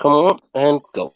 Come 0.00 0.12
on 0.12 0.40
and 0.54 0.82
go. 0.94 1.14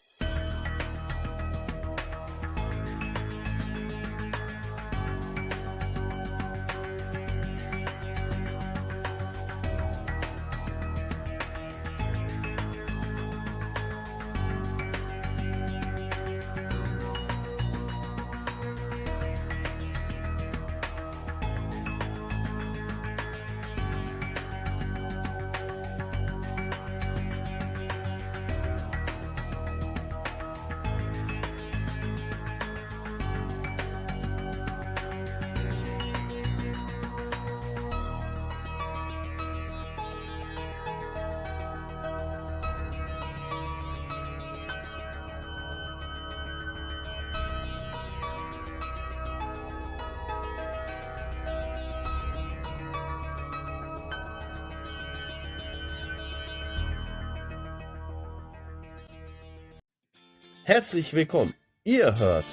Herzlich 60.83 61.13
willkommen. 61.13 61.53
Ihr 61.85 62.19
hört 62.19 62.43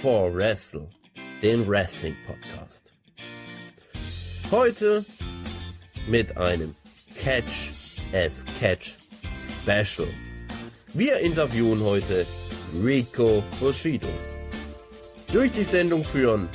For 0.00 0.32
Wrestle, 0.32 0.88
den 1.42 1.66
Wrestling 1.66 2.14
Podcast. 2.28 2.94
Heute 4.52 5.04
mit 6.06 6.36
einem 6.36 6.76
Catch 7.20 7.72
as 8.12 8.44
Catch 8.60 8.94
Special. 9.28 10.06
Wir 10.94 11.18
interviewen 11.18 11.82
heute 11.82 12.24
Rico 12.84 13.42
Bushido. 13.58 14.10
Durch 15.32 15.50
die 15.50 15.64
Sendung 15.64 16.04
führen 16.04 16.48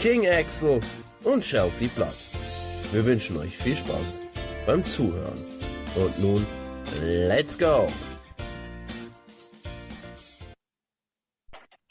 King 0.00 0.26
Axel 0.26 0.80
und 1.22 1.44
Chelsea 1.44 1.88
Blood. 1.94 2.14
Wir 2.92 3.04
wünschen 3.04 3.36
euch 3.36 3.54
viel 3.58 3.76
Spaß 3.76 4.20
beim 4.64 4.82
Zuhören. 4.86 5.38
Und 5.96 6.18
nun, 6.18 6.46
let's 7.02 7.58
go! 7.58 7.86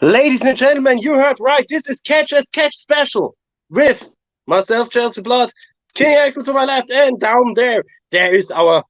Ladies 0.08 0.46
and 0.46 0.56
gentlemen, 0.56 1.00
you 1.00 1.16
heard 1.16 1.36
right. 1.42 1.66
This 1.68 1.90
is 1.90 2.00
Catch 2.00 2.32
as 2.32 2.48
Catch 2.48 2.78
special 2.78 3.36
with 3.70 4.06
myself, 4.46 4.90
Chelsea 4.90 5.22
Blood, 5.22 5.52
King 5.96 6.16
Axel 6.16 6.46
to 6.46 6.54
my 6.54 6.64
left, 6.64 6.90
and 6.90 7.20
down 7.20 7.52
there, 7.56 7.84
there 8.14 8.34
is 8.34 8.50
our 8.50 8.86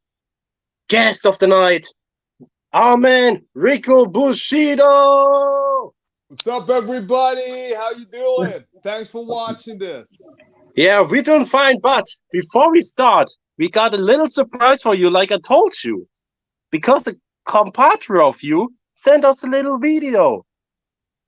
guest 0.89 1.25
of 1.25 1.39
the 1.39 1.47
night, 1.47 1.87
our 2.71 2.97
man, 2.97 3.41
Rico 3.55 4.05
Bushido. 4.05 5.91
What's 6.27 6.45
up, 6.45 6.69
everybody? 6.69 7.73
How 7.73 7.93
you 7.97 8.05
doing? 8.05 8.63
Thanks 8.83 9.09
for 9.09 9.25
watching 9.25 9.79
this. 9.79 10.21
Yeah, 10.75 11.01
we're 11.01 11.23
doing 11.23 11.47
fine, 11.47 11.79
but 11.79 12.05
before 12.31 12.71
we 12.71 12.83
start, 12.83 13.27
we 13.57 13.71
got 13.71 13.95
a 13.95 13.97
little 13.97 14.29
surprise 14.29 14.83
for 14.83 14.93
you, 14.93 15.09
like 15.09 15.31
I 15.31 15.39
told 15.39 15.73
you, 15.83 16.07
because 16.69 17.07
a 17.07 17.15
compadre 17.47 18.23
of 18.23 18.43
you 18.43 18.71
sent 18.93 19.25
us 19.25 19.43
a 19.43 19.47
little 19.47 19.79
video. 19.79 20.43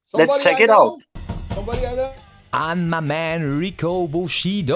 Somebody 0.10 0.32
Let's 0.32 0.44
check 0.44 0.60
it 0.60 0.72
out. 0.72 0.98
Somebody 1.54 1.86
I 1.86 1.94
know? 1.94 2.12
an 2.52 2.90
my 2.90 3.00
man 3.00 3.60
Rico 3.60 4.08
Bushido. 4.08 4.76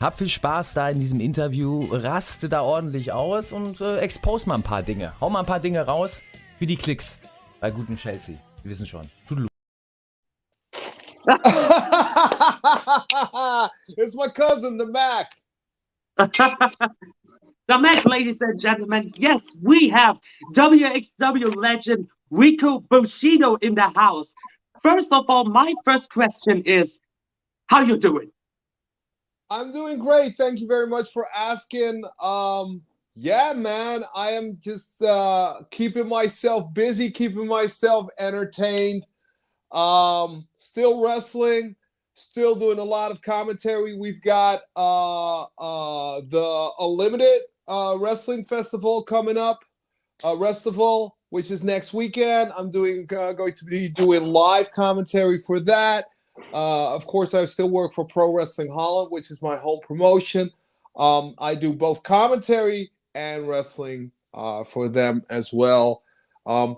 Hab 0.00 0.18
viel 0.18 0.26
Spaß 0.26 0.74
da 0.74 0.88
in 0.88 0.98
diesem 0.98 1.20
Interview, 1.20 1.86
raste 1.92 2.48
da 2.48 2.62
ordentlich 2.62 3.12
aus 3.12 3.52
und 3.52 3.80
äh, 3.80 3.98
expose 3.98 4.48
mal 4.48 4.56
ein 4.56 4.64
paar 4.64 4.82
Dinge. 4.82 5.12
Hau 5.20 5.30
mal 5.30 5.38
ein 5.38 5.46
paar 5.46 5.60
Dinge 5.60 5.86
raus 5.86 6.24
für 6.58 6.66
die 6.66 6.74
Klicks 6.74 7.20
bei 7.60 7.70
guten 7.70 7.94
Chelsea. 7.94 8.34
Wir 8.64 8.72
wissen 8.72 8.84
schon. 8.84 9.08
Tudelu. 9.28 9.46
it's 13.96 14.16
my 14.16 14.28
cousin, 14.28 14.76
the 14.76 14.86
Mac. 14.86 15.30
The 17.68 17.78
Mac, 17.78 18.04
ladies 18.04 18.40
and 18.42 18.60
gentlemen, 18.60 19.10
yes, 19.18 19.42
we 19.60 19.88
have 19.88 20.20
WXW 20.54 21.56
legend 21.56 22.06
Rico 22.30 22.80
Bushido 22.80 23.54
in 23.56 23.74
the 23.74 23.88
house. 23.94 24.34
First 24.82 25.12
of 25.12 25.24
all, 25.28 25.44
my 25.44 25.74
first 25.84 26.10
question 26.10 26.62
is, 26.62 27.00
how 27.66 27.80
you 27.80 27.96
doing? 27.96 28.30
I'm 29.48 29.72
doing 29.72 29.98
great. 29.98 30.34
Thank 30.34 30.60
you 30.60 30.66
very 30.66 30.86
much 30.86 31.10
for 31.10 31.26
asking. 31.36 32.02
Um, 32.20 32.82
yeah, 33.14 33.52
man, 33.56 34.04
I 34.14 34.30
am 34.30 34.58
just 34.60 35.02
uh, 35.02 35.60
keeping 35.70 36.08
myself 36.08 36.72
busy, 36.74 37.10
keeping 37.10 37.46
myself 37.46 38.08
entertained. 38.18 39.06
Um, 39.72 40.46
still 40.52 41.02
wrestling, 41.02 41.76
still 42.14 42.54
doing 42.54 42.78
a 42.78 42.84
lot 42.84 43.10
of 43.10 43.22
commentary. 43.22 43.96
We've 43.96 44.20
got 44.22 44.60
uh, 44.76 45.42
uh, 45.42 46.20
the 46.28 46.70
Unlimited 46.78 47.40
uh, 47.68 47.96
Wrestling 47.98 48.44
Festival 48.44 49.02
coming 49.02 49.36
up, 49.38 49.64
uh, 50.22 50.34
Restival, 50.34 51.12
which 51.30 51.50
is 51.50 51.64
next 51.64 51.92
weekend. 51.92 52.52
I'm 52.56 52.70
doing 52.70 53.08
uh, 53.16 53.32
going 53.32 53.52
to 53.54 53.64
be 53.64 53.88
doing 53.88 54.24
live 54.24 54.72
commentary 54.72 55.38
for 55.38 55.60
that. 55.60 56.06
Uh, 56.52 56.94
of 56.94 57.06
course, 57.06 57.34
I 57.34 57.44
still 57.46 57.70
work 57.70 57.92
for 57.92 58.04
Pro 58.04 58.32
Wrestling 58.32 58.70
Holland, 58.70 59.10
which 59.10 59.30
is 59.30 59.42
my 59.42 59.56
home 59.56 59.80
promotion. 59.82 60.50
Um, 60.96 61.34
I 61.38 61.54
do 61.54 61.72
both 61.72 62.02
commentary 62.02 62.90
and 63.14 63.48
wrestling 63.48 64.12
uh, 64.34 64.64
for 64.64 64.88
them 64.88 65.22
as 65.30 65.52
well. 65.52 66.02
Um, 66.46 66.76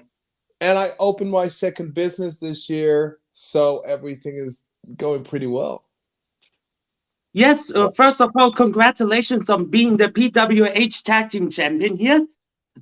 and 0.61 0.79
I 0.79 0.91
opened 0.99 1.31
my 1.31 1.49
second 1.49 1.95
business 1.95 2.39
this 2.39 2.69
year, 2.69 3.19
so 3.33 3.81
everything 3.81 4.37
is 4.37 4.65
going 4.97 5.25
pretty 5.25 5.47
well. 5.47 5.85
Yes, 7.33 7.71
uh, 7.73 7.91
first 7.91 8.21
of 8.21 8.31
all, 8.37 8.53
congratulations 8.53 9.51
on 9.51 9.67
being 9.67 9.97
the 9.97 10.09
PWH 10.09 11.03
Tag 11.03 11.31
Team 11.31 11.51
Champion 11.51 11.97
here. 11.97 12.27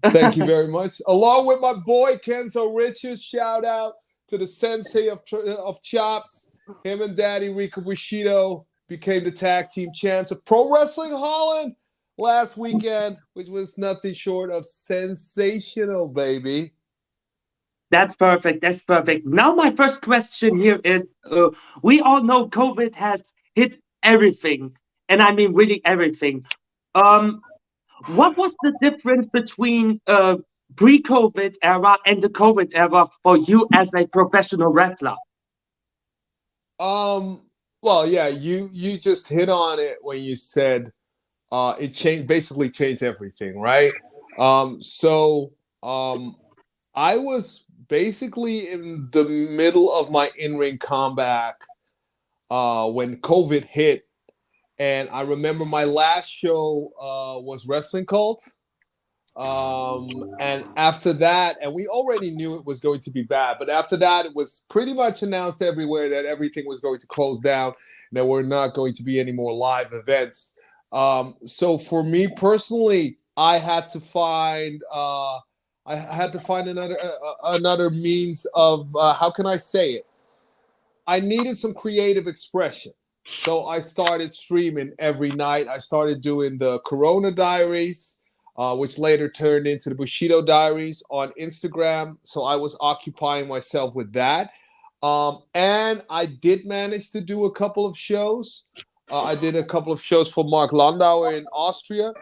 Thank 0.04 0.36
you 0.36 0.46
very 0.46 0.68
much. 0.68 1.00
Along 1.06 1.46
with 1.46 1.60
my 1.60 1.74
boy 1.74 2.16
Kenzo 2.16 2.76
Richards, 2.76 3.22
shout 3.22 3.64
out 3.64 3.94
to 4.28 4.38
the 4.38 4.46
sensei 4.46 5.08
of 5.08 5.22
of 5.32 5.82
chops. 5.82 6.50
Him 6.84 7.02
and 7.02 7.16
Daddy 7.16 7.48
Rico 7.48 7.80
Bushido 7.80 8.66
became 8.88 9.24
the 9.24 9.30
tag 9.30 9.70
team 9.70 9.90
champs 9.94 10.30
of 10.30 10.44
Pro 10.44 10.72
Wrestling 10.72 11.12
Holland 11.12 11.74
last 12.18 12.56
weekend, 12.56 13.18
which 13.34 13.48
was 13.48 13.78
nothing 13.78 14.14
short 14.14 14.50
of 14.50 14.64
sensational, 14.64 16.08
baby. 16.08 16.72
That's 17.90 18.16
perfect. 18.16 18.62
That's 18.62 18.82
perfect. 18.82 19.26
Now, 19.26 19.54
my 19.54 19.70
first 19.70 20.02
question 20.02 20.56
here 20.56 20.80
is 20.82 21.04
uh, 21.30 21.50
we 21.82 22.00
all 22.00 22.22
know 22.22 22.48
COVID 22.48 22.94
has 22.96 23.32
hit 23.54 23.80
everything, 24.02 24.76
and 25.08 25.22
I 25.22 25.32
mean 25.32 25.54
really 25.54 25.84
everything. 25.84 26.44
Um, 26.96 27.42
what 28.08 28.36
was 28.36 28.54
the 28.62 28.72
difference 28.80 29.26
between 29.26 30.00
uh, 30.06 30.36
pre 30.76 31.02
COVID 31.02 31.56
era 31.62 31.96
and 32.06 32.22
the 32.22 32.28
COVID 32.28 32.72
era 32.74 33.06
for 33.22 33.36
you 33.36 33.66
as 33.72 33.94
a 33.94 34.06
professional 34.06 34.72
wrestler? 34.72 35.16
Um, 36.78 37.46
well, 37.82 38.06
yeah, 38.06 38.28
you 38.28 38.68
you 38.72 38.98
just 38.98 39.28
hit 39.28 39.48
on 39.48 39.78
it 39.78 39.98
when 40.02 40.20
you 40.20 40.36
said 40.36 40.92
uh 41.52 41.76
it 41.78 41.92
changed 41.92 42.26
basically 42.26 42.70
changed 42.70 43.02
everything, 43.02 43.58
right? 43.58 43.92
Um, 44.38 44.82
so 44.82 45.52
um 45.82 46.37
I 46.94 47.19
was 47.19 47.64
basically 47.88 48.70
in 48.72 49.08
the 49.12 49.25
middle 49.25 49.92
of 49.92 50.10
my 50.10 50.31
in-ring 50.37 50.78
comeback 50.78 51.56
uh 52.50 52.90
when 52.90 53.19
COVID 53.20 53.64
hit, 53.64 54.06
and 54.78 55.08
I 55.11 55.23
remember 55.23 55.64
my 55.64 55.84
last 55.84 56.31
show 56.31 56.93
uh 57.00 57.40
was 57.40 57.67
Wrestling 57.67 58.06
Cult. 58.06 58.43
Um, 59.37 60.08
and 60.40 60.64
after 60.76 61.12
that, 61.12 61.58
and 61.61 61.75
we 61.75 61.87
already 61.88 62.31
knew 62.31 62.58
it 62.58 62.64
was 62.64 62.81
going 62.81 63.00
to 63.00 63.11
be 63.11 63.23
bad, 63.23 63.58
but 63.58 63.69
after 63.69 63.94
that, 63.99 64.25
it 64.25 64.34
was 64.34 64.64
pretty 64.70 64.94
much 64.94 65.23
announced 65.23 65.61
everywhere 65.61 66.08
that 66.08 66.25
everything 66.25 66.64
was 66.67 66.81
going 66.81 66.99
to 67.00 67.06
close 67.06 67.38
down, 67.40 67.75
and 68.14 68.26
we're 68.26 68.40
not 68.40 68.73
going 68.73 68.94
to 68.94 69.02
be 69.02 69.20
any 69.20 69.32
more 69.32 69.52
live 69.52 69.93
events. 69.93 70.55
Um, 70.90 71.34
so 71.44 71.76
for 71.76 72.02
me 72.02 72.28
personally, 72.34 73.19
I 73.37 73.58
had 73.58 73.90
to 73.90 74.00
find 74.00 74.82
uh, 74.90 75.38
I 75.84 75.96
had 75.96 76.32
to 76.32 76.40
find 76.40 76.69
another 76.69 76.96
uh, 76.99 77.34
another 77.44 77.90
means 77.90 78.46
of 78.55 78.94
uh, 78.96 79.12
how 79.14 79.31
can 79.31 79.46
I 79.46 79.58
say 79.58 79.93
it? 79.93 80.06
I 81.06 81.20
needed 81.20 81.58
some 81.58 81.75
creative 81.75 82.26
expression. 82.26 82.93
So 83.26 83.67
I 83.67 83.81
started 83.81 84.32
streaming 84.32 84.93
every 84.99 85.31
night. 85.31 85.69
I 85.69 85.78
started 85.78 86.20
doing 86.23 86.58
the 86.58 86.78
Corona 86.81 87.31
Diaries. 87.32 88.19
uh, 88.56 88.75
which 88.75 88.99
later 88.99 89.28
turned 89.28 89.67
into 89.67 89.90
the 89.90 89.94
Bushido 89.94 90.43
Diaries 90.43 91.02
on 91.11 91.32
Instagram. 91.38 92.17
So 92.23 92.44
I 92.44 92.56
was 92.56 92.76
occupying 92.81 93.49
myself 93.49 93.94
with 93.94 94.12
that. 94.14 94.50
Um, 95.02 95.43
and 95.55 96.02
I 96.08 96.26
did 96.26 96.64
manage 96.64 97.11
to 97.12 97.20
do 97.20 97.44
a 97.44 97.52
couple 97.52 97.87
of 97.87 97.96
shows. 97.99 98.64
Uh, 99.11 99.25
I 99.25 99.34
did 99.34 99.56
a 99.56 99.62
couple 99.62 99.93
of 99.93 100.00
shows 100.00 100.32
for 100.32 100.43
Mark 100.44 100.70
Landauer 100.73 101.37
in 101.37 101.46
Austria. 101.52 102.12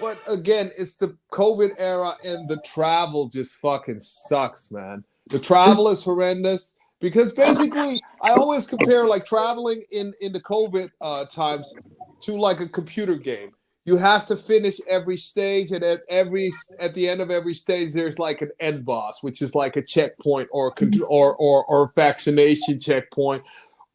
But 0.00 0.20
again, 0.28 0.70
it's 0.78 0.96
the 0.96 1.16
COVID 1.32 1.74
era 1.78 2.12
and 2.22 2.48
the 2.48 2.60
travel 2.64 3.26
just 3.28 3.56
fucking 3.56 4.00
sucks, 4.00 4.70
man. 4.70 5.04
The 5.28 5.38
travel 5.38 5.88
is 5.88 6.04
horrendous 6.04 6.76
because 7.00 7.32
basically 7.32 8.00
I 8.22 8.32
always 8.32 8.66
compare 8.66 9.06
like 9.06 9.24
traveling 9.24 9.82
in 9.90 10.12
in 10.20 10.32
the 10.32 10.40
COVID 10.40 10.90
uh, 11.00 11.24
times 11.26 11.74
to 12.22 12.36
like 12.36 12.60
a 12.60 12.68
computer 12.68 13.16
game. 13.16 13.50
You 13.84 13.96
have 13.96 14.26
to 14.26 14.36
finish 14.36 14.80
every 14.86 15.16
stage, 15.16 15.70
and 15.70 15.82
at 15.82 16.02
every 16.10 16.50
at 16.78 16.94
the 16.94 17.08
end 17.08 17.20
of 17.20 17.30
every 17.30 17.54
stage, 17.54 17.94
there's 17.94 18.18
like 18.18 18.42
an 18.42 18.50
end 18.60 18.84
boss, 18.84 19.22
which 19.22 19.40
is 19.40 19.54
like 19.54 19.76
a 19.76 19.82
checkpoint 19.82 20.48
or 20.52 20.68
a, 20.68 20.98
or 21.04 21.34
or 21.36 21.64
or 21.64 21.92
vaccination 21.94 22.80
checkpoint. 22.80 23.44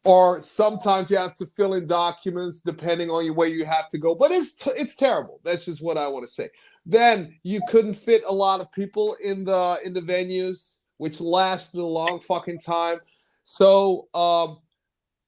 Or 0.06 0.42
sometimes 0.42 1.10
you 1.10 1.16
have 1.16 1.34
to 1.36 1.46
fill 1.46 1.72
in 1.72 1.86
documents 1.86 2.60
depending 2.60 3.08
on 3.08 3.26
where 3.34 3.48
you 3.48 3.64
have 3.64 3.88
to 3.88 3.96
go 3.96 4.14
but 4.14 4.30
it's 4.32 4.54
t- 4.54 4.70
it's 4.76 4.96
terrible. 4.96 5.40
That's 5.44 5.64
just 5.64 5.82
what 5.82 5.96
i 5.96 6.08
want 6.08 6.26
to 6.26 6.30
say. 6.30 6.48
Then 6.84 7.38
you 7.42 7.60
couldn't 7.68 7.94
fit 7.94 8.22
a 8.26 8.34
lot 8.34 8.60
of 8.60 8.70
people 8.72 9.16
in 9.22 9.44
the 9.44 9.78
in 9.82 9.94
the 9.94 10.02
venues 10.02 10.78
which 11.04 11.20
lasted 11.20 11.80
a 11.80 11.84
long 11.84 12.18
fucking 12.18 12.58
time. 12.58 12.98
So 13.42 14.08
um 14.14 14.60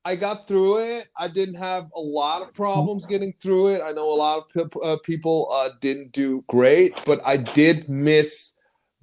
i 0.07 0.17
got 0.17 0.49
through 0.49 0.79
it. 0.79 1.09
I 1.19 1.29
didn't 1.29 1.57
have 1.57 1.91
a 1.95 2.01
lot 2.01 2.41
of 2.41 2.55
problems 2.55 3.07
getting 3.07 3.35
through 3.43 3.75
it. 3.75 3.83
I 3.85 3.93
know 3.93 4.09
a 4.11 4.17
lot 4.17 4.39
of 4.39 4.71
pe- 4.73 4.81
uh, 4.83 4.97
people 5.05 5.49
uh, 5.53 5.69
didn't 5.83 6.13
do 6.13 6.43
great 6.49 6.93
but 7.05 7.21
i 7.27 7.37
did 7.37 7.89
miss 7.91 8.59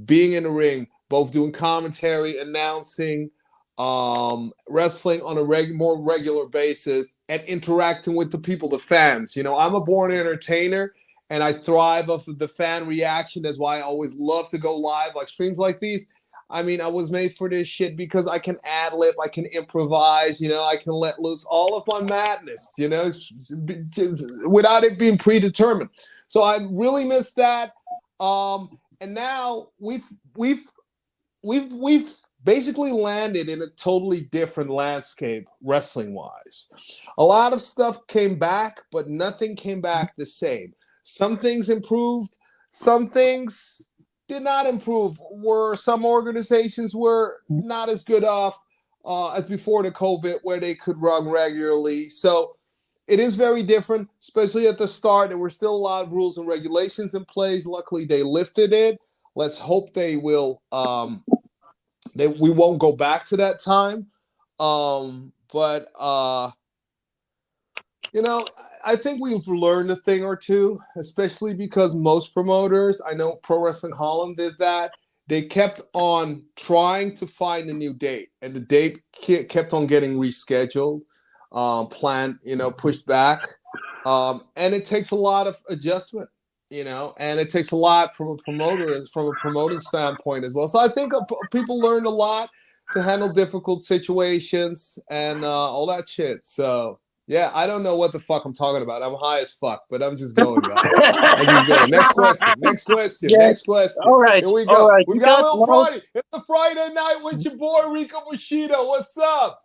being 0.06 0.34
in 0.34 0.44
the 0.44 0.50
ring 0.50 0.88
both 1.10 1.32
doing 1.32 1.52
commentary 1.52 2.40
announcing 2.40 3.30
um 3.78 4.52
wrestling 4.68 5.22
on 5.22 5.38
a 5.38 5.44
reg- 5.44 5.76
more 5.76 6.02
regular 6.02 6.48
basis 6.48 7.18
and 7.30 7.44
interacting 7.44 8.16
with 8.16 8.32
the 8.32 8.40
people 8.40 8.68
the 8.68 8.80
fans. 8.80 9.36
You 9.38 9.44
know 9.44 9.56
i'm 9.60 9.76
a 9.76 9.84
born 9.84 10.12
entertainer 10.12 10.94
and 11.30 11.44
i 11.44 11.54
thrive 11.54 12.10
off 12.10 12.28
of 12.28 12.40
the 12.40 12.48
fan 12.48 12.88
reaction. 12.88 13.44
That's 13.44 13.60
why 13.60 13.78
i 13.78 13.82
always 13.82 14.14
love 14.16 14.50
to 14.50 14.58
go 14.58 14.76
live 14.76 15.14
like 15.16 15.28
streams 15.28 15.60
like 15.60 15.80
these 15.80 16.08
i 16.50 16.62
mean 16.62 16.82
i 16.82 16.88
was 16.88 17.12
made 17.12 17.34
for 17.34 17.50
this 17.50 17.68
shit 17.68 17.96
because 17.96 18.28
i 18.28 18.38
can 18.38 18.58
ad 18.64 18.94
lib 18.94 19.16
i 19.24 19.28
can 19.28 19.46
improvise 19.48 20.42
you 20.42 20.50
know 20.50 20.64
i 20.64 20.76
can 20.76 20.94
let 20.94 21.20
loose 21.20 21.46
all 21.50 21.76
of 21.76 21.84
my 21.88 22.02
madness 22.14 22.72
you 22.78 22.90
know 22.90 23.12
without 24.48 24.84
it 24.84 24.98
being 24.98 25.18
predetermined 25.18 25.90
so 26.28 26.44
i 26.44 26.58
really 26.72 27.06
miss 27.06 27.34
that 27.34 27.72
um 28.20 28.78
and 29.02 29.14
now 29.14 29.68
we've 29.80 30.10
we've 30.38 30.72
we've 31.44 31.72
we've 31.74 32.10
basically 32.44 32.92
landed 32.92 33.50
in 33.50 33.62
a 33.62 33.68
totally 33.68 34.22
different 34.32 34.70
landscape 34.70 35.48
wrestling 35.62 36.14
wise. 36.14 36.72
A 37.18 37.24
lot 37.24 37.54
of 37.54 37.62
stuff 37.62 38.06
came 38.08 38.38
back, 38.38 38.82
but 38.92 39.08
nothing 39.08 39.56
came 39.56 39.82
back 39.82 40.16
the 40.16 40.26
same. 40.26 40.74
Some 41.04 41.38
things 41.38 41.70
improved, 41.70 42.38
some 42.72 43.08
things 43.08 43.90
did 44.34 44.44
not 44.44 44.66
improve. 44.66 45.20
Were 45.32 45.76
some 45.76 46.06
organizations 46.06 46.96
were 46.96 47.42
not 47.50 47.90
as 47.90 48.04
good 48.04 48.24
off 48.24 48.60
uh, 49.06 49.34
as 49.34 49.46
before 49.46 49.84
the 49.84 49.92
COVID, 49.92 50.40
where 50.44 50.60
they 50.60 50.76
could 50.76 51.02
run 51.02 51.30
regularly. 51.30 52.10
So 52.10 52.56
it 53.08 53.20
is 53.20 53.36
very 53.36 53.64
different, 53.64 54.10
especially 54.22 54.68
at 54.68 54.78
the 54.78 54.88
start. 54.88 55.30
There 55.30 55.38
were 55.38 55.50
still 55.50 55.76
a 55.76 55.78
lot 55.78 56.06
of 56.06 56.12
rules 56.12 56.38
and 56.38 56.48
regulations 56.48 57.14
in 57.14 57.26
place. 57.26 57.66
Luckily, 57.66 58.06
they 58.06 58.24
lifted 58.24 58.74
it. 58.74 59.00
Let's 59.36 59.60
hope 59.60 59.94
they 59.94 60.16
will 60.16 60.62
um, 60.72 61.24
they, 62.16 62.28
we 62.28 62.52
won't 62.52 62.80
go 62.80 62.96
back 62.96 63.28
to 63.28 63.38
that 63.38 63.60
time. 63.60 64.08
Um, 64.60 65.34
but 65.52 65.88
uh, 66.00 66.52
you 68.14 68.22
know, 68.22 68.46
I 68.86 68.96
think 68.96 69.22
we've 69.22 69.48
learned 69.48 69.92
a 69.92 69.96
thing 69.96 70.24
or 70.24 70.36
two, 70.36 70.80
especially 70.98 71.54
because 71.54 71.96
most 71.96 72.34
promoters, 72.34 73.02
I 73.10 73.14
know 73.14 73.36
Pro 73.38 73.60
Wrestling 73.60 73.94
Holland 73.94 74.38
did 74.38 74.54
that. 74.60 74.92
They 75.28 75.42
kept 75.42 75.82
on 75.94 76.44
trying 76.56 77.16
to 77.16 77.26
find 77.26 77.70
a 77.70 77.74
new 77.74 77.94
date, 77.94 78.30
and 78.42 78.54
the 78.54 78.60
date 78.60 79.02
kept 79.50 79.74
on 79.74 79.88
getting 79.88 80.16
rescheduled, 80.16 81.02
um, 81.54 81.88
planned, 81.88 82.40
you 82.44 82.56
know, 82.56 82.72
pushed 82.72 83.08
back, 83.08 83.40
um, 84.06 84.44
and 84.56 84.74
it 84.74 84.86
takes 84.86 85.12
a 85.12 85.16
lot 85.16 85.48
of 85.48 85.58
adjustment 85.70 86.30
you 86.70 86.84
know, 86.84 87.14
and 87.18 87.40
it 87.40 87.52
takes 87.52 87.72
a 87.72 87.76
lot 87.76 88.16
from 88.16 88.30
a 88.30 88.38
promoter, 88.38 89.00
from 89.14 89.28
a 89.28 89.32
promoting 89.34 89.80
standpoint 89.80 90.44
as 90.44 90.56
well. 90.56 90.68
So 90.68 90.80
I 90.80 90.88
think 90.88 91.14
people 91.52 91.80
learned 91.80 92.08
a 92.08 92.10
lot 92.10 92.50
to 92.94 93.04
handle 93.04 93.32
difficult 93.32 93.84
situations 93.84 94.98
and 95.08 95.46
uh, 95.46 95.50
all 95.50 95.86
that 95.88 96.10
shit. 96.10 96.44
So 96.44 97.00
yeah, 97.28 97.52
I 97.54 97.68
don't 97.68 97.84
know 97.84 97.96
what 97.96 98.12
the 98.12 98.20
fuck 98.20 98.44
I'm 98.44 98.54
talking 98.54 98.82
about. 98.82 99.02
I'm 99.02 99.16
high 99.16 99.40
as 99.40 99.54
fuck, 99.54 99.84
but 99.90 100.04
I'm 100.04 100.18
just 100.18 100.36
going. 100.36 100.62
I'm 100.66 101.46
just 101.46 101.68
going. 101.68 101.90
Next 101.90 102.12
question. 102.14 102.54
Next 102.58 102.84
question. 102.84 103.30
Yeah. 103.30 103.38
Next 103.38 103.66
question. 103.66 104.04
All 104.06 104.20
right. 104.20 104.44
Here 104.44 104.54
we 104.54 104.66
go. 104.66 104.90
Right. 104.90 105.06
We, 105.08 105.20
got, 105.20 105.42
got, 105.42 105.56
a 105.56 105.60
little 105.60 105.86
Friday. 105.86 106.02
It's 106.14 106.28
a 106.34 106.42
Friday 106.42 106.94
night 106.94 107.20
with 107.24 107.44
your 107.46 107.56
boy 107.56 107.90
Rico 107.92 108.24
Bushido. 108.30 108.88
What's 108.88 109.18
up? 109.18 109.62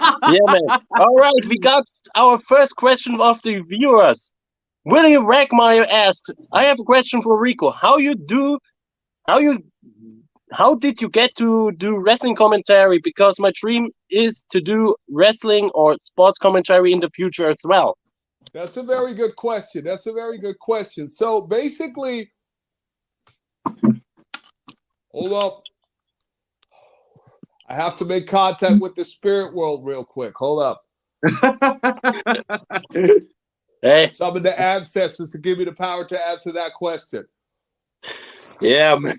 yeah, 0.00 0.38
man. 0.46 0.80
All 0.98 1.16
right, 1.16 1.44
we 1.48 1.58
got 1.58 1.84
our 2.14 2.38
first 2.38 2.76
question 2.76 3.20
of 3.20 3.40
the 3.42 3.62
viewers. 3.62 4.32
William 4.84 5.24
Ragmeyer 5.24 5.86
asked, 5.88 6.32
I 6.52 6.64
have 6.64 6.78
a 6.80 6.84
question 6.84 7.22
for 7.22 7.40
Rico. 7.40 7.70
How 7.70 7.96
you 7.96 8.14
do 8.14 8.58
how 9.26 9.38
you 9.38 9.64
how 10.54 10.74
did 10.74 11.00
you 11.00 11.08
get 11.08 11.34
to 11.36 11.72
do 11.72 11.98
wrestling 11.98 12.36
commentary? 12.36 12.98
Because 12.98 13.38
my 13.38 13.52
dream 13.54 13.90
is 14.10 14.46
to 14.50 14.60
do 14.60 14.94
wrestling 15.10 15.70
or 15.74 15.96
sports 15.98 16.38
commentary 16.38 16.92
in 16.92 17.00
the 17.00 17.10
future 17.10 17.48
as 17.48 17.60
well. 17.64 17.98
That's 18.52 18.76
a 18.76 18.82
very 18.82 19.14
good 19.14 19.34
question. 19.36 19.84
That's 19.84 20.06
a 20.06 20.12
very 20.12 20.38
good 20.38 20.58
question. 20.58 21.10
So 21.10 21.40
basically, 21.40 22.30
hold 25.12 25.32
up. 25.32 25.62
I 27.68 27.74
have 27.74 27.96
to 27.96 28.04
make 28.04 28.28
contact 28.28 28.80
with 28.80 28.94
the 28.94 29.04
spirit 29.04 29.54
world 29.54 29.84
real 29.84 30.04
quick. 30.04 30.34
Hold 30.36 30.62
up. 30.62 30.82
Hey. 33.84 34.08
Some 34.08 34.34
of 34.34 34.42
the 34.42 34.58
ancestors 34.58 35.30
to 35.32 35.36
give 35.36 35.58
me 35.58 35.66
the 35.66 35.72
power 35.72 36.06
to 36.06 36.26
answer 36.28 36.52
that 36.52 36.72
question. 36.72 37.26
Yeah, 38.58 38.96
man. 38.96 39.18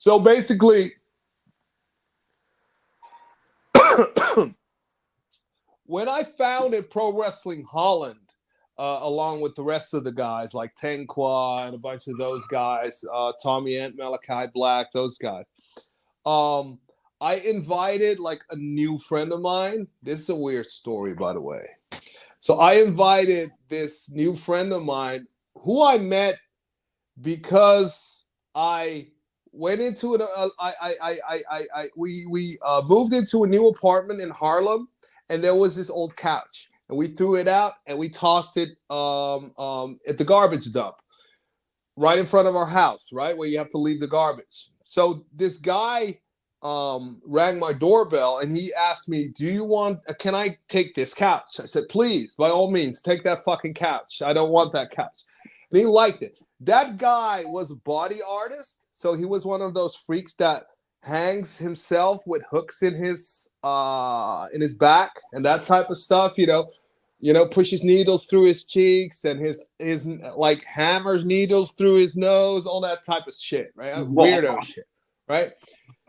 So 0.00 0.18
basically, 0.18 0.92
when 5.84 6.08
I 6.08 6.22
founded 6.22 6.88
Pro 6.88 7.12
Wrestling 7.12 7.66
Holland, 7.70 8.18
uh, 8.78 9.00
along 9.02 9.42
with 9.42 9.54
the 9.56 9.62
rest 9.62 9.92
of 9.92 10.04
the 10.04 10.12
guys 10.12 10.54
like 10.54 10.74
Tenqua 10.74 11.66
and 11.66 11.74
a 11.74 11.78
bunch 11.78 12.08
of 12.08 12.16
those 12.16 12.46
guys, 12.46 13.04
uh, 13.12 13.32
Tommy 13.42 13.76
End, 13.76 13.94
Malachi 13.98 14.50
Black, 14.54 14.90
those 14.92 15.18
guys. 15.18 15.44
Um, 16.24 16.78
I 17.20 17.34
invited 17.34 18.18
like 18.20 18.40
a 18.50 18.56
new 18.56 18.96
friend 18.96 19.30
of 19.34 19.42
mine. 19.42 19.86
This 20.02 20.20
is 20.20 20.30
a 20.30 20.34
weird 20.34 20.64
story, 20.64 21.12
by 21.12 21.34
the 21.34 21.42
way. 21.42 21.60
So 22.38 22.58
I 22.58 22.76
invited 22.76 23.50
this 23.68 24.10
new 24.10 24.34
friend 24.34 24.72
of 24.72 24.82
mine 24.82 25.26
who 25.56 25.84
I 25.84 25.98
met 25.98 26.38
because 27.20 28.24
I 28.54 29.08
went 29.52 29.80
into 29.80 30.14
an 30.14 30.22
uh, 30.22 30.48
I, 30.58 30.72
I, 30.80 30.94
I 31.02 31.18
I 31.50 31.62
I 31.74 31.88
we 31.96 32.26
we 32.26 32.58
uh, 32.64 32.82
moved 32.86 33.12
into 33.12 33.44
a 33.44 33.48
new 33.48 33.68
apartment 33.68 34.20
in 34.20 34.30
Haarlem 34.30 34.86
and 35.28 35.42
there 35.42 35.54
was 35.54 35.76
this 35.76 35.90
old 35.90 36.16
couch 36.16 36.68
and 36.88 36.96
we 36.96 37.08
threw 37.08 37.36
it 37.36 37.48
out 37.48 37.72
and 37.86 37.98
we 37.98 38.08
tossed 38.08 38.56
it 38.56 38.70
um, 38.90 39.52
um, 39.58 39.98
at 40.06 40.18
the 40.18 40.24
garbage 40.24 40.72
dump 40.72 40.96
right 41.96 42.18
in 42.18 42.26
front 42.26 42.48
of 42.48 42.56
our 42.56 42.66
house 42.66 43.12
right 43.12 43.36
where 43.36 43.48
you 43.48 43.58
have 43.58 43.70
to 43.70 43.78
leave 43.78 44.00
the 44.00 44.06
garbage 44.06 44.68
so 44.82 45.24
this 45.34 45.58
guy 45.58 46.18
um, 46.62 47.20
rang 47.24 47.58
my 47.58 47.72
doorbell 47.72 48.38
and 48.38 48.54
he 48.54 48.72
asked 48.74 49.08
me, 49.08 49.28
"Do 49.28 49.46
you 49.46 49.64
want? 49.64 50.00
Uh, 50.08 50.14
can 50.14 50.34
I 50.34 50.48
take 50.68 50.94
this 50.94 51.14
couch?" 51.14 51.58
I 51.60 51.64
said, 51.64 51.84
"Please, 51.88 52.34
by 52.34 52.50
all 52.50 52.70
means, 52.70 53.02
take 53.02 53.22
that 53.22 53.44
fucking 53.44 53.74
couch. 53.74 54.20
I 54.22 54.32
don't 54.32 54.50
want 54.50 54.72
that 54.72 54.90
couch." 54.90 55.22
And 55.70 55.80
he 55.80 55.86
liked 55.86 56.22
it. 56.22 56.36
That 56.60 56.98
guy 56.98 57.42
was 57.46 57.70
a 57.70 57.76
body 57.76 58.18
artist, 58.28 58.88
so 58.92 59.14
he 59.14 59.24
was 59.24 59.46
one 59.46 59.62
of 59.62 59.74
those 59.74 59.96
freaks 59.96 60.34
that 60.34 60.66
hangs 61.02 61.58
himself 61.58 62.20
with 62.26 62.42
hooks 62.50 62.82
in 62.82 62.94
his 62.94 63.48
uh 63.64 64.46
in 64.52 64.60
his 64.60 64.74
back 64.74 65.12
and 65.32 65.42
that 65.46 65.64
type 65.64 65.88
of 65.88 65.96
stuff. 65.96 66.36
You 66.36 66.46
know, 66.46 66.70
you 67.18 67.32
know, 67.32 67.46
pushes 67.46 67.82
needles 67.82 68.26
through 68.26 68.44
his 68.46 68.66
cheeks 68.66 69.24
and 69.24 69.40
his 69.40 69.66
his 69.78 70.06
like 70.36 70.64
hammers 70.64 71.24
needles 71.24 71.72
through 71.72 71.96
his 71.96 72.16
nose, 72.16 72.66
all 72.66 72.80
that 72.82 73.04
type 73.04 73.26
of 73.26 73.34
shit, 73.34 73.72
right? 73.74 73.94
Weirdo 73.94 74.62
shit, 74.62 74.86
right? 75.28 75.52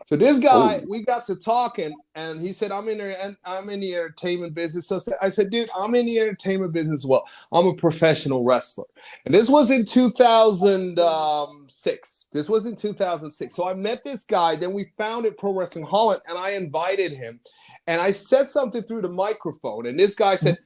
So 0.06 0.16
this 0.16 0.40
guy, 0.40 0.80
oh. 0.82 0.86
we 0.88 1.04
got 1.04 1.26
to 1.26 1.36
talking, 1.36 1.94
and 2.14 2.40
he 2.40 2.52
said, 2.52 2.72
"I'm 2.72 2.88
in 2.88 2.96
there, 2.98 3.16
and 3.22 3.36
I'm 3.44 3.68
in 3.70 3.80
the 3.80 3.94
entertainment 3.94 4.54
business." 4.54 4.88
So 4.88 5.00
I 5.20 5.28
said, 5.30 5.50
"Dude, 5.50 5.68
I'm 5.76 5.94
in 5.94 6.06
the 6.06 6.18
entertainment 6.18 6.72
business. 6.72 7.02
as 7.02 7.06
Well, 7.06 7.24
I'm 7.52 7.66
a 7.66 7.74
professional 7.74 8.44
wrestler, 8.44 8.86
and 9.24 9.32
this 9.34 9.48
was 9.48 9.70
in 9.70 9.84
2006. 9.84 12.28
This 12.32 12.48
was 12.48 12.66
in 12.66 12.74
2006. 12.76 13.54
So 13.54 13.68
I 13.68 13.74
met 13.74 14.02
this 14.04 14.24
guy. 14.24 14.56
Then 14.56 14.72
we 14.72 14.90
founded 14.98 15.38
Pro 15.38 15.54
Wrestling 15.54 15.86
Holland, 15.86 16.22
and 16.28 16.36
I 16.36 16.50
invited 16.52 17.12
him, 17.12 17.38
and 17.86 18.00
I 18.00 18.10
said 18.10 18.48
something 18.48 18.82
through 18.82 19.02
the 19.02 19.08
microphone, 19.08 19.86
and 19.86 19.96
this 19.98 20.14
guy 20.14 20.36
said." 20.36 20.58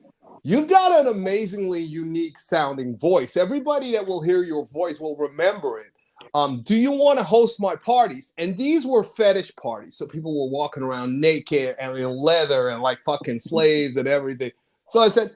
You've 0.42 0.68
got 0.68 1.00
an 1.00 1.06
amazingly 1.08 1.82
unique 1.82 2.38
sounding 2.38 2.96
voice. 2.96 3.36
Everybody 3.36 3.92
that 3.92 4.06
will 4.06 4.22
hear 4.22 4.44
your 4.44 4.64
voice 4.66 5.00
will 5.00 5.16
remember 5.16 5.80
it. 5.80 5.92
Um, 6.34 6.60
do 6.62 6.74
you 6.74 6.92
want 6.92 7.18
to 7.18 7.24
host 7.24 7.60
my 7.60 7.76
parties? 7.76 8.34
And 8.38 8.56
these 8.56 8.86
were 8.86 9.04
fetish 9.04 9.54
parties. 9.56 9.96
So 9.96 10.06
people 10.06 10.32
were 10.38 10.50
walking 10.50 10.82
around 10.82 11.20
naked 11.20 11.74
and 11.80 11.96
in 11.96 12.16
leather 12.16 12.68
and 12.68 12.82
like 12.82 12.98
fucking 13.04 13.38
slaves 13.40 13.96
and 13.96 14.08
everything. 14.08 14.52
So 14.88 15.00
I 15.00 15.08
said, 15.08 15.30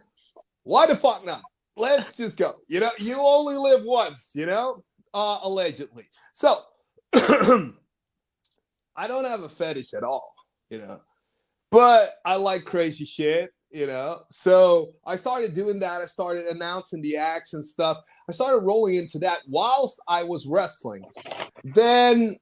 why 0.63 0.87
the 0.87 0.97
fuck 0.97 1.25
not? 1.25 1.43
Let's 1.77 2.17
just 2.17 2.39
go. 2.39 2.57
You 2.69 2.81
know, 2.81 2.91
you 2.99 3.17
only 3.19 3.57
live 3.57 3.85
once, 3.85 4.35
you 4.37 4.47
know, 4.47 4.85
uh, 5.15 5.41
allegedly. 5.43 6.05
So 6.33 6.57
I 7.15 7.73
don't 9.09 9.27
have 9.27 9.43
a 9.43 9.49
fetish 9.49 9.95
at 9.95 10.03
all, 10.03 10.35
you 10.69 10.79
know, 10.79 11.01
but 11.71 12.17
I 12.25 12.37
like 12.37 12.65
crazy 12.65 13.05
shit 13.05 13.51
you 13.71 13.87
know 13.87 14.21
so 14.29 14.93
i 15.07 15.15
started 15.15 15.55
doing 15.55 15.79
that 15.79 16.01
i 16.01 16.05
started 16.05 16.45
announcing 16.47 17.01
the 17.03 17.17
acts 17.17 17.55
and 17.55 17.65
stuff 17.65 17.99
i 18.31 18.33
started 18.33 18.65
rolling 18.65 18.97
into 18.97 19.19
that 19.19 19.39
whilst 19.47 20.01
i 20.09 20.23
was 20.23 20.47
wrestling 20.47 21.05
then 21.65 22.37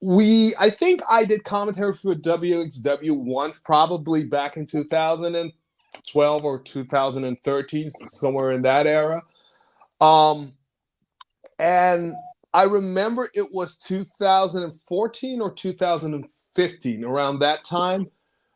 we 0.00 0.52
i 0.58 0.68
think 0.68 1.00
i 1.10 1.24
did 1.24 1.44
commentary 1.44 1.92
for 1.92 2.14
wxw 2.14 3.24
once 3.24 3.58
probably 3.58 4.24
back 4.24 4.56
in 4.56 4.66
2012 4.66 6.44
or 6.44 6.60
2013 6.60 7.90
somewhere 7.90 8.50
in 8.52 8.62
that 8.62 8.86
era 8.86 9.22
um 10.00 10.52
and 11.58 12.14
i 12.52 12.64
remember 12.64 13.30
it 13.34 13.46
was 13.52 13.76
2014 13.78 15.40
or 15.40 15.52
2015 15.52 17.04
around 17.04 17.38
that 17.38 17.62
time 17.62 18.06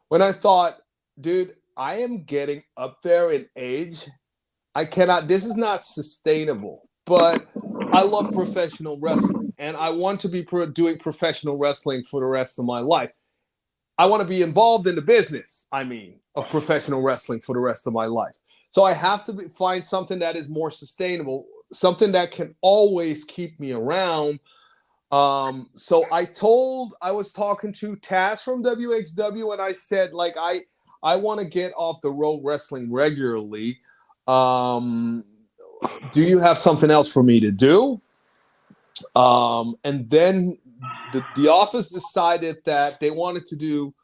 when 0.08 0.22
i 0.22 0.32
thought 0.32 0.78
dude, 1.20 1.54
I 1.76 1.96
am 1.96 2.24
getting 2.24 2.62
up 2.76 3.02
there 3.02 3.30
in 3.30 3.48
age. 3.56 4.06
I 4.76 4.84
cannot, 4.84 5.26
this 5.26 5.46
is 5.46 5.56
not 5.56 5.86
sustainable, 5.86 6.86
but 7.06 7.46
I 7.94 8.02
love 8.02 8.30
professional 8.34 8.98
wrestling 8.98 9.54
and 9.58 9.74
I 9.74 9.88
want 9.88 10.20
to 10.20 10.28
be 10.28 10.42
pro- 10.42 10.66
doing 10.66 10.98
professional 10.98 11.56
wrestling 11.56 12.04
for 12.04 12.20
the 12.20 12.26
rest 12.26 12.58
of 12.58 12.66
my 12.66 12.80
life. 12.80 13.10
I 13.96 14.04
want 14.04 14.20
to 14.20 14.28
be 14.28 14.42
involved 14.42 14.86
in 14.86 14.94
the 14.94 15.00
business, 15.00 15.66
I 15.72 15.84
mean, 15.84 16.20
of 16.34 16.50
professional 16.50 17.00
wrestling 17.00 17.40
for 17.40 17.54
the 17.54 17.60
rest 17.60 17.86
of 17.86 17.94
my 17.94 18.04
life. 18.04 18.36
So 18.68 18.84
I 18.84 18.92
have 18.92 19.24
to 19.24 19.32
be, 19.32 19.44
find 19.48 19.82
something 19.82 20.18
that 20.18 20.36
is 20.36 20.46
more 20.46 20.70
sustainable, 20.70 21.46
something 21.72 22.12
that 22.12 22.30
can 22.30 22.54
always 22.60 23.24
keep 23.24 23.58
me 23.58 23.72
around. 23.72 24.40
Um, 25.10 25.70
so 25.74 26.04
I 26.12 26.26
told, 26.26 26.92
I 27.00 27.12
was 27.12 27.32
talking 27.32 27.72
to 27.72 27.96
Taz 27.96 28.44
from 28.44 28.62
WXW 28.62 29.54
and 29.54 29.62
I 29.62 29.72
said, 29.72 30.12
like, 30.12 30.34
I, 30.38 30.58
I 31.02 31.16
want 31.16 31.40
to 31.40 31.46
get 31.46 31.72
off 31.78 32.02
the 32.02 32.12
road 32.12 32.42
wrestling 32.44 32.92
regularly. 32.92 33.78
Um, 34.26 35.24
do 36.12 36.22
you 36.22 36.38
have 36.38 36.58
something 36.58 36.90
else 36.90 37.12
for 37.12 37.22
me 37.22 37.40
to 37.40 37.50
do? 37.50 38.00
Um, 39.14 39.76
and 39.84 40.08
then 40.08 40.58
the, 41.12 41.24
the 41.36 41.48
office 41.48 41.88
decided 41.88 42.56
that 42.64 43.00
they 43.00 43.10
wanted 43.10 43.46
to 43.46 43.56
do 43.56 43.94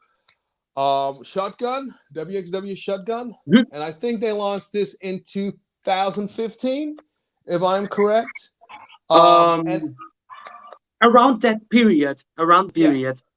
um, 0.75 1.23
Shotgun, 1.23 1.93
WXW 2.13 2.77
Shotgun. 2.77 3.31
Mm-hmm. 3.47 3.73
And 3.73 3.83
I 3.83 3.91
think 3.91 4.21
they 4.21 4.31
launched 4.31 4.73
this 4.73 4.95
in 5.01 5.21
2015, 5.25 6.97
if 7.47 7.61
I'm 7.61 7.87
correct. 7.87 8.51
Um, 9.09 9.19
um 9.19 9.67
and 9.67 9.95
around 11.01 11.41
that 11.41 11.69
period, 11.69 12.23
around 12.37 12.73
period. 12.73 13.17
Yeah. 13.17 13.32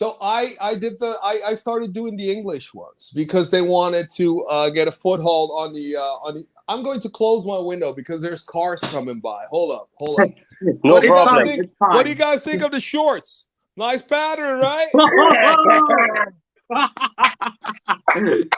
So 0.00 0.16
I 0.18 0.54
I 0.58 0.76
did 0.76 0.98
the 0.98 1.14
I, 1.22 1.40
I 1.48 1.52
started 1.52 1.92
doing 1.92 2.16
the 2.16 2.32
English 2.32 2.72
ones 2.72 3.12
because 3.14 3.50
they 3.50 3.60
wanted 3.60 4.08
to 4.16 4.46
uh, 4.46 4.70
get 4.70 4.88
a 4.88 4.92
foothold 4.92 5.50
on 5.52 5.74
the 5.74 5.96
uh, 5.96 6.24
on 6.24 6.36
the. 6.36 6.46
I'm 6.68 6.82
going 6.82 7.00
to 7.00 7.10
close 7.10 7.44
my 7.44 7.58
window 7.58 7.92
because 7.92 8.22
there's 8.22 8.42
cars 8.42 8.80
coming 8.80 9.20
by. 9.20 9.44
Hold 9.50 9.72
up, 9.72 9.90
hold 9.96 10.20
up. 10.20 10.30
no 10.62 10.94
what 10.94 11.04
problem. 11.04 11.44
Do 11.44 11.50
think, 11.50 11.66
what 11.80 12.04
do 12.04 12.10
you 12.12 12.16
guys 12.16 12.42
think 12.42 12.62
of 12.62 12.70
the 12.70 12.80
shorts? 12.80 13.46
Nice 13.76 14.00
pattern, 14.00 14.60
right? 14.60 14.88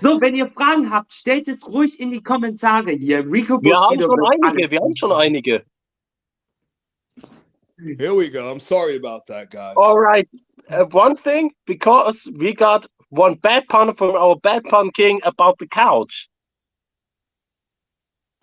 So, 0.00 0.20
wenn 0.20 0.34
ihr 0.34 0.48
Fragen 0.48 0.90
habt, 0.90 1.12
stellt 1.12 1.48
es 1.48 1.66
ruhig 1.66 2.00
in 2.00 2.10
die 2.10 2.22
Kommentare 2.22 2.92
hier. 2.92 3.30
Rico 3.30 3.62
wir 3.62 3.78
haben 3.78 4.00
schon 4.00 4.20
einige, 4.32 4.70
wir 4.70 4.80
haben 4.80 4.96
schon 4.96 5.12
einige. 5.12 5.64
Here 7.98 8.14
we 8.14 8.30
go. 8.30 8.50
I'm 8.50 8.60
sorry 8.60 8.96
about 8.96 9.26
that, 9.26 9.50
guys. 9.50 9.74
All 9.76 9.98
right. 9.98 10.28
Uh, 10.70 10.84
one 10.84 11.16
thing, 11.16 11.50
because 11.66 12.30
we 12.36 12.54
got 12.54 12.86
one 13.08 13.34
bad 13.34 13.66
pun 13.68 13.94
from 13.94 14.14
our 14.14 14.36
bad 14.36 14.62
pun 14.64 14.90
king 14.90 15.20
about 15.24 15.58
the 15.58 15.66
couch. 15.66 16.28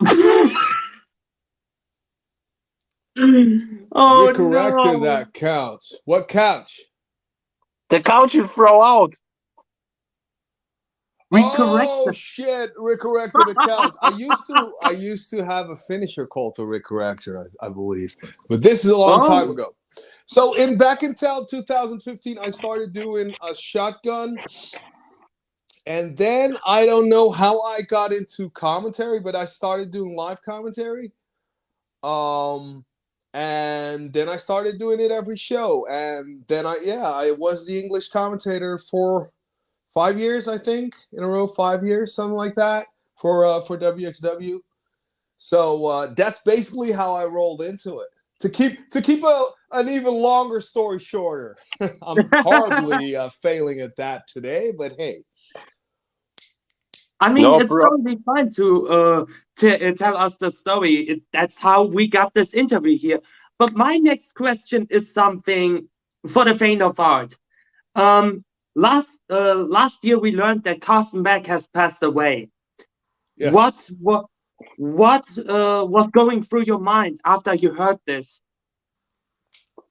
oh, 0.00 0.50
we 3.16 4.32
corrected 4.32 4.92
no. 4.92 5.00
that 5.00 5.32
couch. 5.32 5.92
What 6.04 6.28
couch? 6.28 6.80
The 7.88 8.00
couch 8.00 8.34
you 8.34 8.46
throw 8.46 8.82
out. 8.82 9.14
Recorrect. 11.32 11.86
Oh 11.88 12.10
shit! 12.12 12.74
Recorrected 12.76 13.46
the 13.46 13.54
couch. 13.54 13.94
I 14.02 14.16
used 14.16 14.46
to. 14.48 14.72
I 14.82 14.90
used 14.90 15.30
to 15.30 15.44
have 15.44 15.70
a 15.70 15.76
finisher 15.76 16.26
called 16.26 16.56
the 16.56 16.62
recorrector, 16.62 17.46
I, 17.62 17.66
I 17.66 17.68
believe, 17.68 18.16
but 18.48 18.62
this 18.62 18.84
is 18.84 18.90
a 18.90 18.96
long 18.96 19.20
oh. 19.24 19.28
time 19.28 19.50
ago. 19.50 19.72
So 20.26 20.54
in 20.54 20.76
back 20.76 21.02
in 21.02 21.14
2015, 21.14 22.38
I 22.38 22.50
started 22.50 22.92
doing 22.92 23.34
a 23.48 23.54
shotgun, 23.54 24.38
and 25.86 26.16
then 26.16 26.56
I 26.66 26.84
don't 26.84 27.08
know 27.08 27.30
how 27.30 27.60
I 27.62 27.82
got 27.82 28.12
into 28.12 28.50
commentary, 28.50 29.20
but 29.20 29.36
I 29.36 29.44
started 29.44 29.92
doing 29.92 30.16
live 30.16 30.42
commentary. 30.42 31.12
Um, 32.02 32.84
and 33.34 34.12
then 34.12 34.28
I 34.28 34.36
started 34.36 34.80
doing 34.80 35.00
it 35.00 35.12
every 35.12 35.36
show, 35.36 35.86
and 35.88 36.42
then 36.48 36.66
I 36.66 36.76
yeah, 36.82 37.08
I 37.08 37.32
was 37.38 37.66
the 37.66 37.78
English 37.78 38.08
commentator 38.08 38.78
for 38.78 39.30
five 39.94 40.18
years, 40.18 40.48
I 40.48 40.58
think, 40.58 40.94
in 41.12 41.22
a 41.22 41.26
row, 41.26 41.46
five 41.46 41.82
years, 41.82 42.14
something 42.14 42.36
like 42.36 42.54
that 42.56 42.86
for 43.16 43.44
uh, 43.46 43.60
for 43.60 43.78
WXW. 43.78 44.58
So 45.36 45.86
uh, 45.86 46.06
that's 46.16 46.42
basically 46.42 46.92
how 46.92 47.14
I 47.14 47.24
rolled 47.24 47.62
into 47.62 48.00
it. 48.00 48.08
To 48.40 48.48
keep 48.48 48.90
to 48.90 49.00
keep 49.00 49.22
a 49.22 49.44
an 49.72 49.88
even 49.88 50.14
longer 50.14 50.60
story 50.60 50.98
shorter, 50.98 51.56
I'm 52.02 52.28
horribly 52.42 53.16
uh, 53.16 53.28
failing 53.28 53.80
at 53.80 53.96
that 53.96 54.26
today, 54.26 54.72
but 54.76 54.92
hey. 54.98 55.22
I 57.22 57.30
mean, 57.30 57.42
no, 57.42 57.60
it's 57.60 57.68
bro. 57.68 57.82
totally 57.82 58.18
fine 58.24 58.50
to 58.52 58.88
uh, 58.88 59.24
to 59.56 59.88
uh, 59.88 59.92
tell 59.94 60.16
us 60.16 60.36
the 60.36 60.50
story. 60.50 60.94
It, 61.08 61.22
that's 61.32 61.58
how 61.58 61.84
we 61.84 62.08
got 62.08 62.32
this 62.32 62.54
interview 62.54 62.96
here. 62.98 63.20
But 63.58 63.74
my 63.74 63.98
next 63.98 64.34
question 64.34 64.86
is 64.88 65.12
something 65.12 65.86
for 66.32 66.46
the 66.46 66.54
faint 66.54 66.80
of 66.80 66.96
heart. 66.96 67.36
Um, 67.94 68.42
last 68.74 69.18
uh, 69.30 69.54
last 69.54 70.04
year 70.04 70.18
we 70.18 70.32
learned 70.32 70.64
that 70.64 70.80
Karsten 70.80 71.22
Beck 71.22 71.46
has 71.46 71.66
passed 71.66 72.02
away. 72.02 72.48
Yes. 73.36 73.52
What 73.52 73.90
what 74.00 74.26
what 74.76 75.38
uh, 75.38 75.84
was 75.88 76.08
going 76.08 76.42
through 76.42 76.62
your 76.62 76.78
mind 76.78 77.20
after 77.24 77.54
you 77.54 77.72
heard 77.72 77.98
this? 78.06 78.40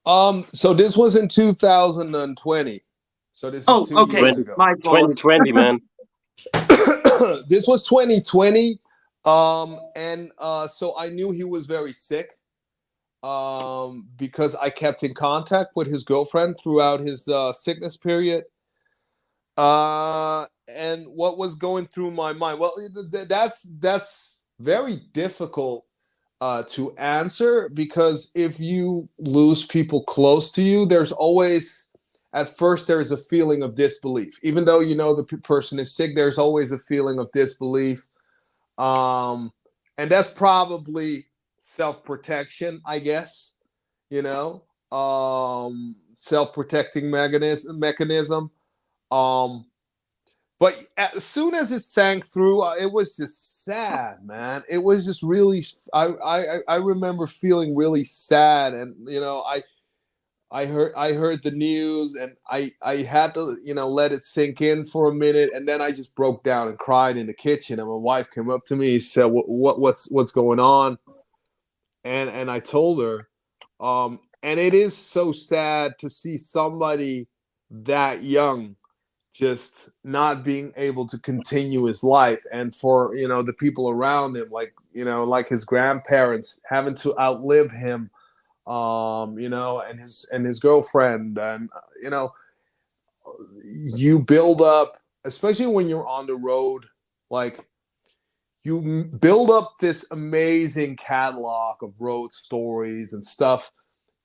Um, 0.06 0.44
so 0.52 0.72
this 0.72 0.96
was 0.96 1.16
in 1.16 1.28
2020. 1.28 2.80
So 3.32 3.50
this 3.50 3.60
is 3.60 3.64
oh, 3.68 3.84
two 3.84 3.98
okay. 3.98 4.20
years 4.20 4.38
ago. 4.38 4.54
My 4.56 4.74
2020, 4.74 5.52
man. 5.52 5.80
this 7.48 7.66
was 7.66 7.82
2020. 7.84 8.78
Um, 9.24 9.78
and 9.94 10.32
uh, 10.38 10.66
so 10.66 10.94
I 10.96 11.10
knew 11.10 11.30
he 11.30 11.44
was 11.44 11.66
very 11.66 11.92
sick 11.92 12.30
um, 13.22 14.08
because 14.16 14.54
I 14.56 14.70
kept 14.70 15.02
in 15.02 15.14
contact 15.14 15.70
with 15.76 15.88
his 15.88 16.04
girlfriend 16.04 16.56
throughout 16.62 17.00
his 17.00 17.28
uh, 17.28 17.52
sickness 17.52 17.96
period. 17.96 18.44
Uh, 19.60 20.46
and 20.74 21.04
what 21.08 21.36
was 21.36 21.54
going 21.54 21.86
through 21.86 22.10
my 22.10 22.32
mind? 22.32 22.58
Well, 22.58 22.72
that's 23.28 23.64
that's 23.78 24.46
very 24.58 24.96
difficult 25.12 25.84
uh, 26.40 26.62
to 26.68 26.96
answer 26.96 27.68
because 27.68 28.32
if 28.34 28.58
you 28.58 29.06
lose 29.18 29.66
people 29.66 30.02
close 30.04 30.50
to 30.52 30.62
you, 30.62 30.86
there's 30.86 31.12
always 31.12 31.90
at 32.32 32.56
first 32.56 32.86
there 32.86 33.02
is 33.02 33.12
a 33.12 33.18
feeling 33.18 33.62
of 33.62 33.74
disbelief. 33.74 34.32
Even 34.42 34.64
though 34.64 34.80
you 34.80 34.96
know 34.96 35.14
the 35.14 35.24
person 35.24 35.78
is 35.78 35.94
sick, 35.94 36.16
there's 36.16 36.38
always 36.38 36.72
a 36.72 36.78
feeling 36.78 37.18
of 37.18 37.30
disbelief, 37.32 38.08
um, 38.78 39.52
and 39.98 40.10
that's 40.10 40.30
probably 40.30 41.26
self 41.58 42.02
protection, 42.02 42.80
I 42.86 42.98
guess. 42.98 43.58
You 44.08 44.22
know, 44.22 44.64
um, 44.90 45.96
self-protecting 46.12 47.10
mechanism. 47.10 47.78
Mechanism. 47.78 48.50
Um, 49.10 49.66
but 50.60 50.76
as 50.98 51.24
soon 51.24 51.54
as 51.54 51.72
it 51.72 51.84
sank 51.84 52.30
through, 52.30 52.60
uh, 52.60 52.74
it 52.78 52.92
was 52.92 53.16
just 53.16 53.64
sad, 53.64 54.18
man. 54.22 54.62
It 54.70 54.82
was 54.82 55.06
just 55.06 55.22
really. 55.22 55.64
I 55.94 56.08
I 56.22 56.58
I 56.68 56.76
remember 56.76 57.26
feeling 57.26 57.74
really 57.74 58.04
sad, 58.04 58.74
and 58.74 58.94
you 59.08 59.20
know, 59.20 59.42
I 59.46 59.62
I 60.50 60.66
heard 60.66 60.92
I 60.96 61.14
heard 61.14 61.42
the 61.42 61.50
news, 61.50 62.14
and 62.14 62.36
I 62.46 62.72
I 62.82 62.96
had 62.96 63.32
to 63.34 63.56
you 63.64 63.72
know 63.72 63.88
let 63.88 64.12
it 64.12 64.22
sink 64.22 64.60
in 64.60 64.84
for 64.84 65.08
a 65.08 65.14
minute, 65.14 65.50
and 65.54 65.66
then 65.66 65.80
I 65.80 65.92
just 65.92 66.14
broke 66.14 66.42
down 66.44 66.68
and 66.68 66.78
cried 66.78 67.16
in 67.16 67.26
the 67.26 67.32
kitchen. 67.32 67.78
And 67.80 67.88
my 67.88 67.94
wife 67.94 68.30
came 68.30 68.50
up 68.50 68.66
to 68.66 68.76
me, 68.76 68.92
and 68.92 69.02
said, 69.02 69.26
"What 69.26 69.48
what 69.48 69.80
what's 69.80 70.10
what's 70.10 70.32
going 70.32 70.60
on?" 70.60 70.98
And 72.04 72.28
and 72.28 72.50
I 72.50 72.60
told 72.60 73.00
her, 73.02 73.30
um, 73.80 74.20
and 74.42 74.60
it 74.60 74.74
is 74.74 74.94
so 74.94 75.32
sad 75.32 75.98
to 76.00 76.10
see 76.10 76.36
somebody 76.36 77.28
that 77.70 78.22
young 78.24 78.76
just 79.32 79.90
not 80.04 80.42
being 80.42 80.72
able 80.76 81.06
to 81.06 81.18
continue 81.18 81.84
his 81.84 82.02
life. 82.02 82.42
And 82.52 82.74
for 82.74 83.14
you 83.14 83.28
know 83.28 83.42
the 83.42 83.54
people 83.54 83.88
around 83.88 84.36
him 84.36 84.50
like 84.50 84.74
you 84.92 85.04
know 85.04 85.24
like 85.24 85.48
his 85.48 85.64
grandparents 85.64 86.60
having 86.68 86.94
to 86.96 87.18
outlive 87.18 87.70
him 87.70 88.10
um 88.66 89.38
you 89.38 89.48
know 89.48 89.80
and 89.80 90.00
his 90.00 90.28
and 90.32 90.44
his 90.44 90.60
girlfriend. 90.60 91.38
And 91.38 91.70
you 92.02 92.10
know 92.10 92.32
you 93.72 94.20
build 94.20 94.60
up 94.62 94.94
especially 95.24 95.66
when 95.66 95.88
you're 95.88 96.06
on 96.06 96.26
the 96.26 96.34
road 96.34 96.86
like 97.30 97.64
you 98.62 99.04
build 99.20 99.50
up 99.50 99.74
this 99.80 100.10
amazing 100.10 100.96
catalog 100.96 101.82
of 101.82 101.92
road 101.98 102.32
stories 102.32 103.12
and 103.12 103.24
stuff 103.24 103.70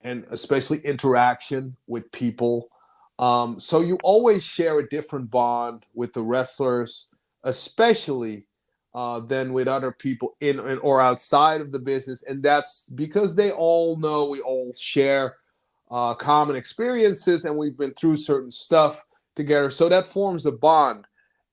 and 0.03 0.25
especially 0.29 0.79
interaction 0.79 1.75
with 1.87 2.11
people 2.11 2.69
um, 3.19 3.59
so 3.59 3.81
you 3.81 3.97
always 4.03 4.43
share 4.43 4.79
a 4.79 4.89
different 4.89 5.31
bond 5.31 5.85
with 5.93 6.13
the 6.13 6.21
wrestlers, 6.21 7.09
especially 7.43 8.47
uh, 8.93 9.19
than 9.19 9.53
with 9.53 9.67
other 9.67 9.91
people 9.91 10.35
in, 10.41 10.59
in 10.59 10.77
or 10.79 11.01
outside 11.01 11.61
of 11.61 11.71
the 11.71 11.79
business, 11.79 12.23
and 12.23 12.43
that's 12.43 12.89
because 12.89 13.35
they 13.35 13.51
all 13.51 13.97
know 13.97 14.27
we 14.27 14.41
all 14.41 14.73
share 14.73 15.35
uh, 15.91 16.13
common 16.13 16.55
experiences 16.55 17.45
and 17.45 17.57
we've 17.57 17.77
been 17.77 17.93
through 17.93 18.17
certain 18.17 18.51
stuff 18.51 19.03
together. 19.35 19.69
So 19.69 19.89
that 19.89 20.05
forms 20.05 20.45
a 20.45 20.51
bond, 20.51 21.07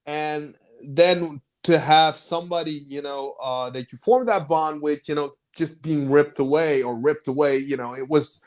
and 0.06 0.56
then 0.84 1.40
to 1.64 1.78
have 1.78 2.16
somebody 2.16 2.82
you 2.86 3.02
know 3.02 3.34
uh, 3.42 3.70
that 3.70 3.92
you 3.92 3.98
form 3.98 4.26
that 4.26 4.48
bond 4.48 4.82
with, 4.82 5.08
you 5.08 5.14
know, 5.14 5.34
just 5.56 5.82
being 5.82 6.10
ripped 6.10 6.38
away 6.38 6.82
or 6.82 6.96
ripped 6.96 7.28
away, 7.28 7.58
you 7.58 7.76
know, 7.76 7.94
it 7.94 8.08
was 8.08 8.42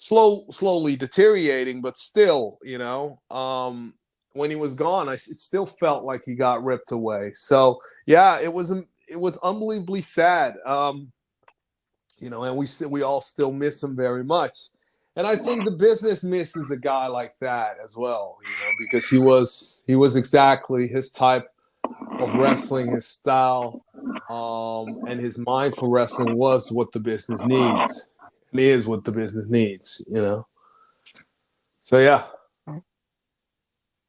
slow 0.00 0.46
slowly 0.50 0.96
deteriorating 0.96 1.80
but 1.80 1.96
still 1.96 2.58
you 2.62 2.78
know 2.78 3.20
um 3.30 3.94
when 4.32 4.50
he 4.50 4.56
was 4.56 4.74
gone 4.74 5.08
i 5.08 5.12
it 5.12 5.20
still 5.20 5.66
felt 5.66 6.04
like 6.04 6.22
he 6.24 6.34
got 6.34 6.64
ripped 6.64 6.90
away. 6.90 7.30
So 7.34 7.80
yeah 8.06 8.40
it 8.40 8.52
was 8.52 8.70
it 9.08 9.20
was 9.20 9.38
unbelievably 9.38 10.00
sad 10.00 10.56
um 10.64 11.12
you 12.18 12.30
know 12.30 12.44
and 12.44 12.56
we 12.56 12.66
we 12.88 13.02
all 13.02 13.20
still 13.20 13.52
miss 13.52 13.82
him 13.82 13.94
very 13.96 14.24
much. 14.24 14.56
And 15.16 15.26
i 15.26 15.36
think 15.36 15.64
the 15.64 15.72
business 15.72 16.24
misses 16.24 16.70
a 16.70 16.76
guy 16.76 17.06
like 17.08 17.34
that 17.40 17.76
as 17.84 17.94
well 17.96 18.38
you 18.42 18.48
know 18.48 18.72
because 18.78 19.08
he 19.10 19.18
was 19.18 19.82
he 19.86 19.96
was 19.96 20.16
exactly 20.16 20.88
his 20.88 21.10
type 21.12 21.46
of 22.20 22.34
wrestling 22.34 22.86
his 22.88 23.06
style 23.06 23.84
um 24.30 25.00
and 25.08 25.20
his 25.20 25.36
mind 25.38 25.74
for 25.74 25.90
wrestling 25.90 26.36
was 26.36 26.70
what 26.70 26.92
the 26.92 27.00
business 27.00 27.44
needs 27.44 28.09
and 28.52 28.60
is 28.60 28.86
what 28.86 29.04
the 29.04 29.12
business 29.12 29.46
needs, 29.48 30.04
you 30.08 30.22
know. 30.22 30.46
So 31.80 31.98
yeah. 31.98 32.24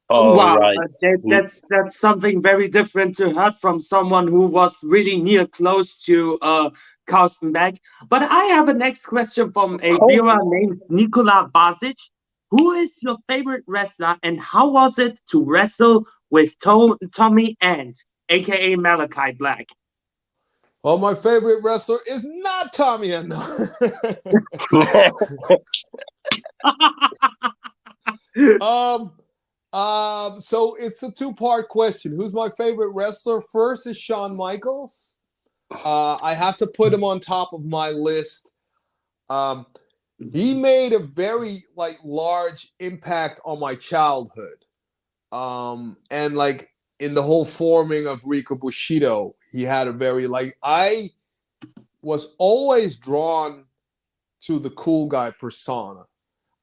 All 0.08 0.36
wow, 0.36 0.56
right. 0.58 0.76
that, 1.00 1.22
that's 1.24 1.62
that's 1.70 1.98
something 1.98 2.42
very 2.42 2.68
different 2.68 3.16
to 3.16 3.32
hear 3.32 3.50
from 3.52 3.80
someone 3.80 4.28
who 4.28 4.46
was 4.46 4.76
really 4.82 5.16
near 5.16 5.46
close 5.46 6.02
to 6.02 6.38
uh 6.42 6.70
Karsten 7.06 7.50
Beck. 7.52 7.74
But 8.08 8.22
I 8.22 8.44
have 8.44 8.68
a 8.68 8.74
next 8.74 9.06
question 9.06 9.50
from 9.52 9.80
a 9.82 9.98
Oh. 9.98 10.06
viewer 10.06 10.36
named 10.44 10.80
Nikola 10.90 11.50
Basic. 11.54 11.96
Who 12.50 12.72
is 12.72 13.02
your 13.02 13.16
favorite 13.26 13.64
wrestler 13.66 14.18
and 14.22 14.38
how 14.38 14.68
was 14.70 14.98
it 14.98 15.18
to 15.30 15.42
wrestle 15.42 16.06
with 16.30 16.58
Tom, 16.58 16.98
Tommy 17.14 17.56
and 17.62 17.94
aka 18.28 18.76
Malachi 18.76 19.32
Black? 19.32 19.66
Well, 20.82 20.98
my 20.98 21.14
favorite 21.14 21.62
wrestler 21.62 21.98
is 22.08 22.24
not 22.24 22.72
Tommy 22.72 23.12
End. 23.12 23.32
um, 28.60 29.12
um, 29.72 30.40
so 30.40 30.74
it's 30.80 31.04
a 31.04 31.12
two-part 31.12 31.68
question. 31.68 32.16
Who's 32.16 32.34
my 32.34 32.48
favorite 32.50 32.90
wrestler? 32.90 33.40
First 33.40 33.86
is 33.86 33.96
Shawn 33.96 34.36
Michaels. 34.36 35.14
Uh, 35.70 36.18
I 36.20 36.34
have 36.34 36.56
to 36.58 36.66
put 36.66 36.92
him 36.92 37.04
on 37.04 37.20
top 37.20 37.52
of 37.52 37.64
my 37.64 37.90
list. 37.90 38.50
Um, 39.30 39.66
he 40.32 40.54
made 40.54 40.92
a 40.92 40.98
very 40.98 41.64
like 41.76 41.98
large 42.04 42.72
impact 42.80 43.40
on 43.44 43.60
my 43.60 43.76
childhood. 43.76 44.64
Um, 45.30 45.96
and 46.10 46.34
like 46.34 46.71
in 47.02 47.14
the 47.14 47.22
whole 47.22 47.44
forming 47.44 48.06
of 48.06 48.22
Rico 48.24 48.54
Bushido, 48.54 49.34
he 49.50 49.64
had 49.64 49.88
a 49.88 49.92
very 49.92 50.28
like 50.28 50.56
I 50.62 51.10
was 52.00 52.36
always 52.38 52.96
drawn 52.96 53.64
to 54.42 54.60
the 54.60 54.70
cool 54.70 55.08
guy 55.08 55.32
persona. 55.32 56.04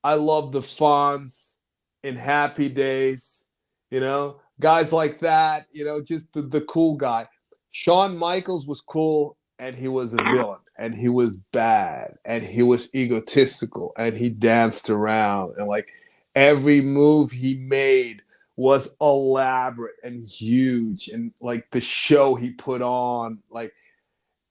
I 0.02 0.14
love 0.14 0.54
the 0.54 0.62
Fonz 0.62 1.58
in 2.04 2.16
Happy 2.16 2.70
Days, 2.70 3.48
you 3.92 4.00
know, 4.00 4.40
guys 4.62 4.94
like 4.94 5.20
that, 5.20 5.66
you 5.74 5.84
know, 5.84 6.02
just 6.02 6.32
the, 6.32 6.42
the 6.42 6.62
cool 6.62 6.96
guy. 6.96 7.26
Shawn 7.72 8.18
Michaels 8.18 8.66
was 8.66 8.80
cool 8.80 9.36
and 9.60 9.76
he 9.76 9.90
was 9.90 10.14
a 10.14 10.24
villain 10.24 10.62
and 10.78 10.96
he 10.96 11.10
was 11.10 11.36
bad 11.52 12.14
and 12.24 12.46
he 12.46 12.64
was 12.64 12.96
egotistical 12.96 13.92
and 13.98 14.16
he 14.16 14.30
danced 14.30 14.90
around 14.90 15.56
and 15.58 15.68
like 15.68 15.90
every 16.34 16.80
move 16.80 17.32
he 17.32 17.58
made 17.58 18.22
was 18.60 18.98
elaborate 19.00 19.96
and 20.04 20.20
huge 20.20 21.08
and 21.08 21.32
like 21.40 21.72
the 21.72 21.80
show 21.80 22.36
he 22.36 22.52
put 22.52 22.82
on 22.82 23.40
like 23.50 23.72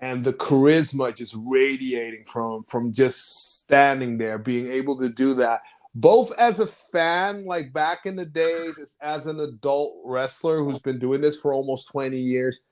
and 0.00 0.24
the 0.24 0.32
charisma 0.32 1.14
just 1.14 1.36
radiating 1.44 2.24
from 2.24 2.62
from 2.62 2.90
just 2.90 3.18
standing 3.62 4.16
there 4.16 4.38
being 4.38 4.66
able 4.66 4.98
to 4.98 5.10
do 5.10 5.34
that 5.34 5.60
both 5.94 6.32
as 6.38 6.58
a 6.58 6.66
fan 6.66 7.44
like 7.44 7.70
back 7.74 8.06
in 8.06 8.16
the 8.16 8.24
days 8.24 8.78
as, 8.78 8.96
as 9.02 9.26
an 9.26 9.40
adult 9.40 9.94
wrestler 10.02 10.64
who's 10.64 10.78
been 10.78 10.98
doing 10.98 11.20
this 11.20 11.38
for 11.38 11.52
almost 11.52 11.90
20 11.92 12.16
years. 12.16 12.62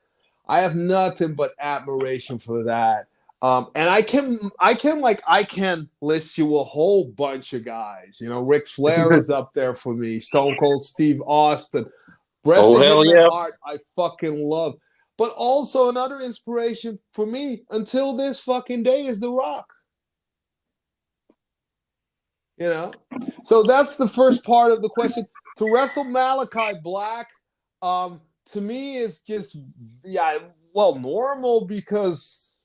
I 0.47 0.61
have 0.61 0.75
nothing 0.75 1.35
but 1.35 1.51
admiration 1.59 2.39
for 2.39 2.63
that 2.63 3.07
um, 3.41 3.69
and 3.75 3.89
I 3.89 4.01
can, 4.01 4.39
I 4.59 4.73
can 4.73 4.99
like, 4.99 5.21
I 5.27 5.43
can 5.43 5.89
list 6.01 6.37
you 6.37 6.57
a 6.57 6.63
whole 6.63 7.05
bunch 7.05 7.53
of 7.53 7.63
guys. 7.63 8.17
You 8.19 8.29
know, 8.29 8.41
Ric 8.41 8.67
Flair 8.67 9.13
is 9.13 9.29
up 9.29 9.53
there 9.53 9.75
for 9.75 9.93
me. 9.93 10.19
Stone 10.19 10.57
Cold 10.57 10.83
Steve 10.83 11.21
Austin, 11.25 11.85
Bret 12.43 12.59
Oh, 12.59 12.77
hell 12.79 13.05
yeah. 13.05 13.27
Hart, 13.29 13.53
I 13.65 13.77
fucking 13.95 14.43
love. 14.43 14.75
But 15.17 15.33
also 15.35 15.89
another 15.89 16.19
inspiration 16.19 16.99
for 17.13 17.25
me 17.25 17.63
until 17.71 18.15
this 18.15 18.39
fucking 18.39 18.83
day 18.83 19.05
is 19.05 19.19
The 19.19 19.31
Rock. 19.31 19.67
You 22.57 22.69
know, 22.69 22.91
so 23.43 23.61
that's 23.61 23.97
the 23.97 24.07
first 24.07 24.43
part 24.43 24.71
of 24.71 24.81
the 24.81 24.89
question. 24.89 25.25
To 25.57 25.71
wrestle 25.71 26.05
Malachi 26.05 26.79
Black, 26.83 27.27
um, 27.83 28.19
to 28.47 28.61
me 28.61 28.97
is 28.97 29.19
just 29.19 29.59
yeah, 30.03 30.39
well, 30.73 30.95
normal 30.95 31.65
because 31.65 32.56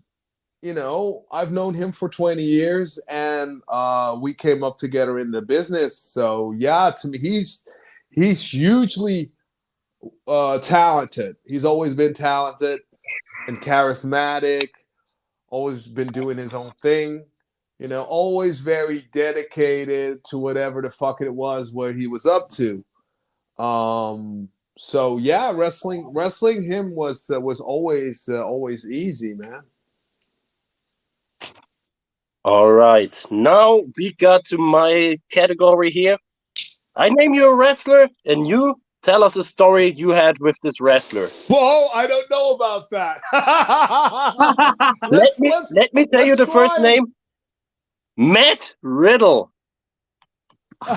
you 0.62 0.72
know 0.72 1.24
I've 1.30 1.52
known 1.52 1.74
him 1.74 1.92
for 1.92 2.08
20 2.08 2.42
years 2.42 2.98
and 3.08 3.60
uh, 3.68 4.16
we 4.20 4.32
came 4.32 4.62
up 4.62 4.78
together 4.78 5.18
in 5.18 5.32
the 5.32 5.42
business. 5.42 5.98
So 5.98 6.54
yeah, 6.56 6.92
to 7.00 7.08
me, 7.08 7.18
he's 7.18 7.66
he's 8.10 8.48
hugely 8.48 9.32
uh, 10.26 10.58
talented. 10.60 11.36
He's 11.44 11.64
always 11.64 11.94
been 11.94 12.14
talented 12.14 12.80
and 13.48 13.60
charismatic. 13.60 14.68
Always 15.50 15.86
been 15.86 16.08
doing 16.08 16.38
his 16.38 16.54
own 16.54 16.70
thing. 16.80 17.26
You 17.78 17.88
know, 17.88 18.04
always 18.04 18.60
very 18.60 19.08
dedicated 19.12 20.22
to 20.26 20.38
whatever 20.38 20.80
the 20.80 20.90
fuck 20.90 21.20
it 21.20 21.34
was 21.34 21.72
where 21.72 21.92
he 21.92 22.06
was 22.06 22.24
up 22.24 22.48
to. 22.50 22.84
Um. 23.62 24.48
So 24.78 25.18
yeah, 25.18 25.52
wrestling 25.54 26.10
wrestling 26.14 26.62
him 26.62 26.94
was 26.94 27.28
uh, 27.28 27.40
was 27.40 27.60
always 27.60 28.28
uh, 28.30 28.42
always 28.42 28.90
easy, 28.90 29.34
man. 29.34 29.62
All 32.44 32.72
right. 32.72 33.24
Now 33.30 33.82
we 33.96 34.14
got 34.14 34.44
to 34.46 34.58
my 34.58 35.18
category 35.30 35.90
here. 35.90 36.16
I 36.96 37.08
name 37.10 37.34
you 37.34 37.48
a 37.48 37.54
wrestler, 37.54 38.08
and 38.26 38.46
you 38.46 38.74
tell 39.02 39.22
us 39.24 39.36
a 39.36 39.44
story 39.44 39.92
you 39.92 40.10
had 40.10 40.38
with 40.40 40.56
this 40.62 40.80
wrestler. 40.80 41.26
Whoa, 41.48 41.88
I 41.94 42.06
don't 42.06 42.30
know 42.30 42.52
about 42.54 42.90
that. 42.90 43.20
let 45.10 45.30
me 45.38 45.50
let's- 45.50 45.72
let 45.76 45.94
me 45.94 46.06
tell 46.06 46.24
you 46.24 46.36
the 46.36 46.46
first 46.46 46.76
try 46.76 46.84
it. 46.84 46.94
name. 46.96 47.06
Matt 48.16 48.74
Riddle. 48.82 49.50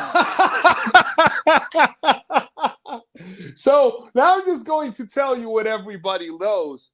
so 3.56 4.10
now 4.16 4.36
I'm 4.38 4.46
just 4.46 4.66
going 4.68 4.92
to 4.94 5.08
tell 5.08 5.38
you 5.38 5.50
what 5.50 5.68
everybody 5.68 6.36
knows. 6.36 6.94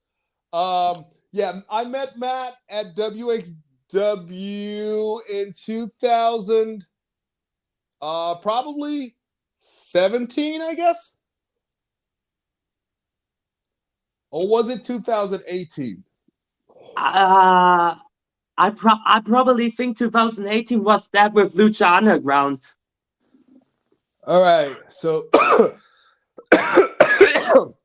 Um, 0.53 1.05
yeah, 1.31 1.61
I 1.69 1.85
met 1.85 2.17
Matt 2.17 2.53
at 2.69 2.95
WXW 3.93 5.19
in 5.29 5.53
2000, 5.53 6.85
uh, 8.01 8.35
probably 8.35 9.15
17, 9.55 10.61
I 10.61 10.75
guess. 10.75 11.17
Or 14.31 14.47
was 14.47 14.69
it 14.69 14.83
2018? 14.85 16.03
Uh, 16.97 17.95
I 18.57 18.69
pro- 18.69 18.91
I 19.05 19.21
probably 19.21 19.71
think 19.71 19.97
2018 19.97 20.83
was 20.83 21.09
that 21.13 21.33
with 21.33 21.53
Lucha 21.55 21.97
Underground. 21.97 22.59
All 24.25 24.41
right, 24.41 24.75
so 24.89 25.27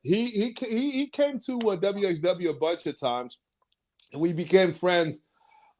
he, 0.03 0.25
he 0.27 0.55
he 0.59 0.91
he 0.91 1.07
came 1.07 1.39
to 1.39 1.53
uh, 1.53 1.77
WXW 1.77 2.49
a 2.49 2.53
bunch 2.53 2.85
of 2.85 2.99
times, 2.99 3.39
and 4.13 4.21
we 4.21 4.33
became 4.33 4.71
friends 4.71 5.25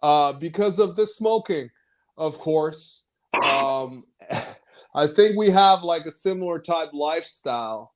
uh, 0.02 0.34
because 0.34 0.80
of 0.80 0.96
the 0.96 1.06
smoking, 1.06 1.70
of 2.18 2.38
course. 2.38 3.08
Um, 3.44 4.06
I 4.96 5.08
think 5.08 5.38
we 5.38 5.50
have 5.50 5.84
like 5.84 6.06
a 6.06 6.12
similar 6.12 6.60
type 6.60 6.94
lifestyle. 6.94 7.94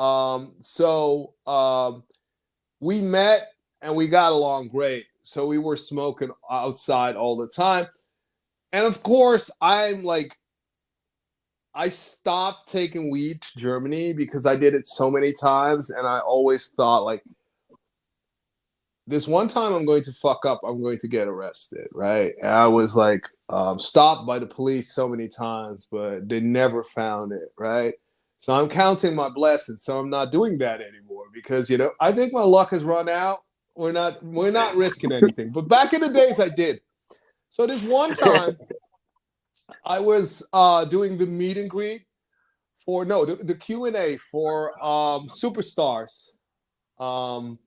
Um, 0.00 0.54
so 0.60 1.34
um, 1.46 2.04
we 2.80 3.00
met 3.00 3.52
and 3.80 3.94
we 3.94 4.08
got 4.08 4.32
along 4.32 4.68
great. 4.68 5.06
So 5.22 5.46
we 5.46 5.58
were 5.58 5.76
smoking 5.76 6.30
outside 6.50 7.14
all 7.14 7.36
the 7.36 7.48
time. 7.48 7.86
And 8.72 8.86
of 8.86 9.02
course, 9.02 9.50
I'm 9.60 10.02
like, 10.02 10.36
I 11.74 11.88
stopped 11.88 12.70
taking 12.70 13.10
weed 13.10 13.40
to 13.40 13.58
Germany 13.58 14.12
because 14.12 14.44
I 14.46 14.56
did 14.56 14.74
it 14.74 14.86
so 14.86 15.10
many 15.10 15.32
times. 15.32 15.90
And 15.90 16.06
I 16.06 16.18
always 16.18 16.68
thought, 16.70 17.04
like, 17.04 17.22
this 19.12 19.28
one 19.28 19.48
time 19.48 19.74
I'm 19.74 19.84
going 19.84 20.02
to 20.04 20.12
fuck 20.12 20.44
up, 20.46 20.60
I'm 20.66 20.82
going 20.82 20.98
to 20.98 21.08
get 21.08 21.28
arrested, 21.28 21.86
right? 21.92 22.34
And 22.40 22.50
I 22.50 22.66
was 22.66 22.96
like, 22.96 23.28
um, 23.48 23.78
stopped 23.78 24.26
by 24.26 24.38
the 24.38 24.46
police 24.46 24.92
so 24.92 25.08
many 25.08 25.28
times, 25.28 25.86
but 25.90 26.28
they 26.28 26.40
never 26.40 26.82
found 26.82 27.32
it, 27.32 27.52
right? 27.58 27.94
So 28.38 28.58
I'm 28.58 28.68
counting 28.68 29.14
my 29.14 29.28
blessings. 29.28 29.84
So 29.84 29.98
I'm 29.98 30.10
not 30.10 30.32
doing 30.32 30.58
that 30.58 30.80
anymore 30.80 31.26
because 31.32 31.70
you 31.70 31.78
know 31.78 31.92
I 32.00 32.10
think 32.10 32.32
my 32.32 32.42
luck 32.42 32.70
has 32.70 32.82
run 32.82 33.08
out. 33.08 33.38
We're 33.76 33.92
not 33.92 34.20
we're 34.22 34.50
not 34.50 34.74
risking 34.74 35.12
anything. 35.12 35.50
But 35.50 35.68
back 35.68 35.92
in 35.92 36.00
the 36.00 36.08
days, 36.08 36.40
I 36.40 36.48
did. 36.48 36.80
So 37.50 37.66
this 37.66 37.84
one 37.84 38.14
time, 38.14 38.58
I 39.84 40.00
was 40.00 40.48
uh, 40.52 40.86
doing 40.86 41.18
the 41.18 41.26
meet 41.26 41.56
and 41.56 41.70
greet 41.70 42.04
for 42.84 43.04
no 43.04 43.24
the, 43.24 43.36
the 43.36 43.54
Q 43.54 43.84
and 43.84 43.94
A 43.94 44.16
for 44.16 44.72
um, 44.84 45.28
superstars, 45.28 46.30
um, 46.98 47.60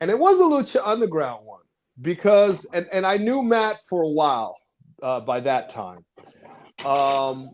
and 0.00 0.10
it 0.10 0.18
was 0.18 0.38
the 0.38 0.44
Lucha 0.44 0.86
Underground 0.86 1.46
one 1.46 1.62
because 2.00 2.66
and 2.72 2.86
and 2.92 3.06
I 3.06 3.16
knew 3.16 3.42
Matt 3.42 3.80
for 3.88 4.02
a 4.02 4.08
while 4.08 4.56
uh, 5.02 5.20
by 5.20 5.40
that 5.40 5.68
time. 5.68 6.04
Um, 6.84 7.50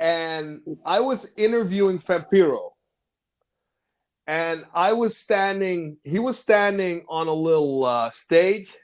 and 0.00 0.60
I 0.84 1.00
was 1.00 1.34
interviewing 1.36 1.98
Vampiro. 1.98 2.70
And 4.26 4.64
I 4.74 4.92
was 4.92 5.16
standing, 5.16 5.96
he 6.04 6.18
was 6.18 6.38
standing 6.38 7.04
on 7.08 7.28
a 7.28 7.32
little 7.32 7.86
uh, 7.86 8.10
stage, 8.10 8.76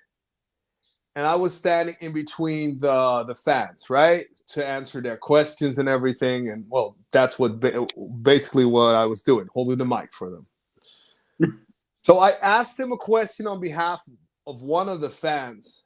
and 1.15 1.27
I 1.27 1.37
was 1.37 1.55
standing 1.55 1.95
in 2.01 2.13
between 2.13 2.81
the 2.81 3.25
the 3.25 3.35
fans, 3.35 3.91
right, 3.91 4.25
to 4.49 4.67
answer 4.67 5.03
their 5.03 5.19
questions 5.19 5.79
and 5.79 5.87
everything. 5.87 6.49
And 6.49 6.65
well, 6.69 6.97
that's 7.13 7.39
what 7.39 7.61
ba- 7.61 7.87
basically 8.23 8.65
what 8.65 8.95
I 8.95 9.05
was 9.05 9.23
doing, 9.23 9.47
holding 9.53 9.77
the 9.77 9.85
mic 9.85 10.13
for 10.15 10.31
them. 10.31 10.47
So 12.05 12.19
I 12.19 12.33
asked 12.43 12.79
him 12.79 12.93
a 12.93 12.99
question 12.99 13.47
on 13.47 13.61
behalf 13.61 14.03
of 14.47 14.63
one 14.63 14.91
of 14.91 15.01
the 15.01 15.09
fans, 15.09 15.85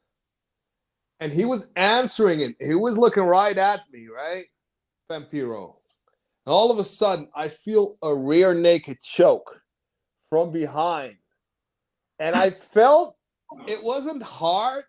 and 1.21 1.31
he 1.31 1.45
was 1.45 1.71
answering 1.77 2.41
it. 2.41 2.57
He 2.59 2.75
was 2.75 2.97
looking 2.97 3.23
right 3.23 3.57
at 3.57 3.83
me, 3.89 4.07
right? 4.13 4.43
Vampiro. 5.09 5.75
And 6.45 6.53
all 6.53 6.71
of 6.71 6.77
a 6.77 6.83
sudden, 6.83 7.29
I 7.33 7.47
feel 7.47 7.95
a 8.03 8.13
rear 8.13 8.53
naked 8.53 8.99
choke 8.99 9.61
from 10.29 10.51
behind. 10.51 11.15
And 12.19 12.35
I 12.35 12.49
felt 12.49 13.15
it 13.65 13.81
wasn't 13.81 14.21
hard 14.21 14.83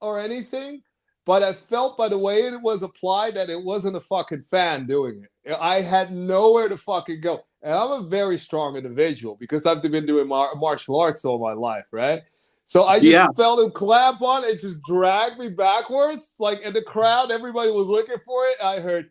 or 0.00 0.20
anything, 0.20 0.82
but 1.26 1.42
I 1.42 1.54
felt 1.54 1.98
by 1.98 2.08
the 2.08 2.18
way 2.18 2.36
it 2.36 2.62
was 2.62 2.84
applied 2.84 3.34
that 3.34 3.50
it 3.50 3.60
wasn't 3.60 3.96
a 3.96 4.00
fucking 4.00 4.44
fan 4.44 4.86
doing 4.86 5.24
it. 5.44 5.56
I 5.60 5.80
had 5.80 6.12
nowhere 6.12 6.68
to 6.68 6.76
fucking 6.76 7.20
go. 7.20 7.42
And 7.62 7.74
I'm 7.74 7.90
a 7.90 8.02
very 8.08 8.38
strong 8.38 8.76
individual 8.76 9.36
because 9.38 9.66
I've 9.66 9.82
been 9.82 10.06
doing 10.06 10.28
mar- 10.28 10.54
martial 10.56 10.98
arts 11.00 11.24
all 11.24 11.38
my 11.38 11.52
life, 11.54 11.86
right? 11.92 12.22
So 12.66 12.84
I 12.84 12.96
just 12.96 13.06
Yeah. 13.06 13.28
felt 13.36 13.60
him 13.60 13.70
clamp 13.70 14.22
on 14.22 14.44
it, 14.44 14.60
just 14.60 14.82
dragged 14.82 15.38
me 15.38 15.48
backwards. 15.48 16.36
Like 16.38 16.60
in 16.60 16.72
the 16.72 16.82
crowd, 16.82 17.30
everybody 17.30 17.70
was 17.70 17.86
looking 17.86 18.18
for 18.24 18.46
it. 18.46 18.56
I 18.62 18.80
heard, 18.80 19.10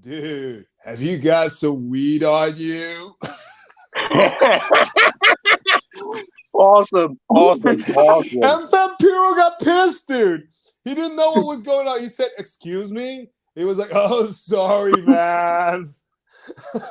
dude, 0.00 0.66
have 0.84 1.00
you 1.00 1.18
got 1.18 1.52
some 1.52 1.88
weed 1.88 2.24
on 2.24 2.54
you? 2.56 3.14
awesome, 6.52 7.18
awesome, 7.28 7.80
awesome. 7.96 8.42
And 8.42 8.68
Vampiro 8.68 9.36
got 9.36 9.60
pissed, 9.60 10.08
dude. 10.08 10.48
He 10.84 10.94
didn't 10.94 11.16
know 11.16 11.30
what 11.32 11.46
was 11.46 11.62
going 11.62 11.86
on. 11.86 12.00
He 12.00 12.08
said, 12.08 12.28
Excuse 12.38 12.90
me. 12.90 13.30
He 13.54 13.64
was 13.64 13.76
like, 13.76 13.90
Oh, 13.92 14.26
sorry, 14.26 14.92
man. 15.02 15.94
So 16.44 16.82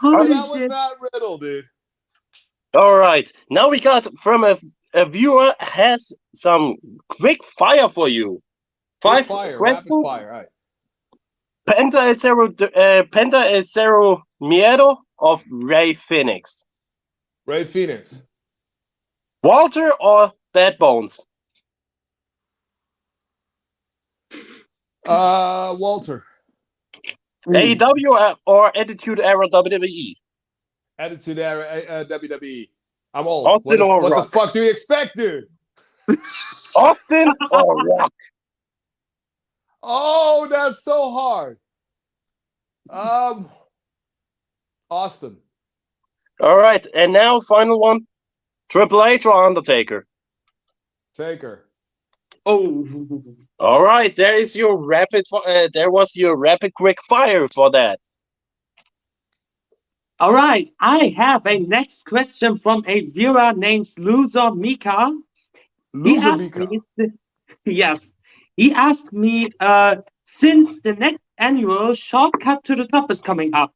Holy 0.00 0.28
that 0.28 0.48
was 0.48 0.58
shit. 0.58 0.68
Matt 0.68 0.92
Riddle, 1.00 1.38
dude. 1.38 1.64
All 2.74 2.96
right, 2.96 3.30
now 3.50 3.68
we 3.68 3.80
got 3.80 4.06
from 4.18 4.44
a, 4.44 4.58
a 4.94 5.06
viewer 5.06 5.54
has 5.58 6.12
some 6.34 6.76
quick 7.08 7.42
fire 7.58 7.88
for 7.88 8.08
you. 8.08 8.42
Quick 9.00 9.12
Five 9.12 9.26
fire, 9.26 9.58
rapid 9.60 9.88
fire. 10.04 10.32
All 10.32 10.38
right. 10.38 10.46
Penta 11.68 12.10
es 12.10 12.20
zero, 12.20 12.46
uh, 12.46 13.02
Penta 13.12 13.44
es 13.44 13.72
zero 13.72 14.22
miedo 14.40 14.98
of 15.18 15.42
Rey 15.50 15.94
Fénix. 15.94 16.64
Rey 17.46 17.64
Fénix. 17.64 18.24
Walter 19.42 19.92
or 20.00 20.32
Bad 20.54 20.78
Bones? 20.78 21.24
Uh, 25.06 25.74
Walter. 25.78 26.24
AEW 27.48 28.10
or- 28.10 28.36
or 28.46 28.76
Attitude 28.76 29.20
Era 29.20 29.46
E? 29.46 29.50
WWE? 29.50 30.14
Attitude 30.98 31.38
Era, 31.38 31.64
uh, 31.64 32.04
WWE. 32.04 32.68
I'm 33.14 33.26
old. 33.26 33.46
Austin 33.46 33.70
what 33.70 33.78
the, 33.78 33.84
or 33.84 34.00
what 34.00 34.16
the 34.16 34.30
fuck 34.30 34.52
do 34.52 34.62
you 34.62 34.70
expect, 34.70 35.16
dude? 35.16 35.44
Austin 36.76 37.32
or 37.50 37.76
Rock? 37.84 38.12
Oh, 39.82 40.46
that's 40.50 40.84
so 40.84 41.12
hard. 41.12 41.58
Um, 42.90 43.48
Austin. 44.90 45.38
All 46.40 46.56
right, 46.56 46.86
and 46.94 47.12
now 47.12 47.40
final 47.40 47.80
one: 47.80 48.06
Triple 48.68 49.04
H 49.04 49.26
or 49.26 49.44
Undertaker? 49.44 50.06
Taker. 51.14 51.68
Oh, 52.46 52.86
All 53.60 53.82
right, 53.82 54.14
there 54.14 54.34
is 54.34 54.54
your 54.54 54.76
rapid. 54.76 55.24
fi- 55.28 55.38
Uh, 55.38 55.68
there 55.74 55.90
was 55.90 56.14
your 56.14 56.36
rapid 56.36 56.74
quick 56.74 56.98
fire 57.08 57.48
for 57.48 57.70
that. 57.72 57.98
all 60.20 60.32
right. 60.32 60.72
I 60.80 61.14
have 61.16 61.46
a 61.46 61.58
next 61.60 62.04
question 62.04 62.58
from 62.58 62.82
a 62.88 63.06
viewer 63.06 63.52
named 63.52 63.88
Loser 63.98 64.50
Mika. 64.52 65.16
Loser 65.94 66.36
Mika. 66.36 66.66
me, 66.66 66.80
yes, 67.64 68.12
he 68.56 68.72
asked 68.74 69.12
me, 69.12 69.48
uh, 69.60 69.96
since 70.24 70.80
the 70.80 70.92
next 70.94 71.22
annual 71.38 71.94
Shortcut 71.94 72.64
to 72.64 72.74
the 72.74 72.86
Top 72.86 73.10
is 73.10 73.20
coming 73.20 73.54
up, 73.54 73.72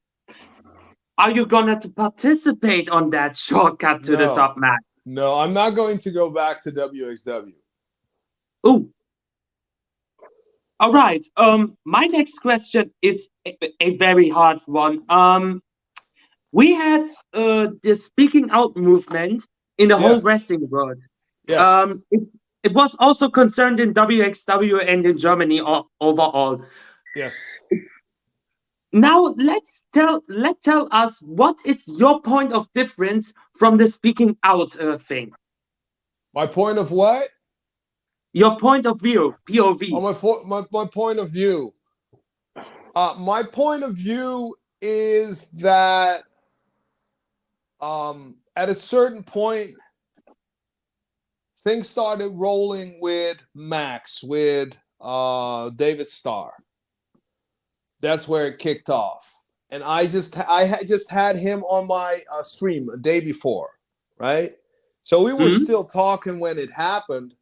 are 1.19 1.31
you 1.31 1.47
gonna 1.47 1.79
to 1.81 1.89
participate 1.89 2.89
on 2.89 3.11
that 3.11 3.37
Shortcut 3.37 4.03
to 4.05 4.17
the 4.17 4.35
Top 4.35 4.57
match? 4.57 4.83
No, 5.05 5.39
I'm 5.39 5.53
not 5.53 5.71
going 5.77 5.99
to 5.99 6.11
go 6.11 6.31
back 6.31 6.63
to 6.63 6.71
WXW. 6.73 7.55
Ooh. 8.67 8.91
All 10.83 10.93
right. 10.93 11.25
Um, 11.37 11.79
my 11.85 12.07
next 12.07 12.41
question 12.41 12.93
is 13.03 13.29
a, 13.47 13.57
a 13.81 13.97
very 13.99 14.29
hard 14.29 14.59
one. 14.67 15.05
Um, 15.09 15.63
we 16.51 16.75
had 16.75 17.07
uh 17.35 17.69
the 17.85 17.95
speaking 17.95 18.51
out 18.51 18.77
movement 18.77 19.47
in 19.79 19.89
the 19.89 19.97
whole 19.97 20.17
Yes. 20.17 20.25
wrestling 20.25 20.69
world. 20.69 20.99
Yeah. 21.47 21.83
Um, 21.83 22.03
it, 22.11 22.23
it 22.65 22.75
was 22.75 22.97
also 22.99 23.31
concerned 23.31 23.79
in 23.79 23.95
WXW 23.95 24.85
and 24.89 25.07
in 25.07 25.19
Germany 25.19 25.61
o- 25.61 25.89
overall. 26.01 26.65
Yes. 27.15 27.69
Now 28.93 29.35
let's 29.39 29.85
tell 29.95 30.23
let 30.29 30.61
tell 30.63 30.89
us 30.91 31.19
what 31.23 31.57
is 31.65 31.87
your 31.87 32.21
point 32.23 32.53
of 32.53 32.67
difference 32.75 33.33
from 33.57 33.77
the 33.77 33.87
speaking 33.87 34.37
out 34.43 34.79
uh, 34.81 34.99
thing. 34.99 35.33
My 36.35 36.47
point 36.47 36.79
of 36.79 36.91
what? 36.91 37.29
Your 38.33 38.59
point 38.59 38.87
of 38.87 39.01
view, 39.01 39.35
POV. 39.51 39.91
Oh, 39.93 40.01
my, 40.03 40.15
fo- 40.15 40.45
my 40.45 40.63
my 40.73 40.87
point 40.87 41.19
of 41.19 41.31
view. 41.31 41.75
Uh, 42.95 43.15
my 43.19 43.43
point 43.43 43.85
of 43.85 43.95
view 43.97 44.57
is 44.81 45.49
that 45.51 46.25
um, 47.81 48.37
at 48.57 48.69
a 48.69 48.75
certain 48.75 49.23
point, 49.23 49.71
things 51.65 51.89
started 51.89 52.31
rolling 52.31 52.99
with 53.01 53.45
Max, 53.55 54.23
with 54.25 54.79
uh, 55.01 55.71
David 55.71 56.09
Starr. 56.09 56.53
That's 58.01 58.29
where 58.29 58.47
it 58.47 58.59
kicked 58.59 58.91
off, 58.91 59.45
and 59.71 59.83
I 59.85 60.07
just 60.07 60.39
I 60.49 60.65
had 60.65 60.89
just 60.89 61.11
had 61.11 61.37
him 61.37 61.65
on 61.65 61.87
my 61.87 62.21
uh, 62.33 62.43
stream 62.43 62.89
a 62.91 62.97
day 62.99 63.21
before, 63.21 63.71
right? 64.19 64.55
So 65.05 65.23
we 65.23 65.33
were 65.35 65.51
Mhm. 65.51 65.57
still 65.65 65.85
talking 65.85 66.41
when 66.41 66.59
it 66.59 66.73
happened, 66.73 67.35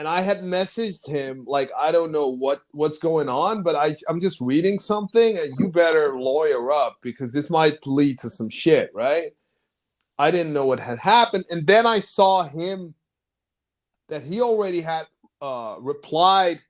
and 0.00 0.08
I 0.08 0.22
had 0.22 0.38
messaged 0.38 1.06
him 1.06 1.44
like 1.46 1.70
I 1.78 1.92
don't 1.92 2.10
know 2.10 2.26
what 2.26 2.62
what's 2.70 2.98
going 2.98 3.28
on, 3.28 3.62
but 3.62 3.76
I 3.76 3.94
I'm 4.08 4.18
just 4.18 4.40
reading 4.40 4.78
something, 4.78 5.36
and 5.36 5.52
you 5.58 5.68
better 5.70 6.18
lawyer 6.18 6.72
up 6.72 6.96
because 7.02 7.34
this 7.34 7.50
might 7.50 7.86
lead 7.86 8.18
to 8.20 8.30
some 8.30 8.48
shit, 8.48 8.90
right? 8.94 9.32
I 10.18 10.30
didn't 10.30 10.54
know 10.54 10.64
what 10.64 10.80
had 10.80 11.00
happened, 11.00 11.44
and 11.50 11.66
then 11.66 11.84
I 11.84 12.00
saw 12.00 12.44
him 12.44 12.94
that 14.08 14.22
he 14.22 14.40
already 14.40 14.80
had 14.80 15.04
uh, 15.42 15.76
replied 15.80 16.62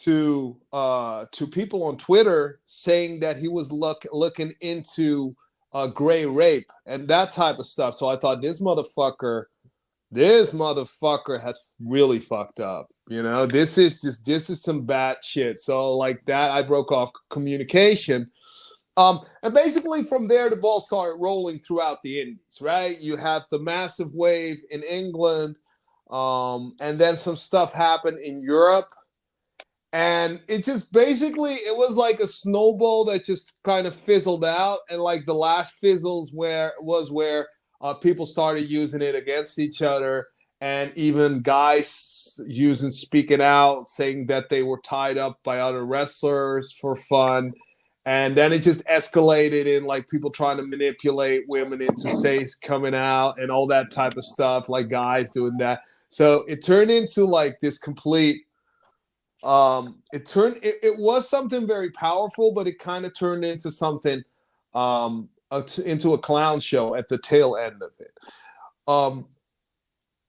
to 0.00 0.58
uh, 0.74 1.24
to 1.32 1.46
people 1.46 1.84
on 1.84 1.96
Twitter 1.96 2.60
saying 2.66 3.20
that 3.20 3.38
he 3.38 3.48
was 3.48 3.72
look 3.72 4.04
looking 4.12 4.52
into 4.60 5.34
uh, 5.72 5.86
gray 5.86 6.26
rape 6.26 6.68
and 6.84 7.08
that 7.08 7.32
type 7.32 7.58
of 7.58 7.64
stuff. 7.64 7.94
So 7.94 8.08
I 8.08 8.16
thought 8.16 8.42
this 8.42 8.60
motherfucker, 8.60 9.44
this 10.10 10.52
motherfucker 10.52 11.40
has 11.40 11.74
really 11.80 12.18
fucked 12.18 12.60
up. 12.60 12.88
You 13.08 13.22
know, 13.22 13.46
this 13.46 13.78
is 13.78 14.00
just 14.00 14.26
this 14.26 14.50
is 14.50 14.62
some 14.62 14.84
bad 14.84 15.18
shit. 15.22 15.58
So 15.58 15.96
like 15.96 16.24
that, 16.26 16.50
I 16.50 16.62
broke 16.62 16.92
off 16.92 17.12
communication. 17.28 18.30
Um, 18.96 19.20
and 19.42 19.54
basically 19.54 20.02
from 20.02 20.28
there, 20.28 20.50
the 20.50 20.56
ball 20.56 20.80
started 20.80 21.20
rolling 21.20 21.60
throughout 21.60 21.98
the 22.02 22.20
Indies, 22.20 22.58
right? 22.60 23.00
You 23.00 23.16
had 23.16 23.42
the 23.50 23.58
massive 23.58 24.12
wave 24.12 24.58
in 24.70 24.82
England, 24.82 25.56
um, 26.10 26.74
and 26.80 26.98
then 26.98 27.16
some 27.16 27.36
stuff 27.36 27.72
happened 27.72 28.18
in 28.18 28.42
Europe. 28.42 28.86
And 29.92 30.40
it 30.48 30.64
just 30.64 30.92
basically 30.92 31.54
it 31.54 31.76
was 31.76 31.96
like 31.96 32.20
a 32.20 32.26
snowball 32.26 33.04
that 33.06 33.24
just 33.24 33.54
kind 33.64 33.86
of 33.86 33.94
fizzled 33.94 34.44
out. 34.44 34.80
And 34.88 35.00
like 35.00 35.24
the 35.24 35.34
last 35.34 35.78
fizzles 35.80 36.30
where 36.32 36.74
was 36.80 37.10
where 37.10 37.48
uh, 37.80 37.94
people 37.94 38.26
started 38.26 38.70
using 38.70 39.02
it 39.02 39.14
against 39.14 39.58
each 39.58 39.82
other, 39.82 40.28
and 40.60 40.92
even 40.96 41.40
guys 41.40 42.38
using 42.46 42.92
speaking 42.92 43.40
out, 43.40 43.88
saying 43.88 44.26
that 44.26 44.48
they 44.50 44.62
were 44.62 44.80
tied 44.84 45.16
up 45.16 45.38
by 45.42 45.60
other 45.60 45.86
wrestlers 45.86 46.72
for 46.72 46.94
fun. 46.94 47.52
And 48.06 48.34
then 48.34 48.52
it 48.52 48.60
just 48.60 48.84
escalated 48.86 49.66
in 49.66 49.84
like 49.84 50.08
people 50.08 50.30
trying 50.30 50.56
to 50.56 50.66
manipulate 50.66 51.44
women 51.48 51.82
into 51.82 52.10
say 52.10 52.46
coming 52.62 52.94
out 52.94 53.38
and 53.38 53.50
all 53.50 53.66
that 53.68 53.90
type 53.90 54.16
of 54.16 54.24
stuff 54.24 54.68
like 54.68 54.88
guys 54.88 55.30
doing 55.30 55.56
that. 55.58 55.82
So 56.08 56.44
it 56.48 56.64
turned 56.64 56.90
into 56.90 57.24
like 57.24 57.60
this 57.60 57.78
complete 57.78 58.44
um 59.42 60.02
it 60.12 60.26
turned 60.26 60.56
it, 60.62 60.74
it 60.82 60.98
was 60.98 61.28
something 61.28 61.66
very 61.66 61.90
powerful 61.92 62.52
but 62.52 62.66
it 62.66 62.78
kind 62.78 63.06
of 63.06 63.14
turned 63.14 63.42
into 63.42 63.70
something 63.70 64.22
um 64.74 65.28
into 65.84 66.14
a 66.14 66.18
clown 66.18 66.60
show 66.60 66.94
at 66.94 67.08
the 67.08 67.18
tail 67.18 67.56
end 67.56 67.82
of 67.82 67.90
it 67.98 68.12
um 68.86 69.26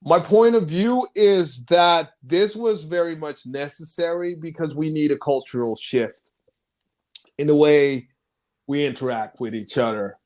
my 0.04 0.20
point 0.20 0.56
of 0.56 0.68
view 0.68 1.08
is 1.14 1.64
that 1.66 2.14
this 2.24 2.56
was 2.56 2.86
very 2.86 3.16
much 3.16 3.46
necessary 3.46 4.36
because 4.36 4.76
we 4.76 4.90
need 4.90 5.12
a 5.12 5.18
cultural 5.18 5.76
shift 5.76 6.32
in 7.38 7.48
the 7.48 7.56
way 7.56 8.08
we 8.68 8.86
interact 8.86 9.40
with 9.40 9.54
each 9.54 9.78
other 9.78 10.18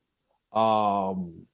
um, 0.52 1.46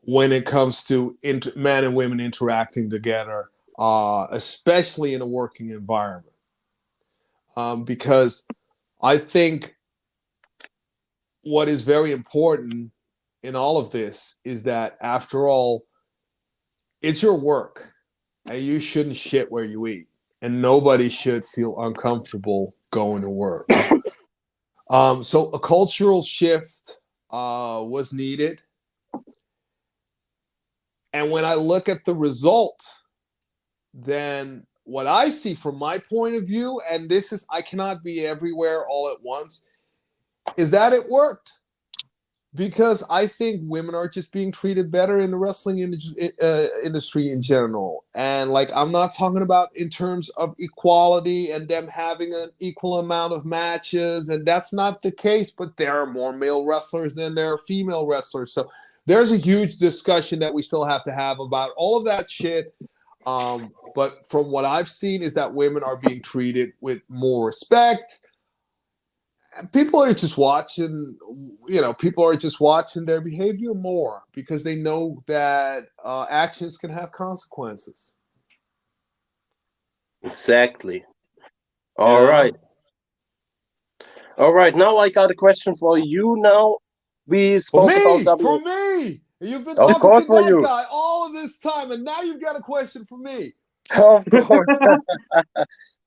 when 0.00 0.32
it 0.32 0.44
comes 0.44 0.84
to 0.84 1.16
int- 1.22 1.56
men 1.56 1.84
and 1.84 1.94
women 1.94 2.20
interacting 2.20 2.90
together, 2.90 3.48
uh, 3.78 4.26
especially 4.30 5.14
in 5.14 5.22
a 5.22 5.26
working 5.26 5.70
environment. 5.70 6.34
Um, 7.56 7.84
because 7.84 8.46
I 9.02 9.16
think 9.16 9.76
what 11.42 11.68
is 11.68 11.84
very 11.84 12.12
important 12.12 12.90
in 13.42 13.56
all 13.56 13.78
of 13.78 13.90
this 13.90 14.38
is 14.44 14.62
that, 14.64 14.98
after 15.00 15.48
all, 15.48 15.84
it's 17.02 17.22
your 17.22 17.38
work 17.38 17.92
and 18.46 18.58
you 18.58 18.80
shouldn't 18.80 19.16
shit 19.16 19.50
where 19.50 19.64
you 19.64 19.86
eat, 19.86 20.06
and 20.42 20.60
nobody 20.60 21.08
should 21.08 21.44
feel 21.44 21.80
uncomfortable 21.82 22.74
going 22.90 23.22
to 23.22 23.30
work. 23.30 23.68
Um, 24.90 25.22
so 25.22 25.50
a 25.50 25.60
cultural 25.60 26.20
shift 26.20 26.98
uh, 27.30 27.80
was 27.80 28.12
needed. 28.12 28.60
And 31.12 31.30
when 31.30 31.44
I 31.44 31.54
look 31.54 31.88
at 31.88 32.04
the 32.04 32.12
result, 32.12 32.84
then 33.94 34.66
what 34.82 35.06
I 35.06 35.28
see 35.28 35.54
from 35.54 35.76
my 35.76 35.98
point 35.98 36.34
of 36.34 36.44
view, 36.44 36.80
and 36.90 37.08
this 37.08 37.32
is, 37.32 37.46
I 37.52 37.62
cannot 37.62 38.02
be 38.02 38.26
everywhere 38.26 38.84
all 38.88 39.08
at 39.10 39.22
once, 39.22 39.68
is 40.56 40.70
that 40.70 40.92
it 40.92 41.08
worked. 41.08 41.52
Because 42.52 43.04
I 43.08 43.28
think 43.28 43.60
women 43.62 43.94
are 43.94 44.08
just 44.08 44.32
being 44.32 44.50
treated 44.50 44.90
better 44.90 45.20
in 45.20 45.30
the 45.30 45.36
wrestling 45.36 45.78
in, 45.78 45.96
uh, 46.42 46.66
industry 46.82 47.30
in 47.30 47.40
general. 47.40 48.04
And 48.12 48.50
like, 48.50 48.70
I'm 48.74 48.90
not 48.90 49.14
talking 49.14 49.42
about 49.42 49.68
in 49.76 49.88
terms 49.88 50.30
of 50.30 50.56
equality 50.58 51.52
and 51.52 51.68
them 51.68 51.86
having 51.86 52.34
an 52.34 52.48
equal 52.58 52.98
amount 52.98 53.34
of 53.34 53.44
matches. 53.44 54.30
And 54.30 54.44
that's 54.44 54.72
not 54.72 55.00
the 55.02 55.12
case, 55.12 55.52
but 55.52 55.76
there 55.76 55.96
are 56.02 56.06
more 56.06 56.32
male 56.32 56.66
wrestlers 56.66 57.14
than 57.14 57.36
there 57.36 57.52
are 57.52 57.58
female 57.58 58.04
wrestlers. 58.04 58.52
So 58.52 58.68
there's 59.06 59.30
a 59.30 59.36
huge 59.36 59.76
discussion 59.76 60.40
that 60.40 60.52
we 60.52 60.62
still 60.62 60.84
have 60.84 61.04
to 61.04 61.12
have 61.12 61.38
about 61.38 61.70
all 61.76 61.98
of 61.98 62.04
that 62.06 62.28
shit. 62.28 62.74
Um, 63.26 63.72
but 63.94 64.26
from 64.26 64.50
what 64.50 64.64
I've 64.64 64.88
seen, 64.88 65.22
is 65.22 65.34
that 65.34 65.54
women 65.54 65.84
are 65.84 65.98
being 65.98 66.20
treated 66.20 66.72
with 66.80 67.00
more 67.08 67.46
respect. 67.46 68.26
People 69.72 70.02
are 70.02 70.14
just 70.14 70.38
watching, 70.38 71.16
you 71.68 71.80
know, 71.80 71.92
people 71.94 72.24
are 72.24 72.36
just 72.36 72.60
watching 72.60 73.04
their 73.04 73.20
behavior 73.20 73.74
more 73.74 74.22
because 74.32 74.64
they 74.64 74.76
know 74.76 75.22
that 75.26 75.86
uh, 76.04 76.26
actions 76.30 76.78
can 76.78 76.90
have 76.90 77.12
consequences. 77.12 78.16
Exactly. 80.22 81.04
All 81.98 82.22
Yeah. 82.22 82.28
right. 82.28 82.54
All 84.38 84.52
right. 84.52 84.74
Now 84.74 84.96
I 84.98 85.10
got 85.10 85.30
a 85.30 85.34
question 85.34 85.74
for 85.76 85.98
you. 85.98 86.36
Now 86.38 86.78
we 87.26 87.58
For 87.72 87.86
spoke 87.86 87.88
me, 87.88 88.22
about 88.22 88.40
for 88.40 88.60
me, 88.60 89.20
you've 89.40 89.64
been 89.64 89.76
talking 89.76 90.10
to 90.12 90.22
that 90.34 90.44
you. 90.46 90.62
guy 90.62 90.84
all 90.90 91.26
of 91.26 91.32
this 91.34 91.58
time, 91.58 91.90
and 91.92 92.04
now 92.04 92.22
you've 92.22 92.40
got 92.42 92.56
a 92.58 92.62
question 92.62 93.04
for 93.06 93.18
me. 93.18 93.52
Of 93.96 94.26
course. 94.46 94.68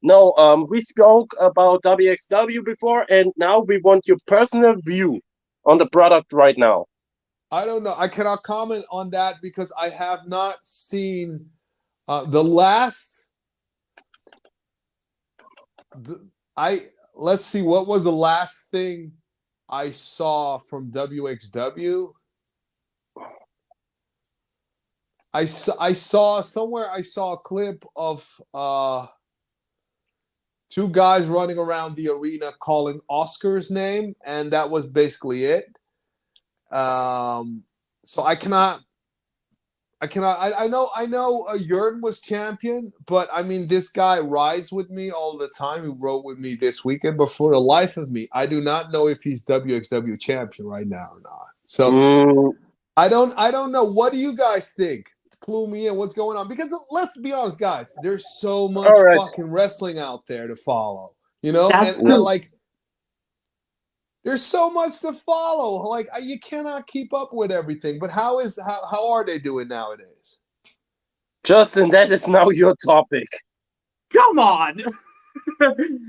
no, 0.03 0.33
um, 0.33 0.67
we 0.69 0.81
spoke 0.81 1.33
about 1.39 1.81
WXW 1.83 2.65
before, 2.65 3.05
and 3.09 3.31
now 3.37 3.59
we 3.61 3.79
want 3.79 4.05
your 4.05 4.17
personal 4.27 4.75
view 4.75 5.21
on 5.65 5.77
the 5.77 5.85
product 5.87 6.33
right 6.33 6.57
now. 6.57 6.85
I 7.49 7.63
don't 7.63 7.83
know. 7.83 7.95
I 7.97 8.09
cannot 8.09 8.43
comment 8.43 8.83
on 8.91 9.11
that 9.11 9.35
because 9.41 9.71
I 9.79 9.87
have 9.87 10.27
not 10.27 10.57
seen 10.63 11.45
uh, 12.09 12.25
the 12.25 12.43
last. 12.43 13.27
The, 15.95 16.29
I 16.57 16.81
let's 17.15 17.45
see 17.45 17.61
what 17.61 17.87
was 17.87 18.03
the 18.03 18.11
last 18.11 18.65
thing 18.71 19.13
I 19.69 19.91
saw 19.91 20.57
from 20.57 20.91
WXW. 20.91 22.11
I 25.33 25.45
saw, 25.45 25.73
I 25.79 25.93
saw 25.93 26.41
somewhere 26.41 26.91
I 26.91 27.01
saw 27.01 27.33
a 27.33 27.37
clip 27.37 27.85
of 27.95 28.27
uh 28.53 29.07
two 30.73 30.89
guys 30.89 31.27
running 31.27 31.59
around 31.59 31.95
the 31.95 32.09
arena 32.09 32.51
calling 32.59 32.99
Oscar's 33.07 33.69
name 33.69 34.15
and 34.25 34.51
that 34.51 34.69
was 34.69 34.87
basically 34.87 35.45
it. 35.45 35.65
Um 36.71 37.63
so 38.03 38.23
I 38.23 38.35
cannot 38.35 38.81
I 40.01 40.07
cannot 40.07 40.39
I, 40.39 40.65
I 40.65 40.67
know 40.67 40.89
I 40.95 41.05
know 41.05 41.45
uh, 41.47 41.57
Jurn 41.57 42.01
was 42.01 42.19
champion, 42.19 42.91
but 43.05 43.29
I 43.31 43.43
mean 43.43 43.67
this 43.67 43.89
guy 43.89 44.19
rides 44.19 44.71
with 44.71 44.89
me 44.89 45.11
all 45.11 45.37
the 45.37 45.47
time. 45.49 45.83
He 45.83 45.91
rode 45.95 46.25
with 46.25 46.39
me 46.39 46.55
this 46.55 46.83
weekend, 46.83 47.17
but 47.17 47.29
for 47.29 47.51
the 47.51 47.59
life 47.59 47.95
of 47.95 48.09
me, 48.09 48.27
I 48.33 48.45
do 48.45 48.59
not 48.59 48.91
know 48.91 49.07
if 49.07 49.21
he's 49.21 49.43
WXW 49.43 50.19
champion 50.19 50.67
right 50.67 50.87
now 50.87 51.09
or 51.13 51.21
not. 51.21 51.47
So 51.63 51.91
Mm, 51.91 52.53
I 52.97 53.07
don't 53.07 53.33
I 53.37 53.51
don't 53.51 53.71
know. 53.71 53.85
What 53.85 54.11
do 54.11 54.17
you 54.17 54.35
guys 54.35 54.73
think? 54.73 55.09
Clue 55.43 55.67
me 55.67 55.87
in 55.87 55.97
what's 55.97 56.13
going 56.13 56.37
on 56.37 56.47
because 56.47 56.73
let's 56.89 57.17
be 57.17 57.33
honest, 57.33 57.59
guys. 57.59 57.85
There's 58.01 58.39
so 58.39 58.69
much 58.69 58.87
All 58.87 59.03
right. 59.03 59.17
fucking 59.17 59.51
wrestling 59.51 59.99
out 59.99 60.25
there 60.25 60.47
to 60.47 60.55
follow. 60.55 61.15
You 61.41 61.51
know, 61.51 61.69
and, 61.69 61.97
and, 61.97 62.21
like 62.21 62.49
there's 64.23 64.41
so 64.41 64.69
much 64.69 65.01
to 65.01 65.11
follow. 65.11 65.85
Like 65.89 66.07
you 66.21 66.39
cannot 66.39 66.87
keep 66.87 67.13
up 67.13 67.33
with 67.33 67.51
everything. 67.51 67.99
But 67.99 68.09
how 68.09 68.39
is 68.39 68.57
how 68.65 68.79
how 68.89 69.11
are 69.11 69.25
they 69.25 69.37
doing 69.37 69.67
nowadays? 69.67 70.39
Justin, 71.43 71.89
that 71.89 72.09
is 72.09 72.29
now 72.29 72.49
your 72.51 72.73
topic. 72.85 73.27
Come 74.13 74.39
on. 74.39 74.81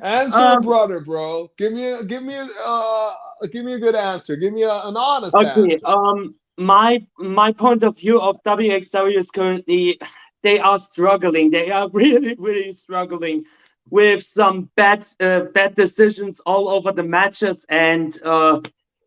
Answer, 0.03 0.37
Um, 0.37 0.63
brother, 0.63 1.01
bro. 1.01 1.51
Give 1.59 1.73
me 1.73 1.91
a 1.91 2.05
give 2.05 2.23
me 2.23 2.35
a 2.35 2.47
uh 2.65 3.13
give 3.51 3.65
me 3.65 3.73
a 3.73 3.81
good 3.81 3.97
answer. 3.97 4.37
Give 4.37 4.53
me 4.53 4.63
a, 4.63 4.83
an 4.85 4.97
honest 4.97 5.35
okay. 5.35 5.73
answer. 5.73 5.89
Um, 5.89 6.37
my 6.59 7.05
my 7.19 7.53
point 7.53 7.83
of 7.83 7.97
view 7.99 8.21
of 8.21 8.43
WXW 8.45 9.17
is 9.17 9.31
currently 9.31 9.99
they 10.43 10.59
are 10.59 10.79
struggling. 10.79 11.51
They 11.51 11.71
are 11.71 11.89
really 11.93 12.35
really 12.39 12.73
struggling 12.73 13.45
with 13.91 14.25
some 14.25 14.71
bad 14.77 15.07
uh, 15.21 15.41
bad 15.55 15.75
decisions 15.75 16.41
all 16.41 16.69
over 16.69 16.93
the 16.93 17.03
matches, 17.03 17.67
and 17.69 18.17
uh, 18.25 18.61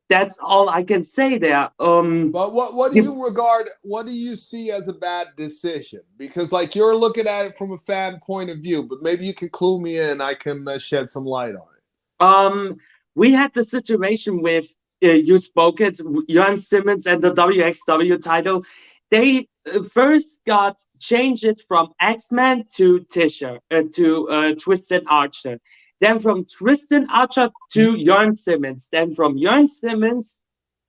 that's 0.09 0.37
all 0.39 0.69
I 0.69 0.83
can 0.83 1.03
say 1.03 1.37
there. 1.37 1.69
Um, 1.79 2.31
But 2.31 2.53
what 2.53 2.73
what 2.75 2.93
do 2.93 3.01
you 3.01 3.23
regard? 3.23 3.69
What 3.81 4.05
do 4.05 4.13
you 4.13 4.35
see 4.35 4.71
as 4.71 4.87
a 4.87 4.93
bad 4.93 5.29
decision? 5.35 6.01
Because 6.17 6.51
like 6.51 6.75
you're 6.75 6.95
looking 6.95 7.27
at 7.27 7.45
it 7.45 7.57
from 7.57 7.71
a 7.71 7.77
fan 7.77 8.19
point 8.25 8.49
of 8.49 8.59
view, 8.59 8.83
but 8.83 9.01
maybe 9.01 9.25
you 9.25 9.33
can 9.33 9.49
clue 9.49 9.79
me 9.81 9.97
in. 9.99 10.21
I 10.21 10.33
can 10.33 10.67
uh, 10.67 10.77
shed 10.77 11.09
some 11.09 11.25
light 11.25 11.55
on 11.55 11.67
it. 11.75 12.23
Um, 12.25 12.77
we 13.15 13.31
had 13.31 13.53
the 13.53 13.63
situation 13.63 14.41
with 14.41 14.67
you 15.01 15.37
spoke 15.37 15.81
it, 15.81 15.99
Jurn 16.29 16.59
Simmons 16.59 17.05
and 17.05 17.21
the 17.21 17.31
WXW 17.33 18.21
title. 18.21 18.63
They 19.09 19.47
uh, 19.71 19.83
first 19.83 20.41
got 20.45 20.77
changed 20.99 21.45
it 21.45 21.61
from 21.67 21.93
X-Men 22.01 22.65
to 22.75 22.99
Tisha 23.13 23.59
uh, 23.71 23.83
to 23.93 24.29
uh, 24.29 24.55
Tristan 24.59 25.01
Archer, 25.07 25.59
then 26.01 26.19
from 26.19 26.45
Tristan 26.45 27.07
Archer 27.09 27.49
to 27.71 27.97
Jurn 27.97 28.35
Simmons, 28.35 28.87
then 28.91 29.13
from 29.15 29.37
Jurn 29.37 29.67
Simmons 29.67 30.39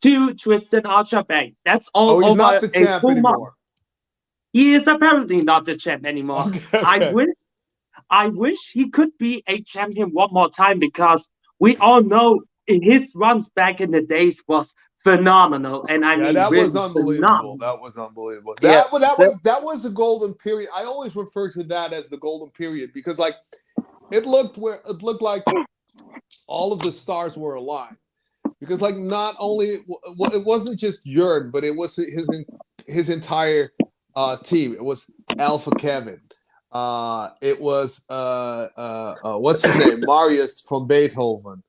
to 0.02 0.34
Tristan 0.34 0.86
Archer 0.86 1.22
back. 1.22 1.52
That's 1.64 1.88
all 1.94 2.10
Oh, 2.10 2.18
he's 2.20 2.30
over 2.30 2.36
not 2.36 2.60
the 2.60 2.68
champ 2.68 3.00
full 3.02 3.16
month. 3.16 3.48
He 4.52 4.74
is 4.74 4.88
apparently 4.88 5.42
not 5.42 5.66
the 5.66 5.76
champ 5.76 6.06
anymore. 6.06 6.46
Okay, 6.48 6.80
I 6.84 7.12
wish 7.12 7.28
I 8.10 8.28
wish 8.28 8.72
he 8.72 8.90
could 8.90 9.16
be 9.18 9.42
a 9.46 9.60
champion 9.62 10.10
one 10.10 10.30
more 10.32 10.50
time 10.50 10.78
because 10.78 11.28
we 11.60 11.76
all 11.76 12.02
know 12.02 12.40
his 12.68 13.12
runs 13.16 13.48
back 13.50 13.80
in 13.80 13.90
the 13.90 14.02
days 14.02 14.42
was 14.48 14.74
phenomenal. 15.02 15.86
And 15.88 16.04
I 16.04 16.16
yeah, 16.16 16.32
mean 16.32 16.34
that 16.34 16.50
really 16.50 16.64
was 16.64 16.76
unbelievable. 16.76 17.16
phenomenal. 17.16 17.58
That 17.58 17.80
was 17.80 17.96
unbelievable. 17.98 18.56
Yeah, 18.62 18.84
That, 18.84 18.92
wa- 18.92 18.98
that 19.00 19.18
that- 19.18 19.32
was 19.32 19.40
that 19.44 19.62
was 19.62 19.82
the 19.84 19.90
golden 19.90 20.34
period. 20.34 20.70
I 20.74 20.84
always 20.84 21.16
refer 21.16 21.50
to 21.52 21.62
that 21.64 21.92
as 21.92 22.08
the 22.08 22.18
golden 22.18 22.50
period 22.50 22.92
because 22.94 23.18
like 23.18 23.36
it 24.12 24.26
looked 24.26 24.58
where 24.58 24.80
it 24.88 25.02
looked 25.02 25.22
like 25.22 25.44
all 26.46 26.72
of 26.72 26.82
the 26.82 26.92
stars 26.92 27.36
were 27.36 27.54
aligned. 27.54 27.96
Because 28.60 28.80
like 28.80 28.96
not 28.96 29.36
only 29.38 29.76
well, 29.86 30.32
it 30.34 30.44
wasn't 30.44 30.78
just 30.80 31.04
Jurn, 31.06 31.50
but 31.50 31.64
it 31.64 31.76
was 31.76 31.96
his 31.96 32.44
his 32.86 33.10
entire 33.10 33.72
uh, 34.16 34.36
team. 34.38 34.74
It 34.74 34.84
was 34.84 35.14
Alpha 35.38 35.70
Kevin. 35.72 36.20
Uh, 36.72 37.30
it 37.40 37.60
was 37.60 38.04
uh, 38.10 38.68
uh, 38.76 39.16
uh, 39.24 39.38
what's 39.38 39.64
his 39.64 39.76
name? 39.76 40.00
Marius 40.06 40.60
from 40.60 40.86
Beethoven. 40.86 41.62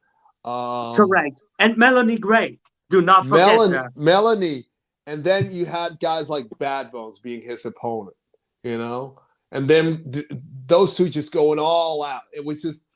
Um, 0.45 0.95
Correct. 0.95 1.41
And 1.59 1.77
Melanie 1.77 2.17
Gray. 2.17 2.59
Do 2.89 3.01
not 3.01 3.23
forget 3.25 3.47
Melanie, 3.47 3.75
her. 3.77 3.91
Melanie, 3.95 4.65
and 5.05 5.23
then 5.23 5.51
you 5.51 5.65
had 5.65 5.99
guys 5.99 6.29
like 6.29 6.45
Bad 6.57 6.91
Bones 6.91 7.19
being 7.19 7.41
his 7.41 7.65
opponent, 7.65 8.15
you 8.63 8.77
know, 8.79 9.15
and 9.51 9.67
then 9.67 10.09
th- 10.11 10.25
those 10.65 10.95
two 10.97 11.07
just 11.09 11.31
going 11.31 11.59
all 11.59 12.03
out. 12.03 12.21
It 12.33 12.43
was 12.43 12.63
just, 12.63 12.87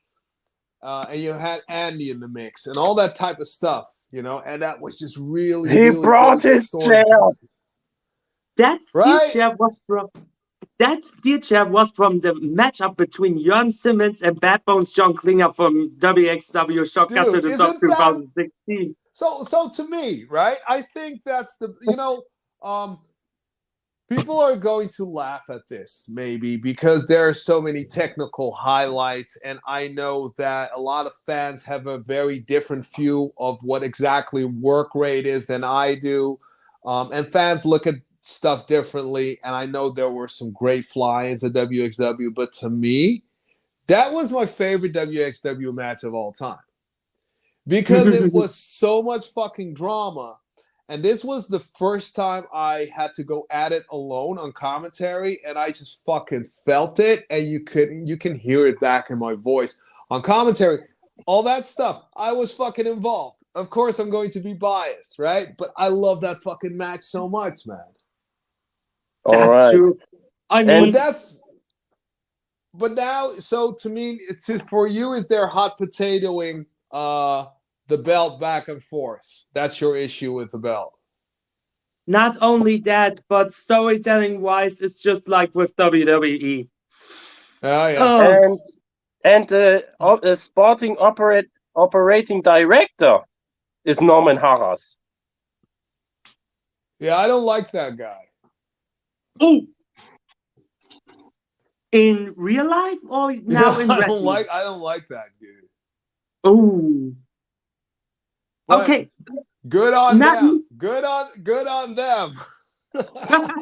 uh, 0.82 1.06
and 1.10 1.20
you 1.22 1.34
had 1.34 1.62
Andy 1.70 2.10
in 2.10 2.20
the 2.20 2.28
mix 2.28 2.66
and 2.66 2.76
all 2.78 2.96
that 2.96 3.16
type 3.16 3.40
of 3.40 3.48
stuff, 3.48 3.86
you 4.12 4.24
know, 4.24 4.42
and 4.44 4.64
that 4.64 4.82
was 4.82 4.98
just 4.98 5.18
really. 5.22 5.70
He 5.70 5.82
really 5.82 6.02
brought 6.02 6.42
his 6.42 6.72
chair. 6.72 7.04
That 8.58 8.80
Right? 8.94 9.32
was 9.60 9.76
from 9.86 10.08
that 10.80 11.06
steel 11.06 11.39
chair 11.39 11.65
was 11.65 11.91
from 11.95 12.19
the 12.19 12.34
matchup 12.34 12.97
between 12.97 13.43
Jurn 13.43 13.71
Simmons 13.71 14.21
and 14.21 14.39
Bad 14.39 14.63
Bones 14.65 14.93
John 14.93 15.15
Klinger 15.15 15.52
from 15.54 15.91
WXW 15.99 16.91
Shotgun 16.91 17.32
to 17.32 17.58
Top 17.58 17.80
2016. 17.80 18.95
So, 19.12 19.43
so 19.43 19.69
to 19.69 19.88
me, 19.89 20.26
right? 20.30 20.58
I 20.67 20.82
think 20.82 21.21
that's 21.23 21.58
the 21.58 21.76
you 21.82 21.95
know, 21.95 22.23
um, 22.62 22.99
people 24.10 24.39
are 24.39 24.56
going 24.56 24.89
to 24.89 25.06
laugh 25.06 25.43
at 25.49 25.67
this 25.69 26.10
maybe 26.12 26.58
because 26.58 27.06
there 27.08 27.28
are 27.28 27.34
so 27.34 27.62
many 27.62 27.86
technical 27.86 28.52
highlights, 28.54 29.38
and 29.45 29.60
I 29.67 29.89
know 29.89 30.34
that 30.38 30.71
a 30.73 30.82
lot 30.82 31.06
of 31.06 31.13
fans 31.26 31.63
have 31.65 31.88
a 31.88 31.99
very 31.99 32.39
different 32.39 32.86
view 32.95 33.34
of 33.38 33.60
what 33.63 33.84
exactly 33.84 34.45
work 34.45 34.95
rate 34.95 35.26
is 35.26 35.45
than 35.45 35.63
I 35.63 35.95
do, 35.95 36.39
um, 36.86 37.12
and 37.13 37.32
fans 37.32 37.65
look 37.65 37.86
at 37.86 37.95
stuff 38.24 38.66
differently. 38.66 39.38
And 39.44 39.54
I 39.54 39.68
know 39.68 39.90
there 39.90 40.10
were 40.10 40.28
some 40.28 40.52
great 40.52 40.86
fly-ins 40.86 41.44
at 41.44 41.54
WXW, 41.54 42.34
but 42.34 42.54
to 42.54 42.70
me, 42.70 43.24
that 43.88 44.12
was 44.12 44.32
my 44.32 44.46
favorite 44.46 44.94
WXW 44.94 45.74
match 45.76 46.04
of 46.04 46.14
all 46.16 46.32
time 46.32 46.58
because 47.68 48.08
it 48.08 48.34
was 48.34 48.56
so 48.56 49.04
much 49.04 49.28
fucking 49.28 49.76
drama. 49.76 50.38
And 50.90 51.04
this 51.04 51.24
was 51.24 51.48
the 51.48 51.60
first 51.60 52.16
time 52.16 52.44
I 52.54 52.90
had 52.94 53.14
to 53.16 53.24
go 53.24 53.46
at 53.50 53.72
it 53.72 53.86
alone 53.92 54.38
on 54.38 54.52
commentary, 54.52 55.40
and 55.46 55.58
I 55.58 55.68
just 55.68 56.04
fucking 56.06 56.46
felt 56.66 57.00
it, 57.00 57.26
and 57.30 57.44
you 57.44 57.62
could 57.62 57.90
you 58.06 58.18
can 58.18 58.38
hear 58.38 58.68
it 58.68 58.80
back 58.82 59.10
in 59.10 59.18
my 59.18 59.34
voice 59.34 59.82
on 60.12 60.22
commentary. 60.22 60.80
All 61.26 61.42
that 61.44 61.66
stuff, 61.66 62.04
I 62.18 62.34
was 62.34 62.54
fucking 62.54 62.86
involved. 62.86 63.38
Of 63.56 63.70
course, 63.70 63.98
I'm 64.00 64.10
going 64.10 64.32
to 64.32 64.40
be 64.42 64.54
biased, 64.54 65.20
right? 65.20 65.56
But 65.58 65.72
I 65.78 65.88
love 65.88 66.20
that 66.22 66.44
fucking 66.44 66.76
match 66.76 67.04
so 67.04 67.30
much, 67.30 67.66
man. 67.66 67.86
All 69.26 69.34
That's 69.34 69.50
right. 69.50 69.72
true. 69.74 69.98
I 70.50 70.60
And- 70.60 70.68
But 70.68 70.80
mean, 70.82 70.92
that's 70.92 71.42
but 72.74 72.94
now 72.94 73.32
so 73.40 73.72
to 73.74 73.90
me 73.90 74.20
it's 74.30 74.50
for 74.64 74.88
you 74.88 75.14
is 75.14 75.28
there 75.28 75.46
hot 75.48 75.78
potatoing 75.78 76.66
uh 76.92 77.46
the 77.88 77.98
belt 77.98 78.40
back 78.40 78.68
and 78.68 78.82
forth 78.82 79.46
that's 79.54 79.80
your 79.80 79.96
issue 79.96 80.34
with 80.34 80.50
the 80.52 80.58
belt 80.58 80.94
not 82.08 82.36
only 82.42 82.80
that, 82.80 83.22
but 83.30 83.54
storytelling 83.54 84.42
wise, 84.42 84.82
it's 84.82 85.00
just 85.00 85.30
like 85.30 85.56
with 85.56 85.74
WWE. 85.78 86.68
oh 87.64 87.88
yeah 87.88 88.00
Oh, 88.04 88.20
And 88.44 88.60
and 89.24 89.48
the 89.48 89.84
uh, 90.02 90.16
uh, 90.16 90.36
sporting 90.36 90.98
operate 90.98 91.48
operating 91.76 92.42
director 92.42 93.20
is 93.86 94.02
Norman 94.02 94.38
Harras. 94.38 94.98
yeah 97.00 97.18
i 97.18 97.28
don't 97.28 97.46
like 97.46 97.72
that 97.72 97.98
guy 97.98 98.22
oh. 99.39 99.62
In 101.91 102.34
real 102.36 102.67
life 102.69 102.98
or 103.08 103.32
now 103.34 103.78
in 103.80 103.89
i 103.91 104.00
wrestling? 104.00 104.17
don't 104.17 104.24
like 104.26 104.48
i 104.52 104.63
don't 104.63 104.82
like 104.82 105.08
that 105.10 105.28
dude 105.39 105.50
Oh. 106.46 107.13
But 108.67 108.84
Okay. 108.84 109.10
good 109.69 109.93
on 109.93 110.17
Not- 110.19 110.41
them 110.41 110.65
good 110.78 111.04
on 111.06 111.28
good 111.43 111.67
on 111.67 111.96
them 111.96 112.36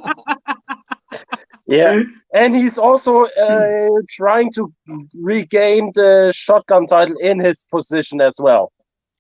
Yeah, 1.67 2.01
and 2.33 2.53
he's 2.55 2.77
also 2.77 3.23
uh, 3.25 3.89
trying 4.09 4.51
to 4.53 4.73
regain 5.15 5.91
the 5.95 6.31
shotgun 6.35 6.85
title 6.85 7.15
in 7.21 7.39
his 7.39 7.63
position 7.71 8.19
as 8.19 8.35
well. 8.39 8.71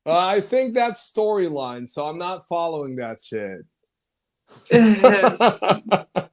Uh, 0.05 0.17
i 0.17 0.39
think 0.41 0.73
that's 0.73 1.13
storyline 1.13 1.87
so 1.87 2.05
i'm 2.07 2.17
not 2.17 2.47
following 2.49 2.95
that 2.95 3.19
shit 3.21 3.61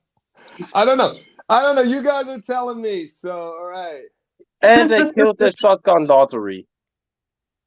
i 0.74 0.84
don't 0.84 0.98
know. 0.98 1.14
I 1.48 1.62
don't 1.62 1.76
know. 1.76 1.82
You 1.82 2.02
guys 2.02 2.28
are 2.28 2.40
telling 2.40 2.82
me. 2.82 3.06
So 3.06 3.32
all 3.38 3.66
right. 3.66 4.04
And 4.62 4.90
they 4.90 5.10
killed 5.12 5.38
the 5.38 5.50
shotgun 5.50 6.06
lottery, 6.06 6.66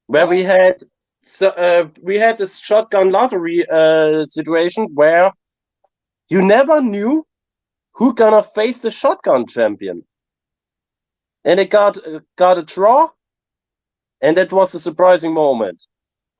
where 0.06 0.26
we 0.26 0.42
had 0.44 0.82
so 1.22 1.48
uh, 1.48 1.88
we 2.02 2.18
had 2.18 2.38
this 2.38 2.58
shotgun 2.60 3.10
lottery 3.10 3.66
uh, 3.68 4.24
situation 4.24 4.88
where 4.94 5.32
you 6.28 6.42
never 6.42 6.80
knew 6.82 7.26
who 7.92 8.14
gonna 8.14 8.42
face 8.42 8.80
the 8.80 8.90
shotgun 8.90 9.46
champion, 9.46 10.04
and 11.44 11.60
it 11.60 11.70
got 11.70 11.98
uh, 12.06 12.20
got 12.38 12.58
a 12.58 12.62
draw, 12.62 13.08
and 14.20 14.36
that 14.36 14.52
was 14.52 14.74
a 14.74 14.80
surprising 14.80 15.34
moment. 15.34 15.84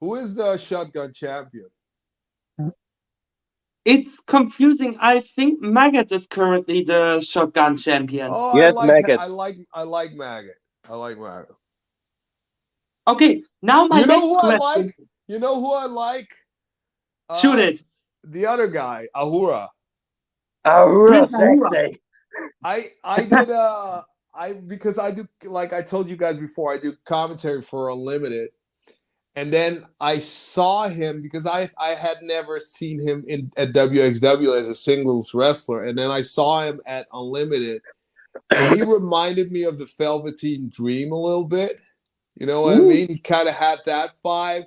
who 0.00 0.16
is 0.16 0.34
the 0.36 0.56
shotgun 0.58 1.12
champion 1.12 1.68
It's 3.84 4.20
confusing. 4.20 4.96
I 5.00 5.22
think 5.36 5.60
Maggot 5.62 6.12
is 6.12 6.26
currently 6.28 6.84
the 6.84 7.20
shotgun 7.20 7.76
champion. 7.76 8.28
Oh, 8.30 8.56
Yes, 8.56 8.76
I 8.78 8.86
like, 8.86 8.94
maggot. 8.94 9.18
I 9.18 9.26
like 9.26 9.56
I 9.74 9.82
like 9.84 10.14
maggot. 10.14 10.56
I 10.88 10.94
like 10.94 11.18
maggot. 11.18 11.56
Okay, 13.06 13.42
now 13.62 13.86
my 13.88 14.00
you 14.00 14.06
know 14.06 14.20
next 14.20 14.28
who 14.28 14.38
I 14.38 14.50
like? 14.50 14.96
You 15.28 15.38
know 15.40 15.60
who 15.60 15.72
I 15.74 15.86
like? 15.86 16.28
Uh, 17.28 17.36
Shoot 17.38 17.58
it. 17.58 17.82
The 18.24 18.46
other 18.46 18.68
guy, 18.68 19.08
Ahura. 19.14 19.70
Ahura 20.64 21.06
Prince 21.06 21.32
Ahura. 21.34 21.70
sexy. 21.70 22.00
I 22.64 22.86
I 23.04 23.24
did 23.24 23.50
uh 23.50 24.02
I 24.34 24.54
because 24.68 24.98
I 24.98 25.12
do 25.12 25.24
like 25.46 25.72
I 25.72 25.82
told 25.82 26.08
you 26.08 26.16
guys 26.16 26.38
before 26.38 26.72
I 26.74 26.78
do 26.78 26.94
commentary 27.06 27.62
for 27.62 27.90
Unlimited, 27.90 28.50
and 29.34 29.52
then 29.52 29.84
I 30.00 30.18
saw 30.18 30.88
him 30.88 31.22
because 31.22 31.46
I 31.46 31.68
I 31.78 31.90
had 31.90 32.18
never 32.22 32.60
seen 32.60 33.00
him 33.00 33.24
in 33.26 33.50
at 33.56 33.68
WXW 33.68 34.60
as 34.60 34.68
a 34.68 34.74
singles 34.74 35.32
wrestler, 35.32 35.82
and 35.82 35.98
then 35.98 36.10
I 36.10 36.22
saw 36.22 36.62
him 36.62 36.80
at 36.86 37.06
Unlimited, 37.12 37.82
and 38.54 38.76
he 38.76 38.82
reminded 38.86 39.50
me 39.50 39.64
of 39.64 39.78
the 39.78 39.90
Velveteen 39.98 40.68
Dream 40.70 41.12
a 41.12 41.20
little 41.20 41.46
bit. 41.46 41.78
You 42.36 42.46
know 42.46 42.62
what 42.62 42.76
I 42.76 42.80
mean? 42.80 43.08
He 43.08 43.18
kind 43.18 43.48
of 43.48 43.54
had 43.54 43.78
that 43.86 44.14
vibe, 44.24 44.66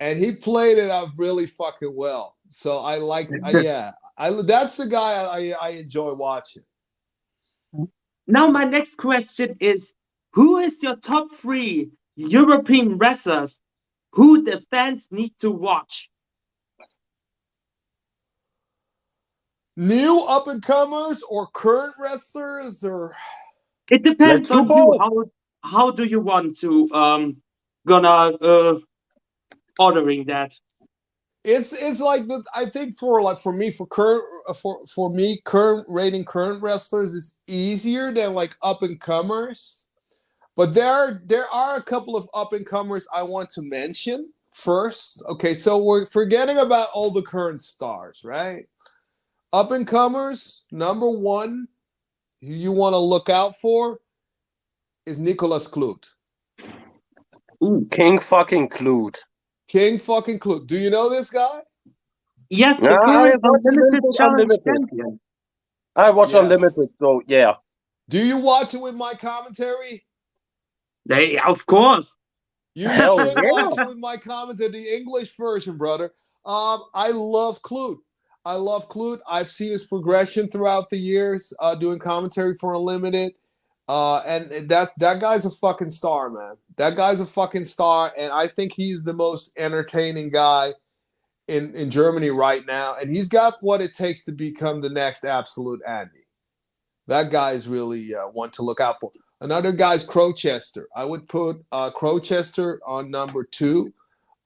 and 0.00 0.18
he 0.18 0.32
played 0.36 0.78
it 0.78 0.90
out 0.90 1.08
really 1.16 1.46
fucking 1.46 1.94
well. 1.94 2.36
So 2.48 2.78
I 2.78 2.98
like, 2.98 3.28
yeah, 3.50 3.92
I 4.16 4.30
that's 4.42 4.76
the 4.76 4.86
guy 4.86 5.24
I, 5.24 5.54
I 5.60 5.68
enjoy 5.70 6.12
watching. 6.14 6.62
Now, 8.28 8.48
my 8.48 8.64
next 8.64 8.96
question 8.96 9.56
is 9.58 9.92
Who 10.34 10.58
is 10.58 10.80
your 10.80 10.96
top 10.96 11.28
three 11.40 11.90
European 12.16 12.98
wrestlers 12.98 13.58
who 14.16 14.42
the 14.42 14.62
fans 14.70 15.06
need 15.10 15.34
to 15.40 15.50
watch? 15.50 16.10
New 19.76 20.24
up 20.26 20.48
and 20.48 20.62
comers 20.62 21.22
or 21.28 21.48
current 21.48 21.94
wrestlers 22.00 22.82
or 22.82 23.14
It 23.90 24.02
depends 24.02 24.50
on 24.50 24.68
you. 24.70 24.98
How, 24.98 25.24
how 25.62 25.90
do 25.90 26.04
you 26.04 26.20
want 26.20 26.58
to 26.60 26.90
um 26.92 27.36
gonna 27.86 28.08
uh 28.08 28.78
ordering 29.78 30.24
that? 30.26 30.52
it's 31.46 31.72
it's 31.72 32.00
like 32.00 32.26
the 32.26 32.42
I 32.54 32.64
think 32.66 32.98
for 32.98 33.22
like 33.22 33.38
for 33.38 33.52
me 33.52 33.70
for 33.70 33.86
current 33.86 34.24
for 34.60 34.84
for 34.86 35.10
me 35.10 35.40
current 35.44 35.86
rating 35.88 36.24
current 36.24 36.60
wrestlers 36.60 37.14
is 37.14 37.38
easier 37.46 38.12
than 38.12 38.34
like 38.34 38.56
up 38.62 38.82
and 38.82 39.00
comers, 39.00 39.85
but 40.56 40.74
there 40.74 40.90
are 40.90 41.20
there 41.24 41.46
are 41.52 41.76
a 41.76 41.82
couple 41.82 42.16
of 42.16 42.28
up 42.34 42.52
and 42.52 42.66
comers 42.66 43.06
I 43.14 43.22
want 43.22 43.50
to 43.50 43.62
mention 43.62 44.32
first. 44.52 45.22
Okay, 45.28 45.54
so 45.54 45.82
we're 45.82 46.06
forgetting 46.06 46.58
about 46.58 46.88
all 46.94 47.10
the 47.10 47.22
current 47.22 47.62
stars, 47.62 48.22
right? 48.24 48.66
Up 49.52 49.70
and 49.70 49.86
comers 49.86 50.66
number 50.72 51.08
one, 51.08 51.68
who 52.40 52.48
you 52.48 52.72
want 52.72 52.94
to 52.94 52.98
look 52.98 53.30
out 53.30 53.54
for 53.56 54.00
is 55.06 55.18
Nicholas 55.18 55.68
Klut. 55.68 56.08
Ooh. 57.64 57.86
King 57.90 58.18
fucking 58.18 58.68
Clute. 58.70 59.18
King 59.68 59.98
fucking 59.98 60.38
Klut. 60.38 60.66
Do 60.66 60.78
you 60.78 60.90
know 60.90 61.10
this 61.10 61.30
guy? 61.30 61.60
Yes, 62.50 62.80
the 62.80 62.88
I 62.88 63.36
watch 63.42 63.62
Unlimited 63.64 64.04
Unlimited, 64.18 64.76
Challenge 64.90 65.20
I 65.96 66.10
watch 66.10 66.34
Yes. 66.34 66.42
Unlimited, 66.42 66.90
so 67.00 67.22
yeah. 67.26 67.54
Do 68.08 68.18
you 68.18 68.38
watch 68.38 68.74
it 68.74 68.80
with 68.80 68.94
my 68.94 69.14
commentary? 69.14 70.04
They, 71.06 71.38
of 71.38 71.64
course. 71.66 72.14
You 72.74 72.88
Hell 72.88 73.18
should 73.18 73.42
yeah. 73.42 73.50
watch 73.52 73.78
it 73.78 73.88
with 73.88 73.98
my 73.98 74.16
commentary, 74.16 74.70
the 74.70 74.96
English 74.96 75.34
version, 75.36 75.78
brother. 75.78 76.12
Um, 76.44 76.84
I 76.94 77.10
love 77.10 77.62
Clute. 77.62 77.98
I 78.44 78.54
love 78.54 78.88
Clute. 78.88 79.20
I've 79.28 79.48
seen 79.50 79.72
his 79.72 79.86
progression 79.86 80.48
throughout 80.48 80.90
the 80.90 80.98
years, 80.98 81.52
uh, 81.58 81.74
doing 81.74 81.98
commentary 81.98 82.54
for 82.60 82.74
Unlimited. 82.74 83.32
Uh, 83.88 84.18
and 84.26 84.50
that 84.68 84.90
that 84.98 85.20
guy's 85.20 85.46
a 85.46 85.50
fucking 85.50 85.90
star, 85.90 86.28
man. 86.28 86.56
That 86.76 86.96
guy's 86.96 87.20
a 87.20 87.26
fucking 87.26 87.66
star, 87.66 88.12
and 88.18 88.32
I 88.32 88.48
think 88.48 88.72
he's 88.72 89.04
the 89.04 89.12
most 89.12 89.52
entertaining 89.56 90.30
guy 90.30 90.74
in 91.46 91.72
in 91.74 91.90
Germany 91.90 92.30
right 92.30 92.66
now. 92.66 92.96
And 93.00 93.08
he's 93.08 93.28
got 93.28 93.54
what 93.60 93.80
it 93.80 93.94
takes 93.94 94.24
to 94.24 94.32
become 94.32 94.80
the 94.80 94.90
next 94.90 95.24
absolute 95.24 95.80
Andy. 95.86 96.26
That 97.06 97.30
guy 97.30 97.52
is 97.52 97.68
really 97.68 98.12
uh, 98.12 98.26
one 98.26 98.50
to 98.52 98.62
look 98.62 98.80
out 98.80 98.98
for. 98.98 99.12
Another 99.40 99.72
guy's 99.72 100.06
Crowchester. 100.06 100.84
I 100.94 101.04
would 101.04 101.28
put 101.28 101.62
uh, 101.70 101.90
Crowchester 101.90 102.78
on 102.86 103.10
number 103.10 103.44
two. 103.44 103.92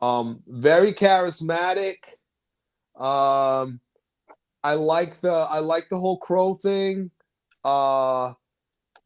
Um, 0.03 0.38
very 0.49 0.93
charismatic. 0.93 1.97
Um, 2.97 3.80
I 4.64 4.74
like 4.74 5.20
the 5.20 5.32
I 5.32 5.61
like 5.61 5.88
the 5.91 5.99
whole 5.99 6.18
crow 6.18 6.55
thing. 6.55 7.11
Uh, 7.64 8.34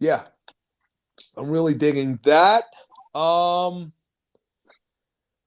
yeah, 0.01 0.25
I'm 1.37 1.51
really 1.51 1.75
digging 1.75 2.19
that. 2.25 2.65
Um, 3.19 3.93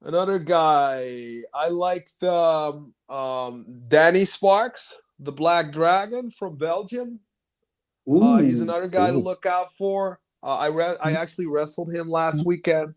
another 0.03 0.39
guy 0.39 1.39
I 1.53 1.69
like 1.69 2.07
the 2.19 2.33
um, 2.33 2.93
um, 3.09 3.65
Danny 3.87 4.25
Sparks, 4.25 5.01
the 5.19 5.31
Black 5.31 5.71
Dragon 5.71 6.29
from 6.29 6.57
Belgium. 6.57 7.21
Uh, 8.09 8.37
he's 8.37 8.61
another 8.61 8.87
guy 8.87 9.11
to 9.11 9.17
look 9.17 9.45
out 9.45 9.75
for. 9.77 10.19
Uh, 10.43 10.55
I 10.55 10.67
re- 10.67 10.97
I 11.03 11.13
actually 11.13 11.47
wrestled 11.47 11.93
him 11.93 12.09
last 12.09 12.45
weekend. 12.45 12.95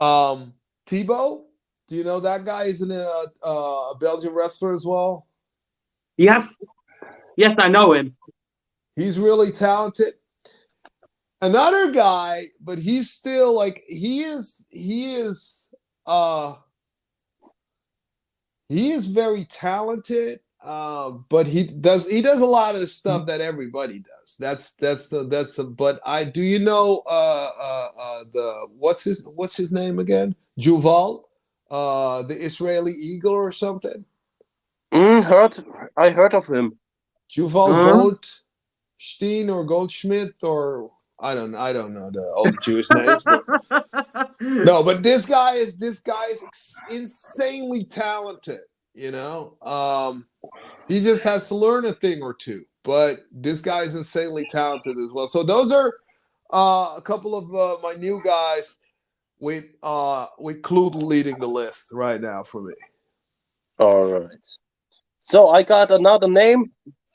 Um, 0.00 0.54
Tebow, 0.86 1.44
do 1.88 1.96
you 1.96 2.04
know 2.04 2.20
that 2.20 2.44
guy? 2.44 2.64
Is 2.64 2.82
a 2.82 3.28
uh, 3.42 3.48
a 3.92 3.94
Belgian 3.98 4.32
wrestler 4.32 4.74
as 4.74 4.84
well. 4.86 5.26
Yes. 6.16 6.56
Yes, 7.36 7.54
I 7.58 7.68
know 7.68 7.92
him. 7.92 8.16
He's 8.96 9.18
really 9.18 9.50
talented. 9.50 10.14
Another 11.42 11.90
guy, 11.90 12.46
but 12.60 12.78
he's 12.78 13.10
still 13.10 13.54
like 13.54 13.82
he 13.86 14.22
is. 14.22 14.64
He 14.70 15.16
is. 15.16 15.66
Uh, 16.06 16.54
he 18.68 18.92
is 18.92 19.08
very 19.08 19.44
talented. 19.44 20.40
Uh, 20.64 21.12
but 21.30 21.46
he 21.46 21.64
does 21.64 22.10
he 22.10 22.22
does 22.22 22.42
a 22.42 22.46
lot 22.46 22.74
of 22.74 22.82
the 22.82 22.88
stuff 22.88 23.26
that 23.28 23.42
everybody 23.42 24.00
does. 24.00 24.36
That's 24.40 24.74
that's 24.76 25.08
the 25.10 25.24
that's 25.28 25.56
the. 25.56 25.64
But 25.64 26.00
I 26.06 26.24
do 26.24 26.42
you 26.42 26.60
know 26.60 27.02
uh 27.06 27.50
uh, 27.60 27.88
uh 28.00 28.24
the 28.34 28.68
what's 28.78 29.04
his 29.04 29.28
what's 29.36 29.56
his 29.58 29.72
name 29.72 30.00
again? 30.00 30.36
Juval, 30.60 31.24
uh 31.70 32.22
the 32.24 32.36
Israeli 32.42 32.92
eagle 32.92 33.34
or 33.34 33.52
something. 33.52 34.06
Mm, 34.92 35.24
heard, 35.24 35.64
I 35.96 36.10
heard 36.10 36.34
of 36.34 36.46
him. 36.48 36.78
Juval 37.30 37.80
Huh? 37.80 37.80
Goldstein 37.80 39.50
or 39.50 39.64
Goldschmidt 39.64 40.34
or 40.42 40.92
I 41.20 41.34
don't 41.34 41.54
I 41.56 41.72
don't 41.72 41.94
know 41.94 42.10
the 42.12 42.32
old 42.34 42.60
Jewish 42.60 42.92
names. 42.92 43.24
But, 43.24 43.44
no, 44.64 44.82
but 44.84 45.02
this 45.02 45.26
guy 45.26 45.54
is 45.54 45.78
this 45.78 46.00
guy 46.00 46.24
is 46.32 46.84
insanely 46.88 47.84
talented. 47.84 48.60
You 48.94 49.12
know, 49.12 49.56
um, 49.62 50.26
he 50.88 51.00
just 51.00 51.24
has 51.24 51.48
to 51.48 51.54
learn 51.54 51.84
a 51.84 51.92
thing 51.92 52.22
or 52.22 52.34
two. 52.34 52.64
But 52.82 53.20
this 53.32 53.62
guy 53.62 53.82
is 53.82 53.94
insanely 53.94 54.44
talented 54.46 54.98
as 54.98 55.10
well. 55.12 55.26
So 55.26 55.42
those 55.42 55.72
are 55.72 55.94
uh, 56.52 56.94
a 56.96 57.02
couple 57.02 57.34
of 57.34 57.54
uh, 57.54 57.78
my 57.82 57.94
new 57.94 58.20
guys 58.22 58.80
with 59.40 59.64
uh, 59.82 60.26
with 60.38 60.62
Clute 60.62 60.94
leading 60.94 61.38
the 61.40 61.48
list 61.48 61.92
right 61.92 62.20
now 62.20 62.42
for 62.42 62.62
me. 62.62 62.74
All 63.78 64.06
right. 64.06 64.46
So 65.18 65.48
I 65.48 65.62
got 65.62 65.90
another 65.90 66.28
name 66.28 66.64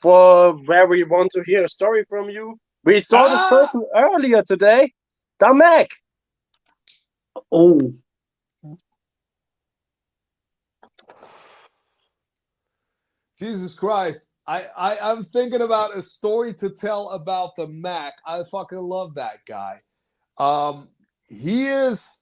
for 0.02 0.52
where 0.66 0.86
we 0.86 1.04
want 1.04 1.30
to 1.32 1.42
hear 1.44 1.64
a 1.64 1.68
story 1.68 2.04
from 2.08 2.30
you. 2.30 2.58
We 2.84 3.00
saw 3.00 3.28
this 3.28 3.44
Ah! 3.44 3.48
person 3.48 3.86
earlier 3.96 4.42
today, 4.42 4.92
Da 5.38 5.52
Mack. 5.52 5.90
oh, 7.52 7.94
Jesus 13.40 13.74
Christ. 13.74 14.30
I, 14.46 14.64
I 14.76 14.98
I'm 15.02 15.24
thinking 15.24 15.62
about 15.62 15.96
a 15.96 16.02
story 16.02 16.54
to 16.54 16.70
tell 16.70 17.10
about 17.10 17.56
the 17.56 17.66
Mac. 17.66 18.14
I 18.26 18.42
fucking 18.44 18.78
love 18.78 19.14
that 19.14 19.38
guy. 19.46 19.80
Um 20.38 20.88
he 21.28 21.66
is 21.66 22.18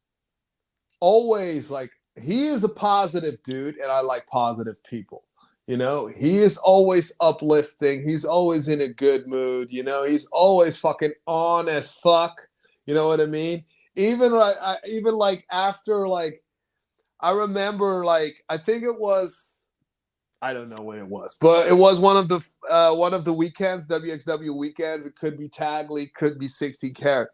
always 1.00 1.70
like 1.70 1.90
he 2.22 2.46
is 2.46 2.64
a 2.64 2.68
positive 2.68 3.42
dude 3.42 3.76
and 3.76 3.90
I 3.90 4.00
like 4.00 4.26
positive 4.26 4.82
people. 4.84 5.24
You 5.66 5.76
know, 5.76 6.06
he 6.06 6.38
is 6.38 6.56
always 6.56 7.14
uplifting. 7.20 8.02
He's 8.02 8.24
always 8.24 8.68
in 8.68 8.80
a 8.80 8.88
good 8.88 9.26
mood, 9.26 9.68
you 9.70 9.82
know. 9.82 10.04
He's 10.04 10.26
always 10.32 10.78
fucking 10.78 11.12
on 11.26 11.68
as 11.68 11.92
fuck. 11.92 12.40
You 12.86 12.94
know 12.94 13.06
what 13.06 13.20
I 13.20 13.26
mean? 13.26 13.64
Even 13.94 14.32
like 14.32 14.56
I, 14.62 14.76
even 14.88 15.14
like 15.14 15.46
after 15.50 16.08
like 16.08 16.42
I 17.20 17.32
remember 17.32 18.04
like 18.04 18.42
I 18.48 18.56
think 18.56 18.82
it 18.82 18.98
was 18.98 19.57
I 20.41 20.53
don't 20.53 20.68
know 20.68 20.82
when 20.82 20.99
it 20.99 21.07
was, 21.07 21.36
but 21.41 21.66
it 21.66 21.74
was 21.74 21.99
one 21.99 22.16
of 22.16 22.28
the 22.28 22.41
uh, 22.70 22.95
one 22.95 23.12
of 23.12 23.24
the 23.24 23.32
weekends, 23.32 23.89
WXW 23.89 24.57
weekends. 24.57 25.05
It 25.05 25.16
could 25.16 25.36
be 25.36 25.49
Tag 25.49 25.91
League, 25.91 26.14
could 26.14 26.39
be 26.39 26.47
16 26.47 26.95
carat. 26.95 27.30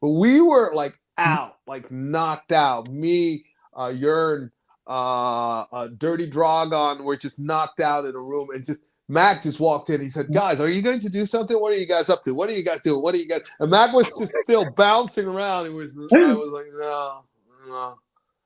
But 0.00 0.10
we 0.10 0.40
were 0.40 0.74
like 0.74 0.98
out, 1.16 1.58
like 1.66 1.90
knocked 1.90 2.52
out. 2.52 2.88
Me, 2.88 3.44
uh, 3.74 3.92
Jurn, 3.92 4.50
uh, 4.86 5.60
uh, 5.60 5.88
Dirty 5.96 6.30
Dragan 6.30 7.04
were 7.04 7.16
just 7.16 7.38
knocked 7.38 7.80
out 7.80 8.04
in 8.04 8.14
a 8.14 8.20
room, 8.20 8.48
and 8.52 8.64
just 8.64 8.84
Mac 9.08 9.42
just 9.42 9.58
walked 9.58 9.88
in. 9.88 10.00
He 10.00 10.10
said, 10.10 10.26
"Guys, 10.32 10.60
are 10.60 10.68
you 10.68 10.82
going 10.82 11.00
to 11.00 11.08
do 11.08 11.24
something? 11.24 11.58
What 11.58 11.72
are 11.72 11.78
you 11.78 11.86
guys 11.86 12.10
up 12.10 12.20
to? 12.22 12.34
What 12.34 12.50
are 12.50 12.54
you 12.54 12.64
guys 12.64 12.82
doing? 12.82 13.02
What 13.02 13.14
are 13.14 13.18
you 13.18 13.28
guys?" 13.28 13.42
And 13.60 13.70
Mac 13.70 13.94
was 13.94 14.12
just 14.18 14.32
still 14.32 14.70
bouncing 14.72 15.26
around. 15.26 15.66
He 15.66 15.72
was, 15.72 15.96
I 15.96 16.32
was 16.34 16.50
like, 16.52 16.66
"No, 16.74 17.24
no." 17.68 17.98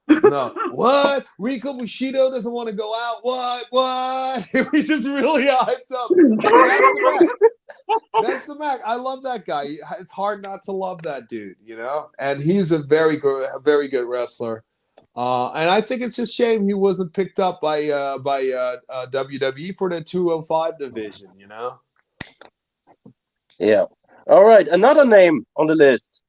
No. 0.08 0.54
What? 0.72 1.26
Rico 1.38 1.76
Bushido 1.76 2.30
doesn't 2.30 2.52
want 2.52 2.68
to 2.68 2.74
go 2.74 2.94
out. 2.94 3.18
What? 3.22 3.66
What? 3.70 4.46
Was 4.72 4.88
just 4.88 5.06
really 5.06 5.44
hyped 5.44 5.92
up. 5.92 6.08
So 6.08 6.36
that's 6.38 6.80
the 6.80 7.18
Mac. 7.20 7.28
That's 8.22 8.46
the 8.46 8.58
Mac. 8.58 8.80
I 8.84 8.96
love 8.96 9.22
that 9.24 9.46
guy. 9.46 9.64
It's 9.98 10.12
hard 10.12 10.42
not 10.42 10.62
to 10.64 10.72
love 10.72 11.02
that 11.02 11.28
dude, 11.28 11.56
you 11.62 11.76
know. 11.76 12.10
And 12.18 12.40
he's 12.40 12.72
a 12.72 12.78
very 12.78 13.16
good, 13.16 13.48
very 13.62 13.88
good 13.88 14.06
wrestler. 14.06 14.64
Uh, 15.14 15.50
and 15.52 15.70
I 15.70 15.80
think 15.80 16.02
it's 16.02 16.18
a 16.18 16.26
shame 16.26 16.66
he 16.66 16.74
wasn't 16.74 17.14
picked 17.14 17.38
up 17.38 17.60
by 17.60 17.88
uh, 17.88 18.18
by 18.18 18.46
uh, 18.48 18.76
uh, 18.88 19.06
WWE 19.10 19.74
for 19.74 19.88
the 19.88 20.02
205 20.02 20.78
division. 20.78 21.30
You 21.38 21.46
know. 21.46 21.80
Yeah. 23.58 23.86
All 24.26 24.44
right. 24.44 24.68
Another 24.68 25.04
name 25.04 25.46
on 25.56 25.68
the 25.68 25.74
list. 25.74 26.22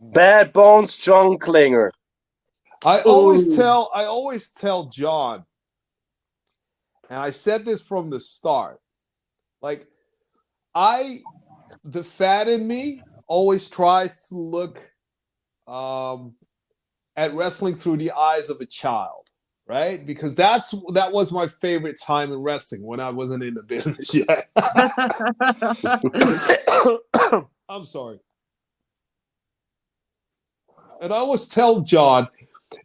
Bad 0.00 0.52
Bones 0.52 0.96
John 0.96 1.38
Klinger. 1.38 1.92
I 2.84 3.00
always 3.02 3.46
Ooh. 3.46 3.56
tell 3.56 3.90
I 3.94 4.04
always 4.04 4.50
tell 4.50 4.86
John, 4.86 5.44
and 7.10 7.18
I 7.18 7.30
said 7.30 7.64
this 7.64 7.82
from 7.82 8.10
the 8.10 8.20
start. 8.20 8.80
Like, 9.62 9.86
I 10.74 11.20
the 11.84 12.04
fat 12.04 12.48
in 12.48 12.68
me 12.68 13.02
always 13.28 13.70
tries 13.70 14.28
to 14.28 14.36
look 14.36 14.92
um 15.66 16.34
at 17.16 17.34
wrestling 17.34 17.74
through 17.74 17.96
the 17.98 18.12
eyes 18.12 18.48
of 18.50 18.60
a 18.60 18.66
child, 18.66 19.28
right? 19.66 20.04
Because 20.06 20.34
that's 20.34 20.74
that 20.94 21.12
was 21.12 21.32
my 21.32 21.48
favorite 21.48 22.00
time 22.00 22.32
in 22.32 22.38
wrestling 22.40 22.84
when 22.86 23.00
I 23.00 23.10
wasn't 23.10 23.42
in 23.44 23.54
the 23.54 23.62
business 23.62 24.14
yet. 24.16 24.48
I'm 27.68 27.84
sorry. 27.84 28.20
And 31.00 31.12
I 31.12 31.16
always 31.16 31.46
tell 31.48 31.80
John, 31.82 32.28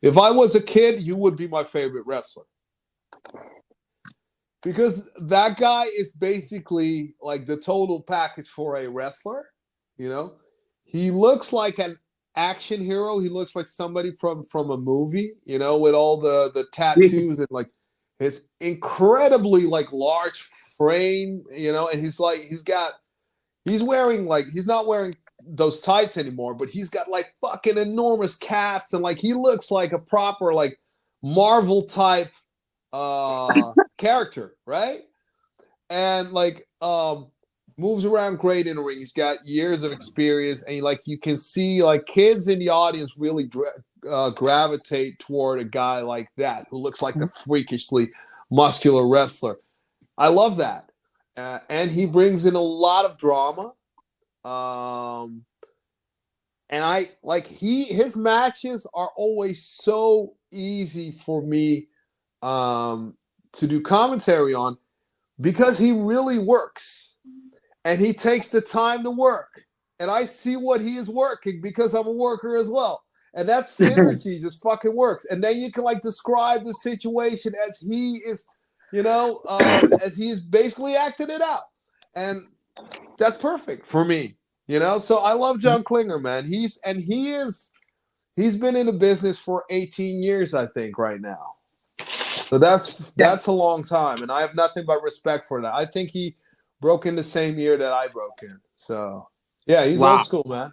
if 0.01 0.17
I 0.17 0.31
was 0.31 0.55
a 0.55 0.63
kid, 0.63 1.01
you 1.01 1.17
would 1.17 1.35
be 1.35 1.47
my 1.47 1.63
favorite 1.63 2.05
wrestler. 2.05 2.45
Because 4.63 5.11
that 5.27 5.57
guy 5.57 5.85
is 5.97 6.13
basically 6.13 7.15
like 7.21 7.45
the 7.45 7.57
total 7.57 8.01
package 8.01 8.47
for 8.47 8.77
a 8.77 8.87
wrestler. 8.87 9.47
You 9.97 10.09
know, 10.09 10.33
he 10.83 11.09
looks 11.09 11.51
like 11.51 11.79
an 11.79 11.97
action 12.35 12.81
hero. 12.81 13.19
He 13.19 13.29
looks 13.29 13.55
like 13.55 13.67
somebody 13.67 14.11
from 14.11 14.43
from 14.43 14.69
a 14.69 14.77
movie. 14.77 15.33
You 15.45 15.57
know, 15.57 15.79
with 15.79 15.95
all 15.95 16.17
the 16.17 16.51
the 16.53 16.65
tattoos 16.73 17.39
and 17.39 17.47
like 17.49 17.69
his 18.19 18.51
incredibly 18.59 19.65
like 19.65 19.91
large 19.91 20.41
frame. 20.77 21.43
You 21.51 21.71
know, 21.71 21.87
and 21.87 21.99
he's 21.99 22.19
like 22.19 22.39
he's 22.39 22.63
got 22.63 22.93
he's 23.65 23.83
wearing 23.83 24.25
like 24.25 24.45
he's 24.45 24.67
not 24.67 24.85
wearing 24.85 25.15
those 25.47 25.81
tights 25.81 26.17
anymore, 26.17 26.53
but 26.53 26.69
he's 26.69 26.89
got 26.89 27.09
like 27.09 27.33
fucking 27.41 27.77
enormous 27.77 28.35
calves 28.35 28.93
and 28.93 29.03
like 29.03 29.17
he 29.17 29.33
looks 29.33 29.71
like 29.71 29.91
a 29.91 29.99
proper 29.99 30.53
like 30.53 30.77
Marvel 31.23 31.83
type 31.83 32.31
uh 32.93 33.73
character, 33.97 34.55
right? 34.65 35.01
And 35.89 36.31
like 36.31 36.67
um 36.81 37.27
moves 37.77 38.05
around 38.05 38.39
great 38.39 38.67
in 38.67 38.75
the 38.75 38.81
ring. 38.81 38.99
He's 38.99 39.13
got 39.13 39.43
years 39.45 39.83
of 39.83 39.91
experience 39.91 40.63
and 40.63 40.81
like 40.81 41.01
you 41.05 41.17
can 41.17 41.37
see 41.37 41.83
like 41.83 42.05
kids 42.05 42.47
in 42.47 42.59
the 42.59 42.69
audience 42.69 43.15
really 43.17 43.47
dra- 43.47 43.83
uh, 44.09 44.29
gravitate 44.31 45.19
toward 45.19 45.61
a 45.61 45.65
guy 45.65 46.01
like 46.01 46.29
that 46.37 46.67
who 46.69 46.77
looks 46.77 47.01
like 47.01 47.15
the 47.15 47.29
freakishly 47.45 48.09
muscular 48.49 49.07
wrestler. 49.07 49.57
I 50.17 50.27
love 50.27 50.57
that. 50.57 50.89
Uh, 51.37 51.59
and 51.69 51.89
he 51.89 52.05
brings 52.05 52.45
in 52.45 52.55
a 52.55 52.61
lot 52.61 53.05
of 53.05 53.17
drama 53.17 53.73
um 54.43 55.43
and 56.69 56.83
i 56.83 57.09
like 57.23 57.45
he 57.45 57.83
his 57.83 58.17
matches 58.17 58.87
are 58.93 59.11
always 59.15 59.63
so 59.63 60.33
easy 60.51 61.11
for 61.11 61.41
me 61.41 61.87
um 62.41 63.15
to 63.53 63.67
do 63.67 63.81
commentary 63.81 64.53
on 64.53 64.77
because 65.39 65.77
he 65.77 65.91
really 65.91 66.39
works 66.39 67.19
and 67.83 67.99
he 67.99 68.13
takes 68.13 68.49
the 68.49 68.61
time 68.61 69.03
to 69.03 69.11
work. 69.11 69.63
And 69.99 70.09
i 70.09 70.23
see 70.23 70.55
what 70.55 70.81
he 70.81 70.95
is 70.95 71.09
working 71.09 71.61
because 71.61 71.93
i'm 71.93 72.07
a 72.07 72.11
worker 72.11 72.55
as 72.55 72.69
well. 72.69 73.03
And 73.33 73.47
that 73.49 73.65
synergy 73.65 74.41
just 74.41 74.61
fucking 74.63 74.95
works. 74.95 75.25
And 75.25 75.43
then 75.43 75.57
you 75.59 75.71
can 75.71 75.83
like 75.83 76.01
describe 76.01 76.63
the 76.63 76.73
situation 76.73 77.53
as 77.67 77.79
he 77.79 78.21
is 78.25 78.47
you 78.91 79.03
know 79.03 79.41
um, 79.47 79.89
as 80.03 80.17
he 80.17 80.29
is 80.29 80.41
basically 80.41 80.95
acting 80.95 81.29
it 81.29 81.41
out. 81.41 81.63
And 82.15 82.47
that's 83.17 83.37
perfect 83.37 83.85
for 83.85 84.05
me. 84.05 84.35
You 84.67 84.79
know, 84.79 84.99
so 84.99 85.19
I 85.21 85.33
love 85.33 85.59
John 85.59 85.79
mm-hmm. 85.79 85.83
Klinger, 85.83 86.19
man. 86.19 86.45
He's 86.45 86.77
and 86.85 86.99
he 86.99 87.31
is 87.31 87.71
he's 88.35 88.57
been 88.57 88.75
in 88.75 88.85
the 88.85 88.93
business 88.93 89.39
for 89.39 89.65
18 89.69 90.23
years, 90.23 90.53
I 90.53 90.67
think, 90.67 90.97
right 90.97 91.19
now. 91.19 91.55
So 92.05 92.57
that's 92.57 93.11
that's 93.11 93.47
a 93.47 93.51
long 93.51 93.83
time, 93.83 94.21
and 94.21 94.31
I 94.31 94.41
have 94.41 94.55
nothing 94.55 94.85
but 94.85 95.01
respect 95.03 95.47
for 95.47 95.61
that. 95.61 95.73
I 95.73 95.85
think 95.85 96.09
he 96.09 96.35
broke 96.79 97.05
in 97.05 97.15
the 97.15 97.23
same 97.23 97.57
year 97.57 97.77
that 97.77 97.93
I 97.93 98.07
broke 98.07 98.39
in. 98.43 98.59
So 98.75 99.27
yeah, 99.67 99.85
he's 99.85 99.99
Wow. 99.99 100.13
old 100.13 100.25
school, 100.25 100.45
man. 100.47 100.71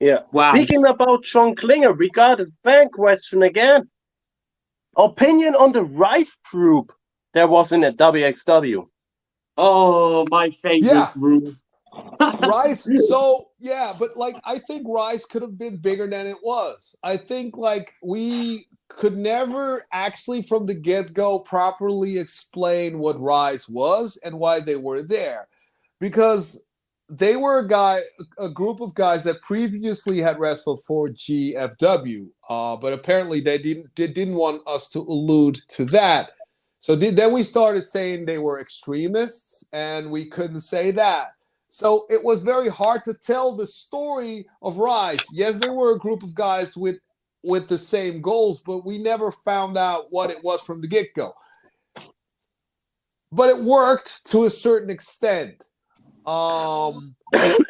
Yeah. 0.00 0.22
Wow. 0.32 0.54
Speaking 0.54 0.84
about 0.86 1.24
John 1.24 1.54
Klinger, 1.54 1.92
we 1.92 2.10
got 2.10 2.40
a 2.40 2.46
fan 2.64 2.88
question 2.88 3.42
again. 3.42 3.88
Opinion 4.96 5.54
on 5.54 5.72
the 5.72 5.84
Rise 5.84 6.38
group 6.50 6.92
there 7.32 7.46
was 7.46 7.72
in 7.72 7.84
a 7.84 7.92
WXW. 7.92 8.86
Oh, 9.56 10.26
my 10.30 10.50
favorite 10.50 10.82
Yeah. 10.92 11.10
group. 11.12 11.56
Rise, 12.40 12.86
so 13.08 13.48
yeah, 13.58 13.94
but 13.98 14.16
like 14.16 14.36
I 14.44 14.58
think 14.58 14.86
Rise 14.88 15.24
could 15.24 15.42
have 15.42 15.58
been 15.58 15.76
bigger 15.78 16.06
than 16.06 16.26
it 16.26 16.38
was. 16.42 16.96
I 17.02 17.16
think 17.16 17.56
like 17.56 17.94
we 18.02 18.66
could 18.88 19.16
never 19.16 19.86
actually 19.92 20.42
from 20.42 20.66
the 20.66 20.74
get-go 20.74 21.40
properly 21.40 22.18
explain 22.18 22.98
what 22.98 23.20
Rise 23.20 23.68
was 23.68 24.20
and 24.24 24.38
why 24.38 24.60
they 24.60 24.76
were 24.76 25.02
there. 25.02 25.48
Because 26.00 26.66
they 27.08 27.36
were 27.36 27.58
a 27.58 27.68
guy, 27.68 28.00
a 28.38 28.48
group 28.48 28.80
of 28.80 28.94
guys 28.94 29.24
that 29.24 29.42
previously 29.42 30.18
had 30.18 30.38
wrestled 30.38 30.80
for 30.86 31.08
GFW, 31.08 32.28
uh, 32.48 32.76
but 32.76 32.92
apparently 32.92 33.40
they 33.40 33.58
didn't 33.58 33.94
they 33.96 34.06
didn't 34.06 34.34
want 34.34 34.62
us 34.66 34.88
to 34.90 35.00
allude 35.00 35.58
to 35.70 35.84
that. 35.86 36.30
So 36.80 36.98
th- 36.98 37.14
then 37.14 37.32
we 37.32 37.42
started 37.42 37.84
saying 37.84 38.24
they 38.24 38.38
were 38.38 38.60
extremists, 38.60 39.64
and 39.72 40.10
we 40.10 40.26
couldn't 40.26 40.60
say 40.60 40.90
that. 40.92 41.32
So 41.68 42.06
it 42.10 42.24
was 42.24 42.42
very 42.42 42.68
hard 42.68 43.04
to 43.04 43.14
tell 43.14 43.54
the 43.54 43.66
story 43.66 44.46
of 44.60 44.78
Rise. 44.78 45.24
Yes, 45.32 45.58
they 45.58 45.68
were 45.70 45.94
a 45.94 45.98
group 45.98 46.22
of 46.22 46.34
guys 46.34 46.76
with 46.76 46.98
with 47.42 47.68
the 47.68 47.78
same 47.78 48.20
goals, 48.20 48.60
but 48.60 48.84
we 48.84 48.98
never 48.98 49.30
found 49.30 49.78
out 49.78 50.06
what 50.10 50.30
it 50.30 50.42
was 50.44 50.60
from 50.62 50.80
the 50.80 50.88
get 50.88 51.06
go. 51.14 51.32
But 53.32 53.48
it 53.48 53.58
worked 53.58 54.26
to 54.26 54.44
a 54.44 54.50
certain 54.50 54.90
extent. 54.90 55.70
Um, 56.26 57.14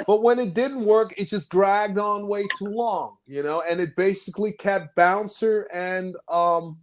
but 0.06 0.22
when 0.22 0.38
it 0.38 0.54
didn't 0.54 0.84
work, 0.84 1.14
it 1.16 1.28
just 1.28 1.50
dragged 1.50 1.98
on 1.98 2.26
way 2.26 2.44
too 2.58 2.66
long, 2.66 3.16
you 3.26 3.42
know, 3.42 3.62
and 3.68 3.80
it 3.80 3.94
basically 3.96 4.52
kept 4.52 4.96
Bouncer 4.96 5.68
and 5.72 6.16
um 6.32 6.78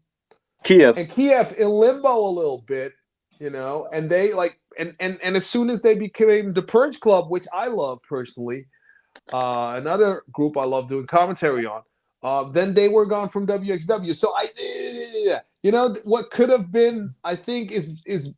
Kiev. 0.68 0.98
and 0.98 1.10
Kiev 1.10 1.54
in 1.58 1.70
limbo 1.70 2.10
a 2.10 2.30
little 2.30 2.64
bit, 2.68 2.92
you 3.40 3.50
know, 3.50 3.88
and 3.94 4.10
they 4.10 4.34
like 4.34 4.60
and 4.78 4.96
and 5.00 5.18
and 5.24 5.36
as 5.36 5.46
soon 5.46 5.70
as 5.70 5.82
they 5.82 5.98
became 5.98 6.54
the 6.54 6.62
Purge 6.62 7.00
Club, 7.00 7.30
which 7.30 7.46
I 7.54 7.68
love 7.68 8.02
personally, 8.08 8.66
uh, 9.34 9.76
another 9.78 10.24
group 10.32 10.58
I 10.58 10.66
love 10.66 10.88
doing 10.88 11.08
commentary 11.08 11.66
on, 11.66 11.84
uh, 12.24 12.44
then 12.44 12.74
they 12.74 12.90
were 12.90 13.06
gone 13.06 13.30
from 13.30 13.48
WXW. 13.48 14.14
So 14.16 14.30
I, 14.36 15.40
you 15.64 15.72
know, 15.72 15.96
what 16.04 16.32
could 16.32 16.50
have 16.50 16.72
been, 16.72 17.14
I 17.24 17.36
think, 17.36 17.72
is 17.72 18.04
is 18.06 18.36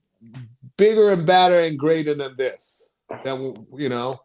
bigger 0.78 1.12
and 1.12 1.26
badder 1.26 1.60
and 1.60 1.78
greater 1.78 2.14
than 2.14 2.36
this. 2.38 2.90
Than 3.24 3.56
you 3.76 3.90
know, 3.90 4.20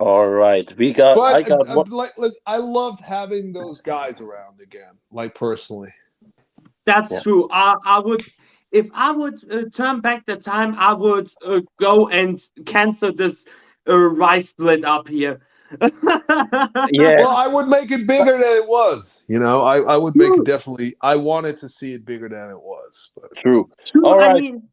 All 0.00 0.28
right, 0.28 0.72
we 0.76 0.92
got. 0.92 1.16
but 1.16 1.34
I 1.34 1.42
got 1.42 1.68
uh, 1.68 1.76
one. 1.76 1.90
like, 1.90 2.16
like, 2.18 2.32
I 2.46 2.58
loved 2.58 3.02
having 3.04 3.52
those 3.52 3.80
guys 3.80 4.20
around 4.20 4.60
again, 4.60 4.94
like 5.12 5.34
personally. 5.34 5.92
That's 6.86 7.12
Yeah. 7.12 7.22
true. 7.22 7.48
I, 7.50 7.76
I 7.84 7.98
would, 8.00 8.26
if 8.72 8.86
I 8.94 9.12
would 9.12 9.34
uh, 9.52 9.64
turn 9.74 10.00
back 10.00 10.26
the 10.26 10.36
time, 10.36 10.74
I 10.78 10.94
would 10.94 11.32
uh, 11.44 11.60
go 11.80 12.08
and 12.08 12.42
cancel 12.66 13.12
this 13.14 13.44
uh, 13.88 13.96
rise 13.96 14.50
split 14.50 14.84
up 14.84 15.08
here. 15.08 15.40
Yes. 16.90 17.18
Well, 17.18 17.36
I 17.36 17.48
would 17.48 17.68
make 17.68 17.90
it 17.90 18.06
bigger 18.06 18.32
than 18.32 18.42
it 18.42 18.68
was. 18.68 19.24
You 19.28 19.38
know, 19.40 19.62
I, 19.62 19.80
I 19.80 19.96
would 19.96 20.16
make 20.16 20.36
it 20.36 20.44
definitely. 20.44 20.94
I 21.02 21.16
wanted 21.16 21.58
to 21.60 21.68
see 21.68 21.94
it 21.94 22.04
bigger 22.06 22.28
than 22.28 22.50
it 22.50 22.60
was. 22.60 23.12
But 23.16 23.30
True. 23.42 23.70
True, 23.86 24.04
All 24.04 24.18
I 24.18 24.28
right. 24.28 24.34
mean, 24.34 24.68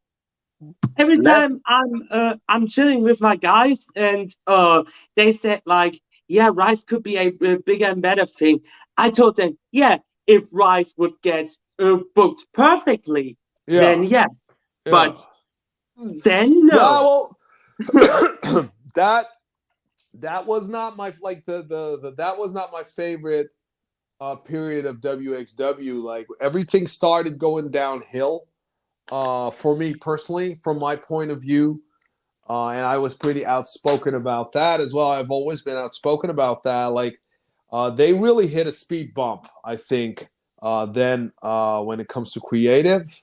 every 0.97 1.17
Let's- 1.17 1.27
time 1.27 1.61
I'm 1.65 2.07
uh, 2.11 2.35
I'm 2.47 2.67
chilling 2.67 3.03
with 3.03 3.21
my 3.21 3.35
guys, 3.35 3.85
and 3.95 4.35
uh, 4.47 4.83
they 5.15 5.31
said 5.31 5.61
like, 5.65 5.99
yeah, 6.27 6.49
rise 6.53 6.83
could 6.83 7.03
be 7.03 7.17
a, 7.17 7.27
a 7.41 7.57
bigger 7.59 7.85
and 7.85 8.01
better 8.01 8.25
thing. 8.25 8.59
I 8.97 9.09
told 9.09 9.37
them, 9.37 9.57
yeah, 9.71 9.97
if 10.27 10.43
rise 10.51 10.93
would 10.97 11.13
get 11.21 11.51
uh, 11.79 11.97
booked 12.15 12.45
perfectly, 12.53 13.37
yeah, 13.67 13.81
then 13.81 14.03
yeah, 14.03 14.25
yeah. 14.85 14.91
but 14.91 15.25
then 16.23 16.65
no. 16.67 17.29
Yeah, 17.93 18.01
well, 18.43 18.71
that 18.95 19.25
that 20.15 20.45
was 20.45 20.69
not 20.69 20.95
my 20.95 21.13
like 21.21 21.45
the, 21.45 21.61
the 21.63 21.99
the 22.01 22.15
that 22.17 22.37
was 22.37 22.53
not 22.53 22.71
my 22.71 22.83
favorite 22.83 23.47
uh 24.21 24.35
period 24.35 24.85
of 24.85 25.01
WXW. 25.01 26.01
Like 26.01 26.27
everything 26.39 26.87
started 26.87 27.37
going 27.37 27.69
downhill 27.69 28.47
uh 29.11 29.51
for 29.51 29.77
me 29.77 29.93
personally 29.95 30.59
from 30.63 30.79
my 30.79 30.95
point 30.95 31.31
of 31.31 31.41
view. 31.41 31.81
Uh 32.49 32.69
and 32.69 32.85
I 32.85 32.97
was 32.97 33.13
pretty 33.13 33.45
outspoken 33.45 34.15
about 34.15 34.51
that 34.53 34.79
as 34.79 34.93
well. 34.93 35.09
I've 35.09 35.31
always 35.31 35.61
been 35.61 35.77
outspoken 35.77 36.29
about 36.29 36.63
that. 36.63 36.87
Like 36.87 37.19
uh, 37.71 37.89
they 37.89 38.13
really 38.13 38.47
hit 38.47 38.67
a 38.67 38.71
speed 38.71 39.13
bump, 39.13 39.47
I 39.65 39.75
think. 39.75 40.29
Uh, 40.61 40.85
then 40.85 41.33
uh, 41.41 41.81
when 41.81 41.99
it 41.99 42.07
comes 42.07 42.31
to 42.31 42.39
creative, 42.39 43.21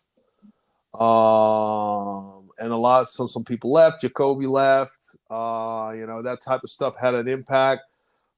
um, 0.92 2.50
and 2.58 2.70
a 2.70 2.76
lot 2.76 3.08
some 3.08 3.26
some 3.28 3.44
people 3.44 3.72
left. 3.72 4.02
Jacoby 4.02 4.46
left. 4.46 5.16
Uh, 5.30 5.92
you 5.96 6.06
know 6.06 6.20
that 6.22 6.42
type 6.42 6.62
of 6.62 6.70
stuff 6.70 6.96
had 6.96 7.14
an 7.14 7.28
impact. 7.28 7.82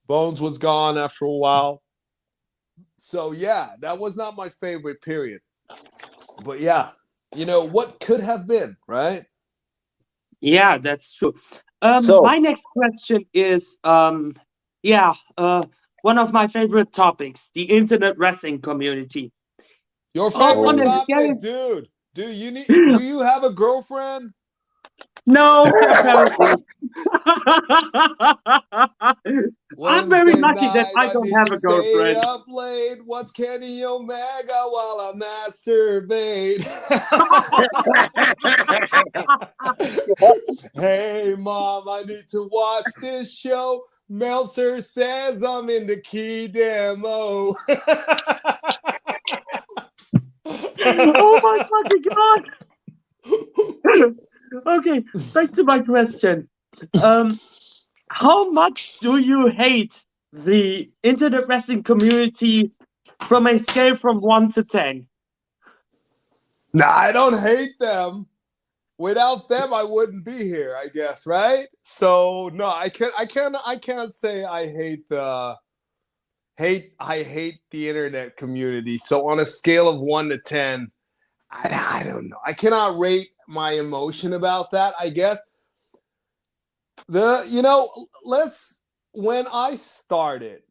Bones 0.06 0.40
was 0.40 0.56
gone 0.56 0.96
after 0.96 1.24
a 1.24 1.30
while. 1.32 1.82
So 2.96 3.32
yeah, 3.32 3.74
that 3.80 3.98
was 3.98 4.16
not 4.16 4.36
my 4.36 4.48
favorite 4.48 5.02
period. 5.02 5.40
But 6.44 6.60
yeah, 6.60 6.90
you 7.36 7.46
know 7.46 7.64
what 7.64 8.00
could 8.00 8.20
have 8.20 8.46
been, 8.46 8.76
right? 8.88 9.24
Yeah, 10.40 10.78
that's 10.78 11.14
true. 11.14 11.34
Um, 11.82 12.02
So- 12.04 12.22
my 12.22 12.38
next 12.38 12.64
question 12.64 13.26
is, 13.34 13.78
um, 13.84 14.34
yeah, 14.82 15.14
uh, 15.38 15.62
one 16.02 16.18
of 16.18 16.32
my 16.32 16.48
favorite 16.48 16.92
topics, 16.92 17.50
the 17.54 17.62
internet 17.64 18.18
wrestling 18.18 18.60
community. 18.60 19.32
Your 20.14 20.26
Oh, 20.26 20.30
favorite 20.30 20.68
on 20.68 20.80
a 20.80 20.84
topic, 20.84 21.40
dude. 21.40 21.88
Do 22.14 22.22
you 22.22 22.50
need? 22.52 22.66
Do 22.68 23.02
you 23.02 23.20
have 23.20 23.44
a 23.44 23.50
girlfriend? 23.50 24.32
No. 25.26 25.64
I'm 29.82 30.10
very 30.10 30.34
lucky 30.34 30.66
that 30.66 30.90
I 30.96 31.06
night, 31.06 31.12
don't 31.12 31.24
need 31.24 31.32
have 31.32 31.52
a 31.52 31.58
girlfriend. 31.58 32.16
Stay 32.16 32.20
up 32.20 32.44
late. 32.46 32.98
What's 33.04 33.32
Kenny 33.32 33.84
Omega 33.84 34.68
while 34.68 35.00
I 35.00 35.12
masturbate? 35.16 36.62
hey, 40.74 41.34
mom, 41.38 41.88
I 41.88 42.02
need 42.06 42.28
to 42.30 42.48
watch 42.52 42.84
this 43.00 43.32
show. 43.32 43.84
Meltzer 44.10 44.82
says 44.82 45.42
I'm 45.42 45.70
in 45.70 45.86
the 45.86 46.02
key 46.02 46.48
demo. 46.48 47.54
oh 50.86 51.40
my 51.42 51.66
fucking 51.70 52.02
god! 52.14 52.44
Okay, 54.66 55.04
back 55.32 55.52
to 55.52 55.64
my 55.64 55.80
question. 55.80 56.48
Um, 57.02 57.38
how 58.10 58.50
much 58.50 58.98
do 59.00 59.18
you 59.18 59.48
hate 59.48 60.04
the 60.32 60.90
internet 61.02 61.46
wrestling 61.48 61.82
community 61.82 62.70
from 63.20 63.46
a 63.46 63.58
scale 63.58 63.96
from 63.96 64.20
one 64.20 64.50
to 64.52 64.64
ten? 64.64 65.06
Nah, 66.72 66.90
I 66.90 67.12
don't 67.12 67.38
hate 67.38 67.78
them. 67.78 68.26
Without 68.98 69.48
them, 69.48 69.74
I 69.74 69.82
wouldn't 69.82 70.24
be 70.24 70.44
here. 70.44 70.76
I 70.76 70.88
guess, 70.88 71.26
right? 71.26 71.66
So 71.82 72.50
no, 72.52 72.66
I 72.66 72.88
can't. 72.88 73.12
I 73.18 73.26
can't. 73.26 73.56
I 73.66 73.76
can't 73.76 74.14
say 74.14 74.44
I 74.44 74.66
hate 74.66 75.08
the 75.08 75.56
hate. 76.56 76.92
I 77.00 77.22
hate 77.22 77.58
the 77.70 77.88
internet 77.88 78.36
community. 78.36 78.98
So 78.98 79.28
on 79.28 79.40
a 79.40 79.46
scale 79.46 79.88
of 79.88 80.00
one 80.00 80.28
to 80.28 80.38
ten, 80.38 80.92
I, 81.50 82.00
I 82.00 82.04
don't 82.04 82.28
know. 82.28 82.38
I 82.44 82.52
cannot 82.52 82.98
rate 82.98 83.28
my 83.48 83.72
emotion 83.72 84.32
about 84.34 84.72
that. 84.72 84.94
I 85.00 85.10
guess 85.10 85.38
the 87.08 87.44
you 87.48 87.62
know 87.62 87.88
let's 88.24 88.82
when 89.12 89.46
I 89.52 89.76
started 89.76 90.62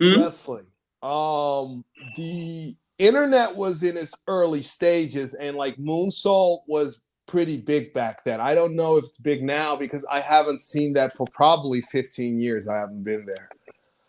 Hmm? 0.00 0.22
wrestling. 0.22 0.66
Um, 1.02 1.84
the 2.14 2.74
internet 2.98 3.56
was 3.56 3.82
in 3.82 3.96
its 3.96 4.14
early 4.26 4.62
stages, 4.62 5.34
and 5.34 5.56
like 5.56 5.76
Moonsault 5.76 6.60
was 6.68 7.02
pretty 7.26 7.58
big 7.60 7.94
back 7.94 8.24
then. 8.24 8.40
I 8.40 8.54
don't 8.54 8.76
know 8.76 8.96
if 8.98 9.04
it's 9.04 9.18
big 9.18 9.42
now 9.42 9.76
because 9.76 10.06
I 10.10 10.20
haven't 10.20 10.60
seen 10.62 10.94
that 10.94 11.12
for 11.12 11.28
probably 11.28 11.80
15 11.80 12.40
years. 12.40 12.68
I 12.68 12.76
haven't 12.78 13.04
been 13.04 13.26
there. 13.26 13.50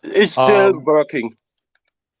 It's 0.02 0.36
still 0.36 0.72
Um, 0.72 0.84
working. 0.84 1.36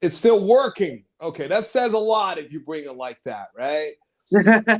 It's 0.02 0.16
still 0.16 0.44
working. 0.46 1.04
Okay, 1.20 1.48
that 1.48 1.66
says 1.66 1.92
a 1.92 1.98
lot 1.98 2.38
if 2.38 2.52
you 2.52 2.60
bring 2.60 2.84
it 2.84 2.96
like 2.96 3.20
that, 3.24 3.48
right? 3.56 3.92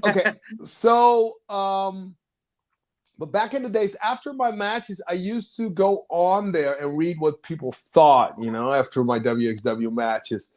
Okay 0.05 0.33
so 0.65 1.35
um 1.49 2.15
but 3.19 3.33
back 3.33 3.55
in 3.55 3.63
the 3.63 3.69
days 3.69 3.97
after 4.03 4.33
my 4.33 4.51
matches 4.51 5.03
i 5.09 5.13
used 5.13 5.57
to 5.57 5.71
go 5.71 6.07
on 6.09 6.53
there 6.53 6.77
and 6.81 6.99
read 6.99 7.19
what 7.19 7.43
people 7.43 7.73
thought 7.73 8.35
you 8.39 8.51
know 8.51 8.73
after 8.73 9.05
my 9.05 9.19
wxw 9.19 9.93
matches. 9.93 10.53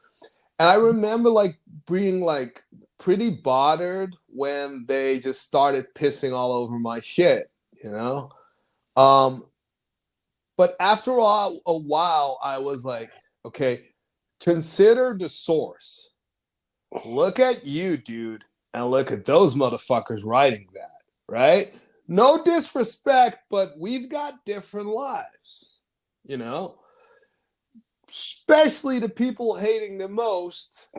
And 0.60 0.70
i 0.70 0.76
remember 0.76 1.30
like 1.30 1.58
being 1.90 2.22
like 2.22 2.64
pretty 2.98 3.32
bothered 3.44 4.16
when 4.28 4.86
they 4.88 5.20
just 5.20 5.42
started 5.42 5.94
pissing 5.96 6.34
all 6.34 6.52
over 6.54 6.80
my 6.80 7.00
shit 7.00 7.50
you 7.84 7.92
know? 7.92 8.32
Um 8.96 9.46
but 10.58 10.76
after 10.80 11.12
a 11.12 11.50
a 11.66 11.78
while 11.78 12.40
i 12.42 12.58
was 12.58 12.86
like 12.86 13.12
okay 13.44 13.90
consider 14.40 15.16
the 15.18 15.30
source. 15.30 16.14
Look 17.06 17.40
at 17.40 17.66
you 17.66 17.98
dude 17.98 18.46
and 18.76 18.92
look 18.92 19.10
at 19.10 19.24
those 19.24 19.56
motherfuckers 19.56 20.26
writing 20.26 20.68
that, 20.74 21.02
right? 21.30 21.74
No 22.10 22.44
disrespect, 22.44 23.38
but 23.50 23.74
we've 23.80 24.10
got 24.10 24.46
different 24.46 24.88
lives, 24.88 25.80
you 26.26 26.36
know? 26.36 26.76
Especially 28.10 29.00
the 29.00 29.08
people 29.08 29.56
hating 29.56 29.98
the 29.98 30.10
most, 30.10 30.90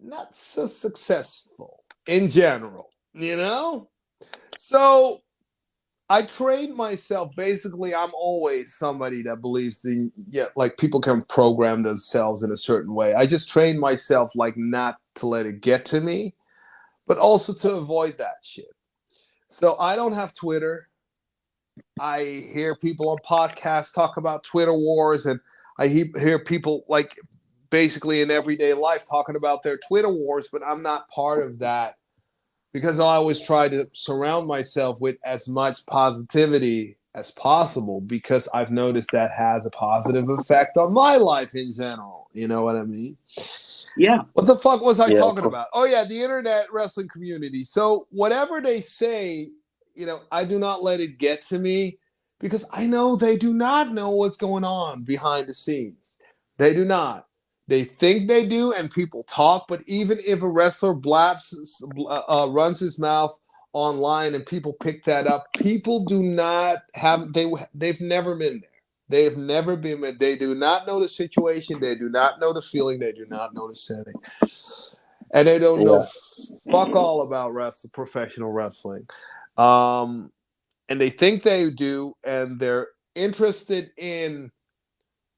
not 0.00 0.34
so 0.34 0.66
successful 0.66 1.82
in 2.06 2.28
general, 2.28 2.88
you 3.12 3.34
know? 3.34 3.88
So 4.56 5.22
I 6.08 6.22
trained 6.22 6.76
myself. 6.76 7.34
Basically, 7.34 7.96
I'm 7.96 8.14
always 8.14 8.74
somebody 8.74 9.22
that 9.22 9.40
believes 9.40 9.82
the 9.82 10.12
yeah, 10.28 10.46
like 10.54 10.78
people 10.78 11.00
can 11.00 11.24
program 11.24 11.82
themselves 11.82 12.44
in 12.44 12.52
a 12.52 12.56
certain 12.56 12.94
way. 12.94 13.14
I 13.14 13.26
just 13.26 13.50
trained 13.50 13.80
myself 13.80 14.36
like 14.36 14.56
not 14.56 14.98
to 15.16 15.26
let 15.26 15.46
it 15.46 15.60
get 15.60 15.84
to 15.86 16.00
me, 16.00 16.34
but 17.06 17.18
also 17.18 17.52
to 17.54 17.76
avoid 17.76 18.18
that 18.18 18.36
shit. 18.42 18.74
So 19.48 19.76
I 19.78 19.96
don't 19.96 20.14
have 20.14 20.34
Twitter. 20.34 20.88
I 21.98 22.42
hear 22.52 22.74
people 22.74 23.08
on 23.10 23.18
podcasts 23.18 23.94
talk 23.94 24.16
about 24.16 24.44
Twitter 24.44 24.74
wars, 24.74 25.26
and 25.26 25.40
I 25.78 25.88
he- 25.88 26.12
hear 26.18 26.38
people 26.38 26.84
like 26.88 27.18
basically 27.70 28.20
in 28.20 28.30
everyday 28.30 28.74
life 28.74 29.04
talking 29.08 29.36
about 29.36 29.62
their 29.62 29.78
Twitter 29.88 30.08
wars, 30.08 30.48
but 30.52 30.62
I'm 30.64 30.82
not 30.82 31.08
part 31.08 31.44
of 31.44 31.58
that 31.60 31.96
because 32.72 33.00
I 33.00 33.14
always 33.14 33.40
try 33.40 33.68
to 33.68 33.88
surround 33.92 34.46
myself 34.46 35.00
with 35.00 35.16
as 35.24 35.48
much 35.48 35.86
positivity 35.86 36.98
as 37.14 37.30
possible 37.30 38.02
because 38.02 38.48
I've 38.52 38.70
noticed 38.70 39.10
that 39.12 39.32
has 39.32 39.64
a 39.64 39.70
positive 39.70 40.28
effect 40.28 40.76
on 40.76 40.92
my 40.92 41.16
life 41.16 41.54
in 41.54 41.72
general. 41.72 42.28
You 42.32 42.48
know 42.48 42.62
what 42.62 42.76
I 42.76 42.84
mean? 42.84 43.16
Yeah. 43.96 44.22
What 44.34 44.46
the 44.46 44.56
fuck 44.56 44.82
was 44.82 45.00
I 45.00 45.10
Yeah, 45.10 45.12
talking 45.12 45.44
about? 45.44 45.68
Oh 45.74 45.84
yeah, 45.84 46.04
the 46.04 46.22
internet 46.22 46.72
wrestling 46.72 47.08
community. 47.08 47.64
So 47.64 48.08
whatever 48.10 48.62
they 48.62 48.80
say, 48.80 49.50
you 49.94 50.06
know, 50.06 50.20
I 50.32 50.44
do 50.44 50.58
not 50.58 50.82
let 50.82 51.00
it 51.00 51.18
get 51.18 51.44
to 51.44 51.58
me 51.60 51.98
because 52.40 52.68
I 52.72 52.86
know 52.86 53.16
they 53.16 53.36
do 53.36 53.54
not 53.54 53.92
know 53.92 54.10
what's 54.10 54.38
going 54.38 54.64
on 54.64 55.04
behind 55.04 55.48
the 55.48 55.54
scenes. 55.54 56.18
They 56.58 56.74
do 56.74 56.84
not. 56.86 57.26
They 57.68 57.84
think 57.84 58.28
they 58.28 58.48
do, 58.48 58.72
and 58.72 58.90
people 58.90 59.24
talk. 59.24 59.66
But 59.68 59.82
even 59.86 60.18
if 60.26 60.42
a 60.42 60.48
wrestler 60.50 60.94
blaps, 60.94 61.84
uh, 62.08 62.48
runs 62.50 62.80
his 62.80 62.98
mouth 62.98 63.38
online, 63.74 64.34
and 64.34 64.46
people 64.46 64.74
pick 64.74 65.04
that 65.04 65.26
up, 65.28 65.46
people 65.56 66.06
do 66.06 66.22
not 66.22 66.78
have. 66.94 67.34
They 67.34 67.52
they've 67.74 68.00
never 68.00 68.36
been 68.36 68.60
there. 68.62 68.70
They've 69.08 69.36
never 69.36 69.76
been. 69.76 70.16
They 70.18 70.36
do 70.36 70.54
not 70.54 70.86
know 70.86 71.00
the 71.00 71.08
situation. 71.08 71.80
They 71.80 71.94
do 71.94 72.08
not 72.08 72.40
know 72.40 72.52
the 72.52 72.62
feeling. 72.62 72.98
They 72.98 73.12
do 73.12 73.26
not 73.28 73.54
know 73.54 73.68
the 73.68 73.74
setting, 73.74 74.14
and 75.32 75.46
they 75.46 75.58
don't 75.58 75.84
know 75.84 76.04
fuck 76.70 76.94
all 76.96 77.22
about 77.22 77.54
wrestling, 77.54 77.92
professional 77.92 78.50
wrestling. 78.50 79.06
Um, 79.56 80.32
and 80.88 81.00
they 81.00 81.10
think 81.10 81.42
they 81.42 81.70
do, 81.70 82.14
and 82.24 82.58
they're 82.58 82.88
interested 83.14 83.90
in 83.96 84.50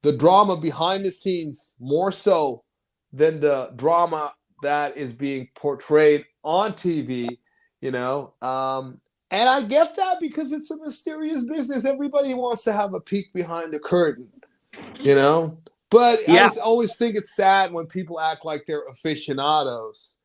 the 0.03 0.13
drama 0.13 0.57
behind 0.57 1.05
the 1.05 1.11
scenes 1.11 1.77
more 1.81 2.13
so 2.13 2.65
than 3.13 3.41
the 3.41 3.73
drama 3.77 4.33
that 4.63 4.97
is 4.97 5.13
being 5.13 5.49
portrayed 5.55 6.25
on 6.43 6.73
TV, 6.73 7.39
you 7.81 7.91
know. 7.91 8.35
Um, 8.43 9.01
and 9.31 9.49
I 9.49 9.63
get 9.63 9.97
that 9.97 10.17
because 10.21 10.53
it's 10.53 10.71
a 10.71 10.77
mysterious 10.83 11.45
business. 11.45 11.85
Everybody 11.85 12.35
wants 12.35 12.65
to 12.65 12.73
have 12.73 12.95
a 12.95 13.01
peek 13.01 13.33
behind 13.33 13.73
the 13.73 13.79
curtain, 13.79 14.29
you 15.01 15.15
know. 15.15 15.57
But 15.91 16.21
Yeah. 16.29 16.51
I 16.55 16.61
always 16.61 16.97
think 16.97 17.17
it's 17.17 17.35
sad 17.35 17.73
when 17.73 17.87
people 17.87 18.21
act 18.21 18.45
like 18.45 18.65
they're 18.67 18.87
aficionados, 18.89 20.19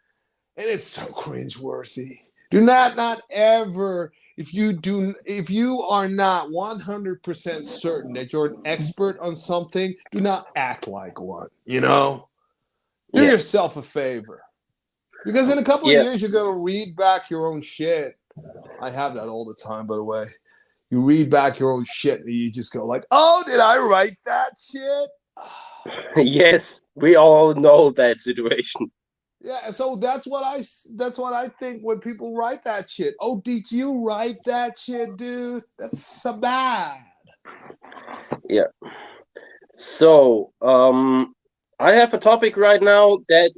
and 0.57 0.67
it's 0.67 0.83
so 0.83 1.05
cringeworthy. 1.07 2.13
Do 2.51 2.61
not, 2.61 2.95
not 2.95 3.21
ever. 3.29 4.11
If 4.37 4.53
you 4.53 4.73
do, 4.73 5.15
if 5.25 5.49
you 5.49 5.81
are 5.83 6.07
not 6.07 6.51
one 6.51 6.79
hundred 6.79 7.23
percent 7.23 7.65
certain 7.65 8.13
that 8.13 8.33
you're 8.33 8.47
an 8.47 8.61
expert 8.65 9.17
on 9.19 9.35
something, 9.35 9.95
do 10.11 10.21
not 10.21 10.47
act 10.55 10.87
like 10.87 11.19
one. 11.19 11.49
You 11.65 11.81
know, 11.81 12.29
do 13.13 13.23
Yeah. 13.23 13.31
yourself 13.31 13.77
a 13.77 13.81
favor, 13.81 14.43
because 15.23 15.49
in 15.51 15.57
a 15.59 15.63
couple 15.63 15.91
Yeah. 15.91 15.99
of 15.99 16.05
years 16.05 16.21
you're 16.21 16.31
gonna 16.31 16.57
read 16.57 16.95
back 16.95 17.29
your 17.29 17.47
own 17.47 17.61
shit. 17.61 18.17
I 18.81 18.89
have 18.89 19.13
that 19.15 19.27
all 19.27 19.45
the 19.45 19.55
time, 19.55 19.87
by 19.87 19.95
the 19.95 20.03
way. 20.03 20.25
you 20.89 21.01
read 21.01 21.29
back 21.29 21.59
your 21.59 21.71
own 21.71 21.83
shit 21.85 22.19
and 22.21 22.29
you 22.29 22.51
just 22.51 22.73
go 22.73 22.85
like, 22.85 23.05
"Oh, 23.11 23.43
did 23.45 23.59
I 23.59 23.77
write 23.77 24.17
that 24.25 24.53
shit?" 24.59 25.09
yes, 26.17 26.81
we 26.95 27.15
all 27.15 27.53
know 27.55 27.91
that 27.91 28.21
situation. 28.21 28.91
Yeah, 29.41 29.71
so 29.71 29.97
that's 29.97 30.25
what 30.25 30.43
I 30.45 30.63
that's 30.95 31.17
what 31.17 31.33
I 31.33 31.49
think 31.59 31.81
when 31.81 31.99
people 31.99 32.35
write 32.35 32.63
that 32.63 32.89
shit. 32.89 33.15
Oh, 33.19 33.41
did 33.41 33.69
you 33.71 34.05
write 34.05 34.37
that 34.45 34.77
shit, 34.79 35.17
dude? 35.17 35.63
That's 35.77 36.05
so 36.05 36.37
bad. 36.37 36.97
Yeah. 38.47 38.67
So, 39.73 40.53
um, 40.61 41.33
I 41.79 41.93
have 41.93 42.13
a 42.13 42.19
topic 42.19 42.55
right 42.55 42.81
now 42.81 43.19
that 43.27 43.51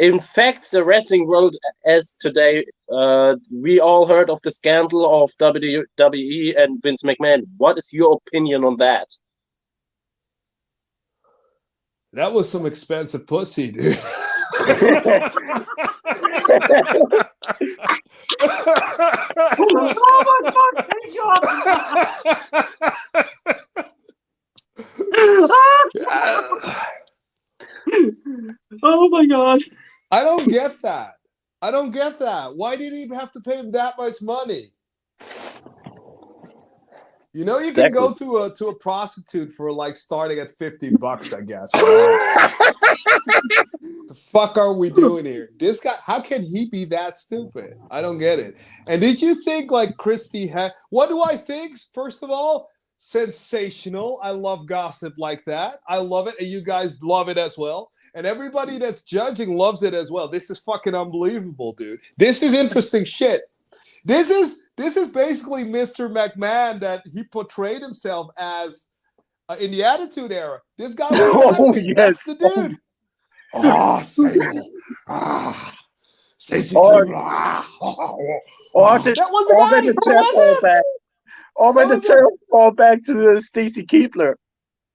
infects 0.00 0.70
the 0.70 0.82
wrestling 0.82 1.26
world 1.26 1.54
as 1.84 2.16
today. 2.18 2.64
Uh, 2.90 3.36
we 3.52 3.78
all 3.78 4.06
heard 4.06 4.30
of 4.30 4.40
the 4.42 4.50
scandal 4.50 5.22
of 5.22 5.30
WWE 5.38 6.58
and 6.60 6.82
Vince 6.82 7.02
McMahon. 7.02 7.42
What 7.58 7.76
is 7.78 7.92
your 7.92 8.18
opinion 8.26 8.64
on 8.64 8.78
that? 8.78 9.06
That 12.12 12.32
was 12.32 12.50
some 12.50 12.66
expensive 12.66 13.26
pussy, 13.26 13.70
dude. 13.70 13.98
oh 28.82 29.08
my 29.08 29.26
god, 29.26 29.60
thank 30.10 30.24
God. 30.24 30.38
my 30.38 30.44
god. 30.44 30.50
I 30.50 30.50
don't 30.50 30.50
get 30.50 30.82
that. 30.82 31.14
I 31.62 31.70
don't 31.70 31.90
get 31.90 32.18
that. 32.18 32.56
Why 32.56 32.76
did 32.76 32.92
he 32.92 33.08
have 33.14 33.32
to 33.32 33.40
pay 33.40 33.56
him 33.56 33.70
that 33.72 33.94
much 33.98 34.22
money? 34.22 34.72
You 37.32 37.44
know, 37.44 37.60
you 37.60 37.72
can 37.72 37.92
go 37.92 38.12
to 38.14 38.38
a 38.38 38.54
to 38.54 38.66
a 38.68 38.74
prostitute 38.74 39.52
for 39.52 39.72
like 39.72 39.94
starting 39.94 40.40
at 40.40 40.50
50 40.58 40.96
bucks, 40.96 41.32
I 41.32 41.42
guess. 41.42 41.70
Right? 41.74 42.52
the 44.08 44.14
fuck 44.32 44.56
are 44.56 44.72
we 44.72 44.90
doing 44.90 45.24
here? 45.24 45.50
This 45.56 45.80
guy, 45.80 45.92
how 46.04 46.20
can 46.20 46.42
he 46.42 46.66
be 46.66 46.86
that 46.86 47.14
stupid? 47.14 47.78
I 47.88 48.02
don't 48.02 48.18
get 48.18 48.40
it. 48.40 48.56
And 48.88 49.00
did 49.00 49.22
you 49.22 49.36
think 49.44 49.70
like 49.70 49.96
Christy 49.96 50.48
had 50.48 50.72
what 50.88 51.08
do 51.08 51.22
I 51.22 51.36
think? 51.36 51.78
First 51.94 52.24
of 52.24 52.30
all, 52.30 52.68
sensational. 52.98 54.18
I 54.24 54.30
love 54.30 54.66
gossip 54.66 55.14
like 55.16 55.44
that. 55.44 55.80
I 55.86 55.98
love 55.98 56.26
it, 56.26 56.34
and 56.40 56.48
you 56.48 56.62
guys 56.62 57.00
love 57.00 57.28
it 57.28 57.38
as 57.38 57.56
well. 57.56 57.92
And 58.14 58.26
everybody 58.26 58.78
that's 58.78 59.02
judging 59.02 59.56
loves 59.56 59.82
it 59.82 59.94
as 59.94 60.10
well. 60.10 60.28
This 60.28 60.50
is 60.50 60.58
fucking 60.58 60.94
unbelievable, 60.94 61.72
dude. 61.74 62.00
This 62.16 62.42
is 62.42 62.54
interesting 62.54 63.04
shit. 63.18 63.42
This 64.04 64.30
is 64.30 64.68
this 64.76 64.96
is 64.96 65.08
basically 65.08 65.64
Mr. 65.64 66.10
McMahon 66.12 66.80
that 66.80 67.02
he 67.12 67.24
portrayed 67.24 67.82
himself 67.82 68.30
as 68.36 68.88
uh, 69.48 69.56
in 69.60 69.70
the 69.70 69.84
Attitude 69.84 70.32
Era. 70.32 70.60
This 70.78 70.94
guy 70.94 71.06
was 71.10 71.20
Oh, 71.60 71.68
acting. 71.68 71.94
That's 71.94 72.22
yes. 72.26 72.38
the 72.38 72.52
dude. 72.68 72.78
Oh, 73.54 74.00
Sable. 74.02 74.70
Ah, 75.08 75.76
Stacy. 76.00 76.74
Oh, 76.76 77.04
Keibler. 77.04 77.12
Ah, 77.16 77.68
Or 78.74 78.98
the, 79.00 79.12
that 79.12 79.28
was 79.30 79.46
the 79.48 79.54
guy. 79.54 79.70
when 79.72 79.86
the 79.86 79.92
Who 79.92 80.10
chair 80.10 80.20
was 80.20 80.32
fall 80.34 80.52
it? 80.56 80.62
back. 80.62 80.82
Or 81.56 81.72
when 81.72 81.86
Who 81.88 81.94
the 81.94 81.98
was 82.00 82.06
chair 82.06 82.24
fall 82.50 82.70
back 82.70 83.02
to 83.04 83.40
Stacy 83.40 83.84
Keibler. 83.84 84.34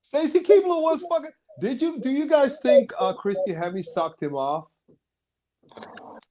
Stacey 0.02 0.40
Keibler 0.40 0.82
was 0.82 1.06
fucking. 1.10 1.32
Did 1.60 1.82
you 1.82 2.00
do 2.00 2.12
you 2.12 2.28
guys 2.28 2.60
think 2.60 2.92
uh, 3.00 3.14
Christy 3.14 3.54
Hemme 3.54 3.84
sucked 3.84 4.22
him 4.22 4.36
off? 4.36 4.68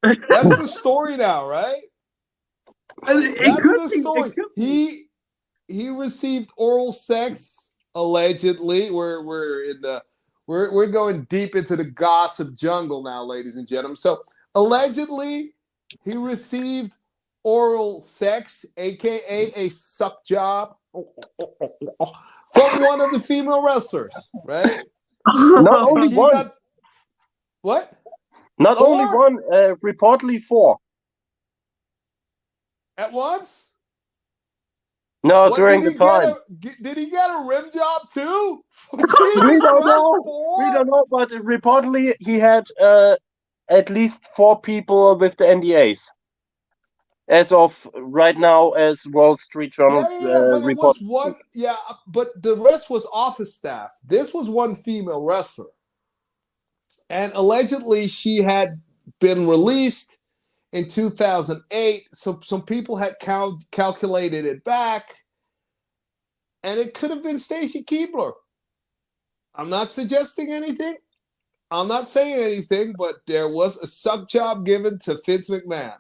That's 0.03 0.59
the 0.59 0.66
story 0.66 1.16
now, 1.16 1.49
right? 1.49 1.81
It 3.09 3.39
That's 3.39 3.61
the 3.61 3.91
be, 3.93 4.01
story. 4.01 4.33
He 4.55 5.05
he 5.66 5.89
received 5.89 6.51
oral 6.57 6.93
sex 6.93 7.72
allegedly. 7.95 8.91
We're 8.91 9.22
we're 9.22 9.64
in 9.64 9.81
the 9.81 10.03
we're 10.47 10.72
we're 10.72 10.87
going 10.87 11.25
deep 11.25 11.57
into 11.57 11.77
the 11.77 11.85
gossip 11.85 12.55
jungle 12.55 13.03
now, 13.03 13.25
ladies 13.25 13.57
and 13.57 13.66
gentlemen. 13.66 13.97
So 13.97 14.22
allegedly, 14.55 15.55
he 16.05 16.16
received 16.16 16.97
oral 17.43 18.01
sex, 18.01 18.64
aka 18.77 19.53
a 19.57 19.68
suck 19.70 20.25
job, 20.25 20.77
from 20.93 22.83
one 22.83 23.01
of 23.01 23.11
the 23.12 23.20
female 23.20 23.64
wrestlers, 23.64 24.31
right? 24.45 24.81
Not 25.57 25.81
only 25.83 26.09
one. 26.09 26.51
what? 27.62 27.93
Not 28.59 28.79
only 28.79 29.07
one, 29.07 29.39
uh, 29.53 29.75
reportedly 29.85 30.41
four. 30.43 30.79
At 32.99 33.12
once? 33.12 33.75
No, 35.25 35.51
What, 35.51 35.55
during 35.55 35.83
the 35.83 35.93
time. 35.93 36.29
a- 36.29 36.41
did 36.83 36.99
he 36.99 37.11
get 37.11 37.31
a 37.31 37.45
rim 37.49 37.70
job 37.72 38.03
too? 38.12 38.62
We 39.43 39.61
don't 39.61 39.85
know. 39.85 40.25
four? 40.25 40.57
We 40.57 40.70
don't 40.70 40.87
know, 40.89 41.07
but 41.11 41.31
reportedly 41.31 42.14
he 42.20 42.39
had 42.39 42.66
uh, 42.81 43.16
at 43.70 43.91
least 43.91 44.27
four 44.37 44.61
people 44.61 45.18
with 45.18 45.37
the 45.39 45.45
NDAs. 45.45 46.09
As 47.29 47.53
of 47.53 47.89
right 47.97 48.37
now, 48.37 48.72
as 48.72 49.07
Wall 49.07 49.37
Street 49.39 49.72
Journal 49.72 50.03
Yeah, 50.03 50.18
yeah, 50.20 50.29
yeah, 50.29 50.39
uh, 50.39 50.61
but 50.61 50.64
report. 50.66 50.97
one. 51.01 51.37
Yeah, 51.55 51.77
but 52.07 52.43
the 52.43 52.57
rest 52.57 52.91
was 52.91 53.09
office 53.14 53.55
staff. 53.55 53.91
This 54.07 54.35
was 54.35 54.51
one 54.51 54.75
female 54.75 55.22
wrestler, 55.22 55.70
and 57.09 57.33
allegedly 57.35 58.09
she 58.09 58.39
had 58.39 58.81
been 59.20 59.47
released 59.49 60.18
in 60.72 60.87
2008. 60.89 62.09
So 62.12 62.41
some 62.43 62.62
people 62.62 62.97
had 62.99 63.12
cal- 63.20 63.61
calculated 63.72 64.45
it 64.45 64.62
back, 64.64 65.05
and 66.62 66.79
it 66.79 66.95
could 66.95 67.11
have 67.11 67.22
been 67.22 67.39
Stacy 67.39 67.83
Keibler. 67.85 68.33
I'm 69.55 69.70
not 69.70 69.93
suggesting 69.93 70.53
anything. 70.53 70.97
I'm 71.70 71.89
not 71.89 72.09
saying 72.11 72.53
anything, 72.53 72.95
but 72.99 73.16
there 73.27 73.49
was 73.49 73.79
a 73.79 73.87
suck 73.87 74.29
job 74.29 74.66
given 74.66 74.99
to 75.01 75.18
Vince 75.27 75.51
McMahon. 75.51 75.97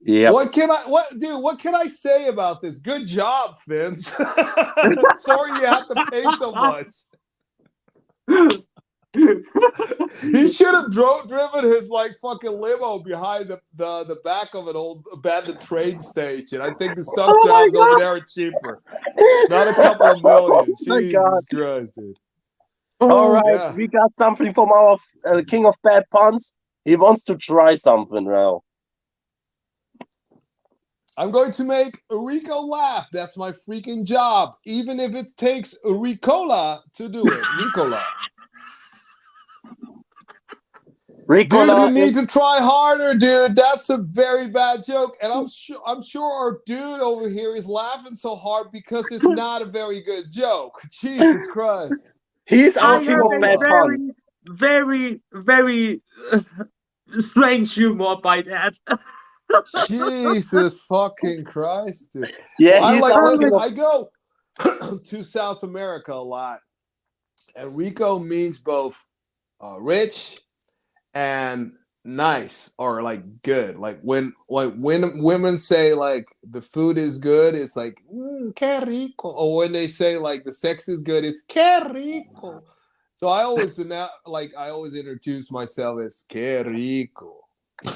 Yeah. 0.00 0.30
What 0.30 0.52
can 0.52 0.70
I 0.70 0.82
what 0.86 1.06
dude, 1.18 1.42
what 1.42 1.58
can 1.58 1.74
I 1.74 1.84
say 1.84 2.28
about 2.28 2.62
this? 2.62 2.78
Good 2.78 3.08
job, 3.08 3.56
Vince. 3.66 4.06
Sorry 5.16 5.50
you 5.50 5.66
have 5.66 5.88
to 5.88 6.06
pay 6.12 6.22
so 6.36 6.52
much. 6.52 6.94
He 10.22 10.48
should 10.48 10.74
have 10.74 10.92
drove 10.92 11.26
driven 11.28 11.64
his 11.64 11.88
like 11.88 12.12
fucking 12.20 12.52
limo 12.52 12.98
behind 13.00 13.48
the, 13.48 13.60
the, 13.74 14.04
the 14.04 14.16
back 14.16 14.54
of 14.54 14.68
an 14.68 14.76
old 14.76 15.04
abandoned 15.12 15.60
train 15.60 15.98
station. 15.98 16.60
I 16.60 16.70
think 16.74 16.96
the 16.96 17.04
sub 17.04 17.30
Oh 17.30 17.48
my 17.48 17.66
jobs 17.66 17.76
over 17.76 17.98
there 17.98 18.08
are 18.08 18.20
cheaper. 18.20 18.82
Not 19.48 19.68
a 19.68 19.74
couple 19.74 20.06
of 20.06 20.22
million. 20.22 20.50
Oh 20.52 20.66
my 20.86 21.12
God. 21.12 21.40
Jesus 21.40 21.46
Christ, 21.46 21.94
dude. 21.96 22.18
All 23.00 23.30
right, 23.30 23.44
yeah. 23.46 23.74
we 23.74 23.88
got 23.88 24.16
something 24.16 24.54
from 24.54 24.70
our 24.70 24.96
uh, 25.24 25.42
king 25.46 25.66
of 25.66 25.74
bad 25.82 26.04
puns. 26.10 26.56
He 26.84 26.96
wants 26.96 27.24
to 27.24 27.36
try 27.36 27.74
something 27.74 28.24
now. 28.24 28.62
I'm 31.18 31.30
going 31.30 31.52
to 31.52 31.64
make 31.64 32.02
Rico 32.10 32.60
laugh. 32.60 33.08
That's 33.12 33.38
my 33.38 33.50
freaking 33.50 34.04
job. 34.06 34.56
Even 34.64 35.00
if 35.00 35.14
it 35.14 35.28
takes 35.36 35.74
Ricola 35.84 36.80
to 36.94 37.08
do 37.08 37.26
it. 37.26 37.32
Ricola. 37.58 38.02
Rico, 41.28 41.66
Dude, 41.66 41.76
you 41.76 42.06
need 42.06 42.14
to 42.14 42.26
try 42.26 42.58
harder, 42.60 43.14
dude. 43.14 43.56
That's 43.56 43.90
a 43.90 43.98
very 43.98 44.48
bad 44.48 44.84
joke, 44.84 45.16
and 45.20 45.32
I'm 45.32 45.48
sure 45.48 45.80
I'm 45.84 46.00
sure 46.00 46.22
our 46.22 46.60
dude 46.66 47.00
over 47.00 47.28
here 47.28 47.56
is 47.56 47.66
laughing 47.66 48.14
so 48.14 48.36
hard 48.36 48.70
because 48.70 49.10
it's 49.10 49.24
not 49.24 49.60
a 49.60 49.64
very 49.64 50.02
good 50.02 50.30
joke. 50.30 50.80
Jesus 50.90 51.46
Christ! 51.48 52.06
he's 52.44 52.76
I 52.76 52.94
our 52.94 53.00
king 53.00 53.10
have 53.10 53.40
bad 53.40 53.58
very, 53.58 53.96
puns. 53.96 54.14
very, 54.50 55.20
very 55.32 56.00
uh, 56.30 56.40
strange 57.18 57.74
humor 57.74 58.16
by 58.22 58.42
that. 58.42 58.78
Jesus 59.74 60.82
fucking 60.82 61.44
Christ, 61.44 62.12
dude. 62.12 62.30
Yeah, 62.58 62.80
I 62.80 62.94
he's 62.94 63.00
like 63.00 63.16
listen, 63.18 63.52
I 63.56 63.70
go 63.70 64.10
to 65.04 65.24
South 65.24 65.62
America 65.62 66.12
a 66.12 66.14
lot, 66.14 66.60
and 67.56 67.76
Rico 67.76 68.18
means 68.18 68.58
both 68.58 69.04
uh, 69.60 69.76
rich 69.80 70.40
and 71.14 71.72
nice 72.04 72.74
or 72.78 73.02
like 73.02 73.42
good. 73.42 73.76
Like 73.76 74.00
when 74.02 74.34
like 74.48 74.74
when 74.76 75.22
women 75.22 75.58
say 75.58 75.94
like 75.94 76.26
the 76.44 76.62
food 76.62 76.98
is 76.98 77.18
good, 77.18 77.54
it's 77.54 77.76
like 77.76 78.02
mm, 78.12 78.54
que 78.54 78.80
rico. 78.86 79.30
Or 79.30 79.56
when 79.56 79.72
they 79.72 79.88
say 79.88 80.18
like 80.18 80.44
the 80.44 80.52
sex 80.52 80.88
is 80.88 81.00
good, 81.02 81.24
it's 81.24 81.42
que 81.42 81.80
rico. 81.92 82.64
So 83.18 83.28
I 83.28 83.42
always 83.42 83.78
now 83.78 84.10
like 84.26 84.52
I 84.56 84.70
always 84.70 84.94
introduce 84.94 85.50
myself 85.52 86.00
as 86.00 86.24
que 86.28 86.64
rico. 86.64 87.45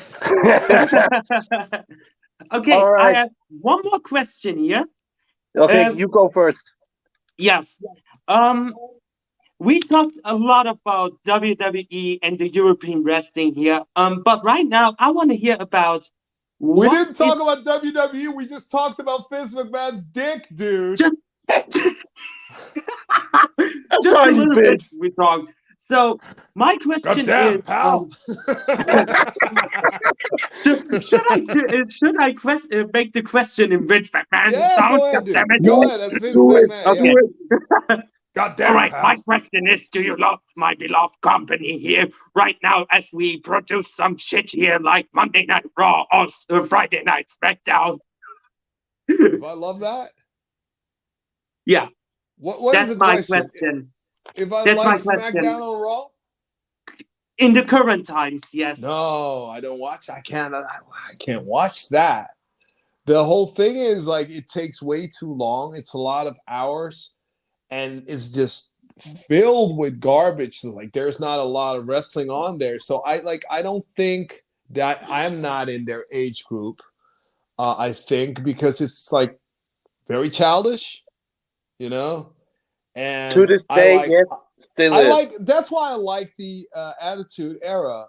okay, 2.53 2.73
All 2.73 2.91
right. 2.91 3.17
I 3.17 3.19
have 3.21 3.31
one 3.61 3.81
more 3.85 4.01
question 4.01 4.59
here. 4.59 4.85
okay, 5.57 5.85
Um, 5.85 5.99
you 5.99 6.09
go 6.09 6.29
first. 6.29 6.73
Yes. 7.39 7.79
Um, 8.29 8.75
we 9.59 9.81
talked 9.81 10.15
a 10.25 10.35
lot 10.35 10.67
about 10.67 11.13
WWE 11.27 12.19
and 12.23 12.39
the 12.39 12.49
European 12.49 13.03
wrestling 13.03 13.55
here. 13.55 13.83
Um, 13.97 14.23
but 14.25 14.43
right 14.45 14.67
now 14.67 14.95
I 14.99 15.11
want 15.11 15.31
to 15.31 15.37
hear 15.37 15.57
about 15.61 16.09
We 16.59 16.89
didn't 16.89 17.15
talk 17.15 17.37
about 17.41 17.65
WWE. 17.65 18.35
We 18.35 18.47
just 18.47 18.71
talked 18.71 19.01
about 19.01 19.29
Vince 19.31 19.55
McMahon's 19.55 20.05
dick, 20.05 20.47
dude. 20.55 20.99
Just- 20.99 21.17
A 23.59 23.97
Just 24.03 24.17
a 24.17 24.31
little 24.31 24.55
bit. 24.55 24.79
bit 24.81 24.85
we 24.99 25.11
talked. 25.11 25.51
So 25.91 26.21
my 26.57 26.77
question 26.79 27.31
Goddamn, 27.31 27.33
is, 27.33 27.63
pal. 27.63 28.09
um, 28.89 29.09
should, 30.65 30.85
should 31.03 31.23
I 31.31 31.43
should 31.91 32.21
I 32.21 32.33
quest, 32.35 32.69
uh, 32.75 32.87
make 32.95 33.13
the 33.15 33.23
question 33.23 33.73
in 33.73 33.89
Vince 33.89 34.11
McMahon 34.11 34.53
yeah, 34.53 34.69
sound? 34.69 35.03
go 35.03 35.07
ahead. 35.07 35.29
Damn 35.35 35.47
it. 35.51 35.65
Go 35.65 35.87
ahead. 35.87 36.01
That's 36.01 36.17
Vince 36.17 36.45
Do. 36.45 36.47
McMahon. 36.47 36.87
I'll 36.87 36.97
Yeah. 36.97 37.03
do 37.03 37.17
it. 37.19 37.27
Goddamn, 38.35 38.61
All 38.67 38.75
right, 38.75 38.93
pal. 38.93 39.03
my 39.03 39.17
question 39.19 39.69
is: 39.69 39.89
Do 39.91 40.03
you 40.03 40.17
love 40.19 40.41
my 40.57 40.75
beloved 40.77 41.17
company 41.23 41.79
here 41.79 42.09
right 42.35 42.57
now 42.63 42.87
as 42.93 43.11
we 43.13 43.41
produce 43.41 43.95
some 43.97 44.17
shit 44.19 44.51
here 44.51 44.79
like 44.81 45.09
Monday 45.15 45.47
Night 45.47 45.67
Raw 45.79 46.07
or 46.13 46.29
uh, 46.51 46.67
Friday 46.67 47.03
Night 47.05 47.29
SmackDown? 47.43 47.99
If 49.29 49.43
I 49.43 49.53
love 49.53 49.81
that, 49.81 50.13
Yeah, 51.67 51.89
what 52.39 52.63
what 52.63 52.79
is 52.79 52.89
that's 52.89 52.91
the 52.91 52.97
my 52.97 53.19
question? 53.23 53.45
If 54.37 54.53
I 54.53 54.65
That's 54.65 55.07
like. 55.07 55.21
SmackDown 55.21 55.61
or 55.61 55.83
Raw? 55.83 56.07
In 57.39 57.55
the 57.55 57.63
current 57.63 58.07
times, 58.07 58.43
yes. 58.53 58.81
No, 58.81 59.47
I 59.47 59.61
don't 59.61 59.81
watch. 59.81 60.11
I 60.11 60.21
can't. 60.21 60.55
I, 60.55 60.61
I 60.61 61.15
can't 61.19 61.45
watch 61.45 61.89
that. 61.89 62.33
The 63.07 63.25
whole 63.25 63.47
thing 63.47 63.77
is 63.77 64.07
like 64.07 64.29
it 64.29 64.49
takes 64.49 64.83
way 64.83 65.07
too 65.07 65.33
long. 65.33 65.75
It's 65.75 65.95
a 65.95 65.99
lot 65.99 66.27
of 66.27 66.37
hours, 66.47 67.17
and 67.71 68.05
it's 68.07 68.31
just 68.31 68.75
filled 69.27 69.79
with 69.79 70.01
garbage. 70.01 70.59
So, 70.59 70.71
like 70.71 70.93
there's 70.93 71.19
not 71.19 71.39
a 71.39 71.45
lot 71.45 71.79
of 71.79 71.89
wrestling 71.89 72.29
on 72.29 72.59
there. 72.59 72.79
So 72.79 73.01
I 73.07 73.21
like. 73.21 73.45
I 73.51 73.63
don't 73.63 73.87
think 73.97 74.45
that 74.71 75.03
I'm 75.09 75.41
not 75.41 75.71
in 75.71 75.87
their 75.87 76.05
age 76.13 76.45
group. 76.45 76.83
Uh, 77.59 77.75
I 77.79 77.93
think 77.93 78.45
because 78.45 78.83
it's 78.83 79.13
like 79.13 79.39
very 80.09 80.29
childish, 80.29 81.05
you 81.79 81.89
know. 81.89 82.35
And 82.95 83.33
To 83.35 83.47
this 83.47 83.67
day, 83.67 83.97
like- 83.97 84.11
yes, 84.11 84.43
still 84.59 84.93
I 84.95 85.01
is. 85.03 85.09
like 85.11 85.31
that's 85.41 85.71
why 85.71 85.91
I 85.93 85.95
like 85.95 86.33
the 86.39 86.67
uh, 86.75 86.93
Attitude 87.01 87.59
Era 87.63 88.07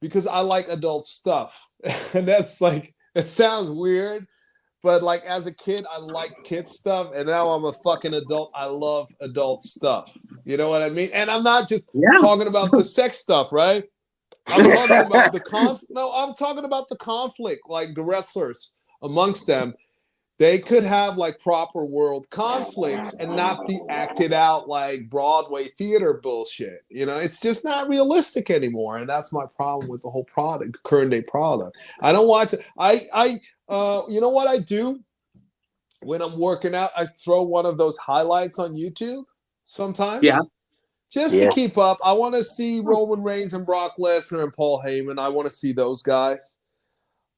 because 0.00 0.26
I 0.26 0.40
like 0.40 0.68
adult 0.68 1.06
stuff, 1.06 1.68
and 2.14 2.26
that's 2.26 2.60
like 2.60 2.94
it 3.14 3.22
sounds 3.28 3.70
weird, 3.70 4.26
but 4.82 5.02
like 5.02 5.22
as 5.24 5.46
a 5.46 5.54
kid 5.54 5.86
I 5.90 5.98
like 6.00 6.32
kid 6.44 6.68
stuff, 6.68 7.12
and 7.14 7.26
now 7.28 7.50
I'm 7.50 7.64
a 7.64 7.72
fucking 7.72 8.12
adult. 8.14 8.50
I 8.54 8.66
love 8.66 9.08
adult 9.20 9.62
stuff. 9.62 10.16
You 10.44 10.56
know 10.56 10.68
what 10.68 10.82
I 10.82 10.88
mean? 10.88 11.10
And 11.14 11.30
I'm 11.30 11.42
not 11.44 11.68
just 11.68 11.88
Yeah. 11.94 12.08
talking 12.20 12.48
about 12.48 12.70
the 12.72 12.84
sex 12.84 13.18
stuff, 13.18 13.52
right? 13.52 13.84
I'm 14.48 14.68
talking 14.70 15.06
about 15.06 15.32
the 15.32 15.40
conf. 15.46 15.80
No, 15.90 16.10
I'm 16.12 16.34
talking 16.34 16.64
about 16.64 16.88
the 16.88 16.96
conflict, 16.96 17.62
like 17.68 17.94
the 17.94 18.02
wrestlers 18.02 18.74
amongst 19.02 19.46
them. 19.46 19.74
They 20.38 20.60
could 20.60 20.84
have 20.84 21.16
like 21.16 21.40
proper 21.40 21.84
world 21.84 22.30
conflicts 22.30 23.14
and 23.14 23.34
not 23.34 23.66
be 23.66 23.80
acted 23.88 24.32
out 24.32 24.68
like 24.68 25.10
Broadway 25.10 25.64
theater 25.76 26.14
bullshit. 26.14 26.84
You 26.88 27.06
know, 27.06 27.16
it's 27.18 27.40
just 27.40 27.64
not 27.64 27.88
realistic 27.88 28.48
anymore, 28.48 28.98
and 28.98 29.08
that's 29.08 29.32
my 29.32 29.46
problem 29.56 29.88
with 29.90 30.02
the 30.02 30.10
whole 30.10 30.24
product, 30.24 30.80
current 30.84 31.10
day 31.10 31.22
product. 31.22 31.76
I 32.02 32.12
don't 32.12 32.28
watch 32.28 32.52
it. 32.52 32.60
I, 32.78 33.00
I, 33.12 33.40
uh, 33.68 34.02
you 34.08 34.20
know 34.20 34.28
what 34.28 34.46
I 34.46 34.58
do 34.60 35.00
when 36.02 36.22
I'm 36.22 36.38
working 36.38 36.72
out? 36.74 36.90
I 36.96 37.06
throw 37.06 37.42
one 37.42 37.66
of 37.66 37.76
those 37.76 37.96
highlights 37.96 38.60
on 38.60 38.76
YouTube 38.76 39.24
sometimes. 39.64 40.22
Yeah. 40.22 40.38
Just 41.10 41.34
Yeah. 41.34 41.48
to 41.48 41.54
keep 41.54 41.76
up, 41.78 41.98
I 42.04 42.12
want 42.12 42.36
to 42.36 42.44
see 42.44 42.80
Roman 42.84 43.24
Reigns 43.24 43.54
and 43.54 43.66
Brock 43.66 43.94
Lesnar 43.98 44.44
and 44.44 44.52
Paul 44.52 44.80
Heyman. 44.86 45.18
I 45.18 45.30
want 45.30 45.46
to 45.48 45.52
see 45.52 45.72
those 45.72 46.00
guys. 46.02 46.58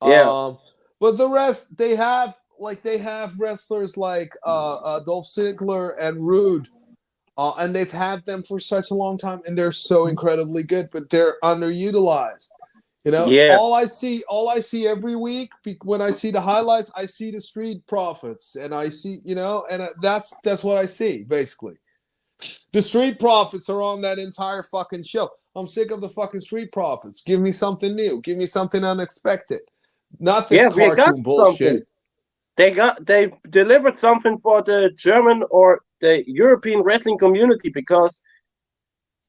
Yeah. 0.04 0.28
Um, 0.28 0.58
but 1.00 1.16
the 1.16 1.28
rest, 1.28 1.78
they 1.78 1.96
have 1.96 2.36
like 2.60 2.82
they 2.82 2.98
have 2.98 3.38
wrestlers 3.40 3.96
like 3.96 4.32
uh, 4.44 4.76
uh 4.76 5.00
Dolph 5.00 5.26
Ziggler 5.26 5.94
and 5.98 6.26
Roode, 6.26 6.68
uh, 7.36 7.52
and 7.58 7.74
they've 7.74 7.90
had 7.90 8.24
them 8.26 8.42
for 8.42 8.60
such 8.60 8.90
a 8.90 8.94
long 8.94 9.18
time, 9.18 9.40
and 9.46 9.56
they're 9.56 9.72
so 9.72 10.06
incredibly 10.06 10.62
good, 10.62 10.88
but 10.92 11.10
they're 11.10 11.36
underutilized. 11.42 12.50
You 13.04 13.12
know, 13.12 13.26
Yeah. 13.26 13.56
all 13.58 13.72
I 13.72 13.84
see, 13.84 14.22
all 14.28 14.50
I 14.50 14.60
see 14.60 14.86
every 14.86 15.16
week 15.16 15.50
when 15.84 16.02
I 16.02 16.10
see 16.10 16.30
the 16.30 16.40
highlights, 16.40 16.92
I 16.94 17.06
see 17.06 17.30
the 17.30 17.40
Street 17.40 17.86
Profits, 17.86 18.56
and 18.56 18.74
I 18.74 18.90
see, 18.90 19.20
you 19.24 19.34
know, 19.34 19.64
and 19.70 19.82
uh, 19.82 19.88
that's 20.02 20.36
that's 20.44 20.62
what 20.62 20.76
I 20.76 20.84
see 20.86 21.24
basically. 21.24 21.76
The 22.72 22.82
Street 22.82 23.18
Profits 23.18 23.68
are 23.70 23.82
on 23.82 24.02
that 24.02 24.18
entire 24.18 24.62
fucking 24.62 25.04
show. 25.04 25.30
I'm 25.56 25.66
sick 25.66 25.90
of 25.90 26.00
the 26.00 26.08
fucking 26.08 26.40
Street 26.40 26.72
Profits. 26.72 27.22
Give 27.22 27.40
me 27.40 27.52
something 27.52 27.94
new. 27.94 28.20
Give 28.20 28.36
me 28.36 28.46
something 28.46 28.84
unexpected. 28.84 29.60
Not 30.18 30.48
this 30.48 30.60
yeah, 30.76 30.94
cartoon 30.94 31.22
bullshit. 31.22 31.56
something. 31.58 31.86
They 32.60 32.70
got 32.70 33.06
they 33.06 33.32
delivered 33.48 33.96
something 33.96 34.36
for 34.36 34.60
the 34.60 34.90
German 34.94 35.42
or 35.50 35.80
the 36.02 36.22
European 36.30 36.82
wrestling 36.82 37.16
community 37.16 37.70
because 37.70 38.22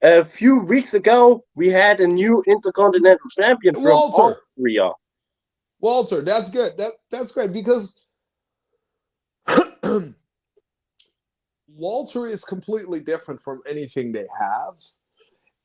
a 0.01 0.25
few 0.25 0.57
weeks 0.57 0.93
ago 0.95 1.45
we 1.55 1.69
had 1.69 2.01
a 2.01 2.07
new 2.07 2.43
intercontinental 2.45 3.29
champion 3.29 3.73
from 3.73 3.83
Walter. 3.83 4.41
Austria. 4.57 4.91
Walter, 5.79 6.21
that's 6.21 6.51
good. 6.51 6.77
That 6.77 6.91
that's 7.09 7.31
great 7.31 7.53
because 7.53 8.05
Walter 11.73 12.27
is 12.27 12.43
completely 12.43 12.99
different 12.99 13.39
from 13.39 13.61
anything 13.65 14.11
they 14.11 14.27
have. 14.37 14.73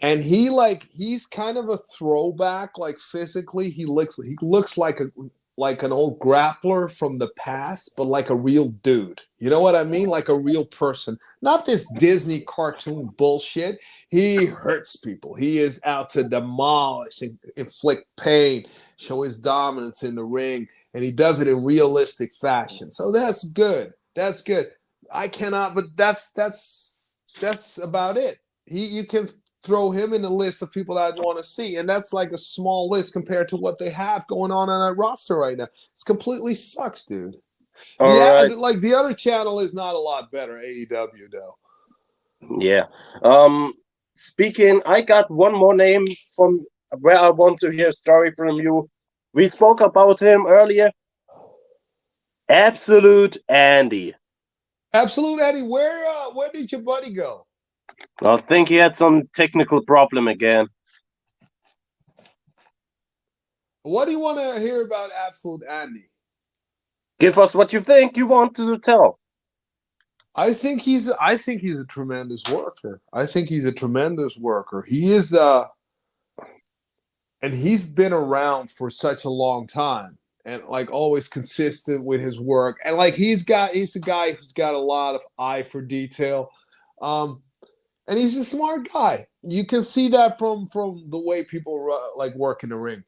And 0.02 0.22
he 0.22 0.50
like 0.50 0.84
he's 0.94 1.26
kind 1.26 1.56
of 1.56 1.68
a 1.68 1.80
throwback, 1.98 2.78
like 2.78 3.00
physically. 3.00 3.70
He 3.70 3.86
looks 3.86 4.14
he 4.22 4.36
looks 4.40 4.78
like 4.78 5.00
a 5.00 5.10
like 5.56 5.82
an 5.82 5.92
old 5.92 6.18
grappler 6.18 6.90
from 6.90 7.18
the 7.18 7.30
past, 7.38 7.92
but 7.96 8.04
like 8.04 8.28
a 8.28 8.36
real 8.36 8.68
dude. 8.68 9.22
You 9.38 9.48
know 9.48 9.60
what 9.60 9.74
I 9.74 9.84
mean? 9.84 10.08
Like 10.08 10.28
a 10.28 10.38
real 10.38 10.66
person. 10.66 11.16
Not 11.40 11.64
this 11.64 11.90
Disney 11.98 12.40
cartoon 12.42 13.06
bullshit. 13.16 13.78
He 14.10 14.46
hurts 14.46 14.96
people. 14.96 15.34
He 15.34 15.58
is 15.58 15.80
out 15.84 16.10
to 16.10 16.28
demolish 16.28 17.22
and 17.22 17.38
inflict 17.56 18.04
pain, 18.16 18.66
show 18.98 19.22
his 19.22 19.38
dominance 19.38 20.02
in 20.02 20.14
the 20.14 20.24
ring, 20.24 20.68
and 20.94 21.02
he 21.02 21.10
does 21.10 21.40
it 21.40 21.48
in 21.48 21.64
realistic 21.64 22.34
fashion. 22.34 22.92
So 22.92 23.10
that's 23.10 23.48
good. 23.48 23.92
That's 24.14 24.42
good. 24.42 24.68
I 25.12 25.28
cannot, 25.28 25.74
but 25.74 25.96
that's 25.96 26.32
that's 26.32 27.00
that's 27.40 27.78
about 27.78 28.16
it. 28.16 28.38
He 28.66 28.86
you 28.86 29.04
can 29.04 29.28
throw 29.66 29.90
him 29.90 30.12
in 30.12 30.22
the 30.22 30.30
list 30.30 30.62
of 30.62 30.72
people 30.72 30.94
that 30.94 31.14
I 31.14 31.20
want 31.20 31.38
to 31.38 31.44
see, 31.44 31.76
and 31.76 31.88
that's 31.88 32.12
like 32.12 32.30
a 32.30 32.38
small 32.38 32.88
list 32.88 33.12
compared 33.12 33.48
to 33.48 33.56
what 33.56 33.78
they 33.78 33.90
have 33.90 34.26
going 34.28 34.52
on 34.52 34.70
on 34.70 34.88
that 34.88 34.96
roster 34.96 35.36
right 35.36 35.58
now. 35.58 35.68
It's 35.90 36.04
completely 36.04 36.54
sucks, 36.54 37.04
dude. 37.04 37.36
All 38.00 38.16
yeah, 38.16 38.42
right. 38.42 38.56
like 38.56 38.78
the 38.78 38.94
other 38.94 39.12
channel 39.12 39.60
is 39.60 39.74
not 39.74 39.94
a 39.94 39.98
lot 39.98 40.30
better. 40.30 40.62
AEW 40.64 41.30
though. 41.30 41.56
Yeah. 42.58 42.84
Um 43.22 43.74
speaking, 44.14 44.80
I 44.86 45.02
got 45.02 45.30
one 45.30 45.54
more 45.54 45.74
name 45.74 46.04
from 46.34 46.64
where 47.00 47.18
I 47.18 47.28
want 47.30 47.58
to 47.60 47.70
hear 47.70 47.88
a 47.88 47.92
story 47.92 48.32
from 48.32 48.56
you. 48.56 48.88
We 49.32 49.48
spoke 49.48 49.80
about 49.80 50.20
him 50.20 50.46
earlier. 50.46 50.90
Absolute 52.48 53.36
Andy. 53.48 54.14
Absolute 54.92 55.40
Andy, 55.40 55.62
where 55.62 56.06
uh, 56.06 56.30
where 56.32 56.50
did 56.52 56.70
your 56.72 56.82
buddy 56.82 57.12
go? 57.12 57.45
I 58.22 58.36
think 58.38 58.68
he 58.68 58.76
had 58.76 58.94
some 58.94 59.24
technical 59.34 59.82
problem 59.84 60.28
again. 60.28 60.68
What 63.82 64.06
do 64.06 64.10
you 64.10 64.20
want 64.20 64.38
to 64.38 64.60
hear 64.60 64.84
about 64.84 65.10
Absolute 65.26 65.62
Andy? 65.68 66.08
Give 67.18 67.38
us 67.38 67.54
what 67.54 67.72
you 67.72 67.80
think 67.80 68.16
you 68.16 68.26
want 68.26 68.56
to 68.56 68.78
tell. 68.78 69.18
I 70.34 70.52
think 70.52 70.82
he's 70.82 71.10
I 71.12 71.36
think 71.38 71.62
he's 71.62 71.80
a 71.80 71.86
tremendous 71.86 72.42
worker. 72.50 73.00
I 73.12 73.24
think 73.24 73.48
he's 73.48 73.64
a 73.64 73.72
tremendous 73.72 74.38
worker. 74.38 74.84
He 74.86 75.12
is 75.12 75.32
uh 75.32 75.64
and 77.40 77.54
he's 77.54 77.86
been 77.86 78.12
around 78.12 78.70
for 78.70 78.90
such 78.90 79.24
a 79.24 79.30
long 79.30 79.66
time 79.66 80.18
and 80.44 80.62
like 80.64 80.90
always 80.90 81.28
consistent 81.28 82.04
with 82.04 82.20
his 82.20 82.38
work. 82.38 82.78
And 82.84 82.96
like 82.96 83.14
he's 83.14 83.44
got 83.44 83.70
he's 83.70 83.96
a 83.96 84.00
guy 84.00 84.32
who's 84.32 84.52
got 84.52 84.74
a 84.74 84.78
lot 84.78 85.14
of 85.14 85.22
eye 85.38 85.62
for 85.62 85.80
detail. 85.80 86.50
Um 87.00 87.42
and 88.08 88.18
he's 88.18 88.36
a 88.36 88.44
smart 88.44 88.88
guy. 88.92 89.26
You 89.42 89.66
can 89.66 89.82
see 89.82 90.08
that 90.08 90.38
from 90.38 90.66
from 90.66 91.04
the 91.10 91.18
way 91.18 91.44
people 91.44 91.98
like 92.16 92.34
work 92.34 92.62
in 92.62 92.70
the 92.70 92.76
ring. 92.76 93.04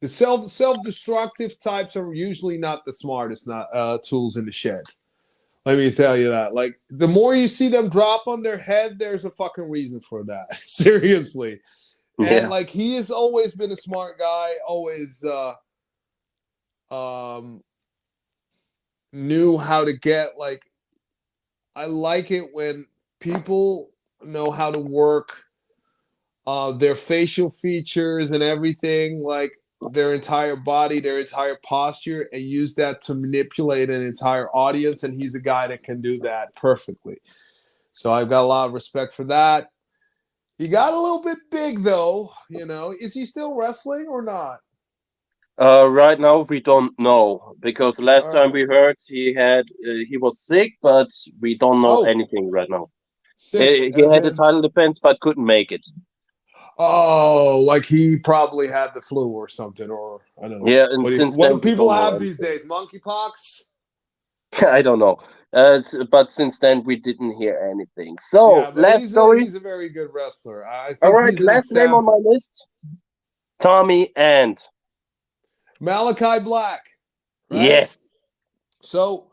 The 0.00 0.08
self 0.08 0.44
self-destructive 0.44 1.58
types 1.60 1.96
are 1.96 2.12
usually 2.12 2.58
not 2.58 2.84
the 2.84 2.92
smartest 2.92 3.48
not 3.48 3.68
uh 3.74 3.98
tools 4.04 4.36
in 4.36 4.44
the 4.46 4.52
shed. 4.52 4.82
Let 5.64 5.78
me 5.78 5.90
tell 5.90 6.16
you 6.16 6.28
that. 6.28 6.54
Like 6.54 6.78
the 6.90 7.08
more 7.08 7.34
you 7.34 7.48
see 7.48 7.68
them 7.68 7.88
drop 7.88 8.26
on 8.26 8.42
their 8.42 8.58
head, 8.58 8.98
there's 8.98 9.24
a 9.24 9.30
fucking 9.30 9.68
reason 9.68 10.00
for 10.00 10.22
that. 10.24 10.54
Seriously. 10.56 11.60
And 12.18 12.48
like 12.48 12.68
he 12.68 12.94
has 12.94 13.10
always 13.10 13.54
been 13.54 13.72
a 13.72 13.76
smart 13.76 14.18
guy, 14.18 14.52
always 14.66 15.24
uh 15.24 15.54
um 16.94 17.62
knew 19.12 19.58
how 19.58 19.84
to 19.84 19.92
get 19.94 20.38
like 20.38 20.62
I 21.74 21.86
like 21.86 22.30
it 22.30 22.50
when 22.52 22.86
people 23.24 23.90
know 24.22 24.50
how 24.50 24.70
to 24.70 24.80
work 24.80 25.44
uh 26.46 26.72
their 26.72 26.94
facial 26.94 27.50
features 27.50 28.30
and 28.32 28.42
everything 28.42 29.22
like 29.22 29.52
their 29.90 30.14
entire 30.14 30.56
body, 30.56 31.00
their 31.00 31.18
entire 31.20 31.58
posture, 31.66 32.28
and 32.32 32.42
use 32.42 32.74
that 32.74 33.02
to 33.02 33.14
manipulate 33.14 33.90
an 33.90 34.02
entire 34.02 34.48
audience. 34.50 35.02
And 35.04 35.14
he's 35.14 35.34
a 35.34 35.42
guy 35.42 35.66
that 35.66 35.82
can 35.82 36.00
do 36.00 36.18
that 36.20 36.54
perfectly. 36.54 37.18
So 37.92 38.12
I've 38.12 38.30
got 38.30 38.42
a 38.42 38.46
lot 38.46 38.66
of 38.66 38.72
respect 38.72 39.12
for 39.12 39.24
that. 39.24 39.68
He 40.58 40.68
got 40.68 40.92
a 40.94 40.98
little 41.00 41.22
bit 41.22 41.38
big 41.50 41.82
though, 41.82 42.32
you 42.48 42.64
know. 42.66 42.94
Is 42.98 43.14
he 43.14 43.24
still 43.26 43.54
wrestling 43.54 44.06
or 44.08 44.22
not? 44.22 44.58
Uh, 45.60 45.86
right 45.88 46.18
now 46.18 46.40
we 46.48 46.60
don't 46.60 46.98
know 46.98 47.54
because 47.60 48.00
last 48.00 48.32
time 48.32 48.52
we 48.52 48.62
heard 48.64 48.96
he 49.06 49.34
had 49.34 49.64
uh, 49.88 50.02
he 50.08 50.16
was 50.16 50.40
sick, 50.40 50.72
but 50.82 51.08
we 51.40 51.56
don't 51.58 51.82
know 51.82 51.98
Oh. 52.00 52.04
anything 52.04 52.50
right 52.50 52.68
now. 52.70 52.90
Sick, 53.44 53.94
he 53.94 54.00
had 54.02 54.24
a 54.24 54.28
in- 54.28 54.34
title 54.34 54.62
defense 54.62 54.98
but 54.98 55.20
couldn't 55.20 55.44
make 55.44 55.70
it. 55.70 55.84
Oh, 56.78 57.60
like 57.60 57.84
he 57.84 58.16
probably 58.18 58.66
had 58.68 58.94
the 58.94 59.02
flu 59.02 59.28
or 59.28 59.48
something, 59.48 59.90
or 59.90 60.22
I 60.42 60.48
don't 60.48 60.64
know. 60.64 60.66
Yeah, 60.72 60.86
and 60.90 61.02
What 61.04 61.10
do, 61.10 61.16
since 61.18 61.36
what 61.36 61.48
then 61.50 61.58
do 61.58 61.68
people 61.70 61.92
have 61.92 62.18
these 62.18 62.38
days? 62.38 62.66
Monkeypox? 62.66 63.70
I 64.66 64.80
don't 64.80 64.98
know. 64.98 65.18
Uh, 65.52 65.80
but 66.10 66.32
since 66.32 66.58
then 66.58 66.82
we 66.84 66.96
didn't 66.96 67.32
hear 67.36 67.56
anything. 67.70 68.16
So 68.18 68.60
yeah, 68.60 68.70
last 68.74 69.00
he's 69.02 69.10
story. 69.10 69.42
A, 69.42 69.44
he's 69.44 69.54
a 69.54 69.60
very 69.60 69.90
good 69.90 70.08
wrestler. 70.12 70.66
I 70.66 70.88
think 70.88 71.04
All 71.04 71.12
right, 71.12 71.38
last 71.38 71.72
name 71.74 71.92
on 71.92 72.04
my 72.06 72.18
list. 72.24 72.66
Tommy 73.60 74.10
End 74.16 74.58
Malachi 75.80 76.42
Black. 76.42 76.80
right? 77.50 77.62
yes, 77.62 78.10
So, 78.80 79.30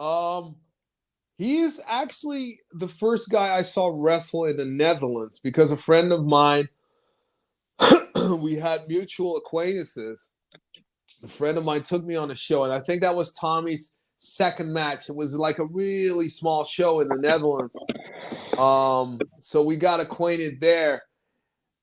um, 0.00 0.56
he's 1.40 1.80
actually 1.88 2.60
the 2.72 2.86
first 2.86 3.30
guy 3.30 3.56
I 3.56 3.62
saw 3.62 3.90
wrestle 3.92 4.44
in 4.44 4.58
the 4.58 4.66
Netherlands 4.66 5.38
because 5.38 5.72
a 5.72 5.76
friend 5.76 6.12
of 6.12 6.26
mine, 6.26 6.66
we 8.36 8.56
had 8.56 8.86
mutual 8.88 9.38
acquaintances. 9.38 10.28
A 11.24 11.28
friend 11.28 11.56
of 11.56 11.64
mine 11.64 11.82
took 11.82 12.04
me 12.04 12.14
on 12.14 12.30
a 12.30 12.34
show, 12.34 12.64
and 12.64 12.74
I 12.74 12.80
think 12.80 13.00
that 13.00 13.16
was 13.16 13.32
Tommy's 13.32 13.94
second 14.18 14.70
match. 14.74 15.08
It 15.08 15.16
was 15.16 15.34
like 15.34 15.58
a 15.58 15.64
really 15.64 16.28
small 16.28 16.62
show 16.62 17.00
in 17.00 17.08
the 17.08 17.16
Netherlands. 17.16 17.76
Um, 18.58 19.18
so 19.38 19.62
we 19.62 19.76
got 19.76 20.00
acquainted 20.00 20.60
there. 20.60 21.04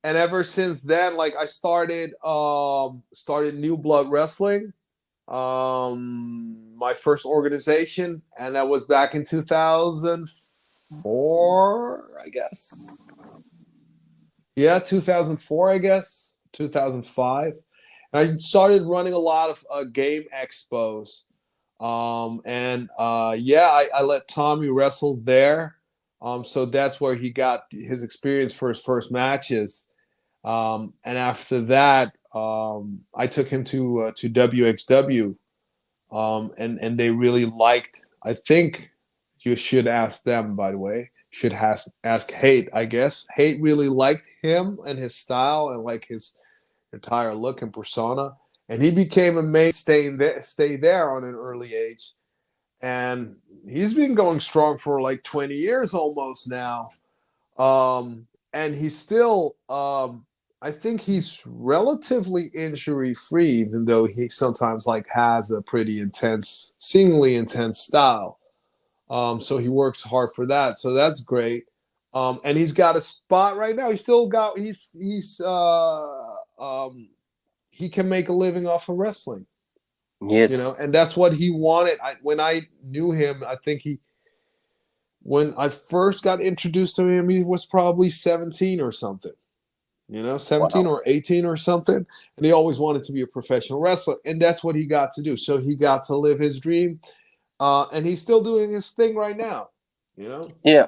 And 0.03 0.17
ever 0.17 0.43
since 0.43 0.83
then, 0.83 1.17
like 1.17 1.35
I 1.35 1.45
started 1.45 2.13
um 2.23 3.01
started 3.11 3.55
New 3.55 3.75
Blood 3.75 4.11
Wrestling 4.11 4.71
um 5.27 6.66
my 6.77 6.93
first 6.93 7.25
organization 7.25 8.21
and 8.37 8.55
that 8.55 8.69
was 8.69 8.85
back 8.85 9.15
in 9.15 9.25
2004 9.25 12.21
i 12.23 12.29
guess. 12.29 13.43
Yeah 14.55 14.79
2004 14.79 15.71
i 15.71 15.79
guess. 15.79 16.35
2005 16.53 17.53
and 18.13 18.13
i 18.13 18.27
started 18.37 18.83
running 18.83 19.11
a 19.13 19.17
lot 19.17 19.49
of 19.49 19.65
uh, 19.71 19.83
game 19.83 20.23
expos. 20.33 21.23
Um 21.79 22.41
and 22.45 22.89
uh 22.97 23.35
yeah 23.37 23.69
I, 23.71 23.87
I 23.93 24.01
let 24.03 24.27
tommy 24.27 24.69
wrestle 24.69 25.17
there. 25.23 25.75
Um 26.21 26.43
so 26.43 26.65
that's 26.65 26.99
where 27.01 27.15
he 27.15 27.31
got 27.31 27.63
his 27.71 28.03
experience 28.03 28.53
for 28.53 28.69
his 28.69 28.81
first 28.81 29.11
matches. 29.11 29.85
Um 30.43 30.93
and 31.03 31.17
after 31.17 31.61
that 31.61 32.13
um 32.35 32.99
i 33.15 33.25
took 33.25 33.47
him 33.47 33.63
to 33.63 34.01
uh, 34.01 34.11
to 34.15 34.29
wxw 34.29 35.35
um, 36.11 36.51
and 36.57 36.79
and 36.79 36.97
they 36.97 37.11
really 37.11 37.45
liked. 37.45 38.05
I 38.23 38.33
think 38.33 38.91
you 39.39 39.55
should 39.55 39.87
ask 39.87 40.23
them. 40.23 40.55
By 40.55 40.71
the 40.71 40.77
way, 40.77 41.11
should 41.29 41.53
ask 41.53 41.95
ask 42.03 42.31
Hate. 42.31 42.69
I 42.73 42.85
guess 42.85 43.27
Hate 43.35 43.61
really 43.61 43.89
liked 43.89 44.23
him 44.41 44.79
and 44.87 44.97
his 44.97 45.15
style 45.15 45.69
and 45.69 45.83
like 45.83 46.05
his 46.07 46.39
entire 46.93 47.35
look 47.35 47.61
and 47.61 47.73
persona, 47.73 48.35
and 48.69 48.81
he 48.81 48.91
became 48.91 49.37
a 49.37 49.43
mainstay 49.43 50.07
in 50.07 50.17
there, 50.17 50.41
stay 50.41 50.77
there 50.77 51.11
on 51.11 51.23
an 51.23 51.35
early 51.35 51.73
age, 51.73 52.13
and 52.81 53.35
he's 53.65 53.93
been 53.93 54.15
going 54.15 54.39
strong 54.39 54.77
for 54.77 55.01
like 55.01 55.23
twenty 55.23 55.55
years 55.55 55.93
almost 55.93 56.49
now, 56.49 56.89
um, 57.57 58.27
and 58.53 58.75
he's 58.75 58.97
still. 58.97 59.55
Um, 59.69 60.25
I 60.61 60.71
think 60.71 61.01
he's 61.01 61.43
relatively 61.45 62.45
injury 62.55 63.13
free, 63.13 63.45
even 63.45 63.85
though 63.85 64.05
he 64.05 64.29
sometimes 64.29 64.87
like 64.87 65.05
has 65.13 65.51
a 65.51 65.61
pretty 65.61 65.99
intense, 65.99 66.75
seemingly 66.79 67.35
intense 67.35 67.79
style. 67.79 68.39
Um, 69.09 69.39
so 69.39 69.57
he 69.57 69.69
works 69.69 70.03
hard 70.03 70.31
for 70.35 70.47
that. 70.47 70.79
So 70.79 70.93
that's 70.93 71.21
great. 71.21 71.65
Um, 72.13 72.39
and 72.43 72.57
he's 72.57 72.73
got 72.73 72.95
a 72.95 73.01
spot 73.01 73.55
right 73.55 73.75
now. 73.75 73.91
He's 73.91 74.01
still 74.01 74.27
got 74.27 74.57
he's 74.57 74.89
he's 74.99 75.39
uh 75.39 76.07
um 76.57 77.09
he 77.69 77.89
can 77.89 78.09
make 78.09 78.29
a 78.29 78.33
living 78.33 78.65
off 78.65 78.89
of 78.89 78.97
wrestling, 78.97 79.45
yes. 80.27 80.51
you 80.51 80.57
know, 80.57 80.75
and 80.79 80.91
that's 80.91 81.15
what 81.15 81.33
he 81.33 81.51
wanted. 81.51 81.99
I 82.03 82.15
when 82.23 82.39
I 82.39 82.61
knew 82.83 83.11
him, 83.11 83.43
I 83.47 83.55
think 83.55 83.81
he 83.81 83.99
when 85.21 85.53
I 85.57 85.69
first 85.69 86.23
got 86.23 86.41
introduced 86.41 86.95
to 86.95 87.07
him, 87.07 87.29
he 87.29 87.43
was 87.43 87.65
probably 87.65 88.09
17 88.09 88.81
or 88.81 88.91
something 88.91 89.33
you 90.09 90.23
know 90.23 90.37
17 90.37 90.85
Wow. 90.85 90.91
or 90.91 91.03
18 91.05 91.45
or 91.45 91.57
something 91.57 92.05
and 92.37 92.45
he 92.45 92.51
always 92.51 92.79
wanted 92.79 93.03
to 93.03 93.13
be 93.13 93.21
a 93.21 93.27
professional 93.27 93.79
wrestler 93.81 94.15
and 94.25 94.41
that's 94.41 94.63
what 94.63 94.75
he 94.75 94.85
got 94.85 95.11
to 95.13 95.21
do 95.23 95.37
so 95.37 95.57
he 95.57 95.75
got 95.75 96.03
to 96.05 96.15
live 96.15 96.39
his 96.39 96.59
dream 96.59 96.99
uh, 97.59 97.85
and 97.93 98.05
he's 98.05 98.21
still 98.21 98.43
doing 98.43 98.71
his 98.71 98.91
thing 98.91 99.15
right 99.15 99.37
now 99.37 99.69
you 100.15 100.29
know 100.29 100.51
Yeah. 100.63 100.87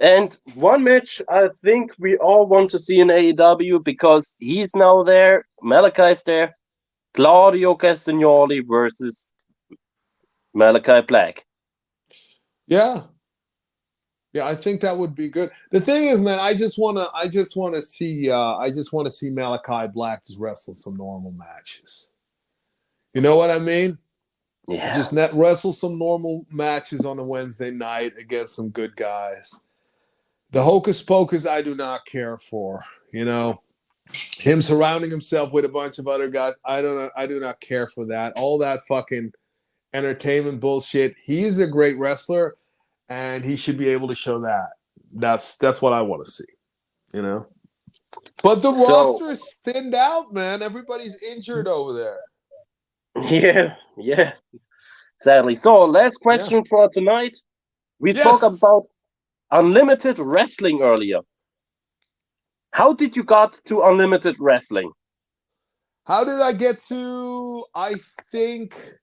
And 0.00 0.36
one 0.54 0.82
match 0.84 1.20
I 1.28 1.48
think 1.62 1.92
we 1.98 2.16
all 2.18 2.46
want 2.46 2.70
to 2.70 2.78
see 2.78 3.00
in 3.00 3.08
AEW 3.08 3.84
because 3.84 4.34
he's 4.38 4.74
now 4.74 5.02
there, 5.02 5.44
Malachi's 5.62 6.22
there, 6.24 6.56
Claudio 7.14 7.74
Castagnoli 7.76 8.62
versus 8.66 9.28
Malachi 10.54 11.00
Black. 11.06 11.44
yeah 12.66 13.02
yeah 14.32 14.46
i 14.46 14.54
think 14.54 14.80
that 14.80 14.96
would 14.96 15.14
be 15.14 15.28
good 15.28 15.50
the 15.70 15.80
thing 15.80 16.08
is 16.08 16.20
man 16.20 16.38
i 16.38 16.54
just 16.54 16.78
want 16.78 16.96
to 16.96 17.08
i 17.14 17.26
just 17.26 17.56
want 17.56 17.74
to 17.74 17.82
see 17.82 18.30
uh 18.30 18.56
i 18.56 18.68
just 18.70 18.92
want 18.92 19.06
to 19.06 19.10
see 19.10 19.30
malachi 19.30 19.88
black 19.92 20.24
just 20.24 20.38
wrestle 20.40 20.74
some 20.74 20.96
normal 20.96 21.32
matches 21.32 22.12
you 23.14 23.20
know 23.20 23.36
what 23.36 23.50
i 23.50 23.58
mean 23.58 23.98
Yeah. 24.68 24.94
just 24.94 25.12
net 25.12 25.32
wrestle 25.32 25.72
some 25.72 25.98
normal 25.98 26.46
matches 26.50 27.04
on 27.04 27.18
a 27.18 27.24
Wednesday 27.24 27.72
night 27.72 28.12
against 28.16 28.54
some 28.54 28.68
good 28.70 28.94
guys. 28.94 29.64
The 30.52 30.62
hocus 30.62 31.02
pocus 31.02 31.44
I 31.44 31.60
do 31.62 31.74
not 31.74 32.06
care 32.06 32.38
for. 32.38 32.84
You 33.12 33.24
know, 33.24 33.62
him 34.36 34.62
surrounding 34.62 35.10
himself 35.10 35.52
with 35.52 35.64
a 35.64 35.68
bunch 35.68 35.98
of 35.98 36.06
other 36.06 36.28
guys. 36.28 36.54
I 36.64 36.82
don't. 36.82 37.10
I 37.16 37.26
do 37.26 37.40
not 37.40 37.60
care 37.60 37.88
for 37.88 38.04
that. 38.06 38.34
All 38.36 38.58
that 38.58 38.82
fucking 38.86 39.32
entertainment 39.92 40.60
bullshit. 40.60 41.14
He's 41.24 41.58
a 41.58 41.66
great 41.66 41.98
wrestler, 41.98 42.54
and 43.10 43.44
he 43.44 43.56
should 43.56 43.76
be 43.76 43.88
able 43.88 44.08
to 44.08 44.14
show 44.14 44.38
that. 44.40 44.70
That's 45.12 45.58
that's 45.58 45.82
what 45.82 45.92
I 45.92 46.00
want 46.00 46.24
to 46.24 46.30
see. 46.30 46.44
You 47.12 47.22
know. 47.22 47.46
But 48.42 48.62
the 48.62 48.72
So- 48.74 48.88
roster 48.88 49.30
is 49.30 49.56
thinned 49.64 49.94
out, 49.94 50.32
man. 50.32 50.62
Everybody's 50.62 51.20
injured 51.22 51.68
over 51.68 51.92
there. 51.92 52.20
Yeah, 53.28 53.74
yeah. 53.98 54.32
Sadly. 55.18 55.54
So, 55.56 55.84
last 55.84 56.18
question 56.18 56.64
for 56.64 56.88
tonight. 56.88 57.36
We 57.98 58.12
Yes. 58.12 58.20
spoke 58.22 58.42
about 58.52 58.86
unlimited 59.50 60.18
wrestling 60.18 60.80
earlier. 60.80 61.20
How 62.72 62.92
did 62.94 63.16
you 63.16 63.24
got 63.24 63.54
to 63.66 63.82
unlimited 63.82 64.36
wrestling? 64.38 64.92
How 66.06 66.24
did 66.24 66.40
I 66.40 66.52
get 66.52 66.80
to? 66.88 67.64
I 67.74 67.94
think 68.30 68.94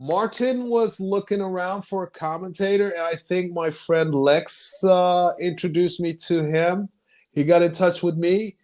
Martin 0.00 0.68
was 0.68 1.00
looking 1.00 1.40
around 1.40 1.82
for 1.82 2.04
a 2.04 2.10
commentator, 2.10 2.90
and 2.90 3.00
I 3.00 3.14
think 3.14 3.52
my 3.52 3.70
friend 3.70 4.14
Lex 4.14 4.82
uh, 4.84 5.32
introduced 5.40 6.00
me 6.00 6.14
to 6.26 6.44
him. 6.44 6.88
He 7.32 7.44
got 7.44 7.62
in 7.62 7.72
touch 7.72 8.02
with 8.02 8.16
me, 8.16 8.56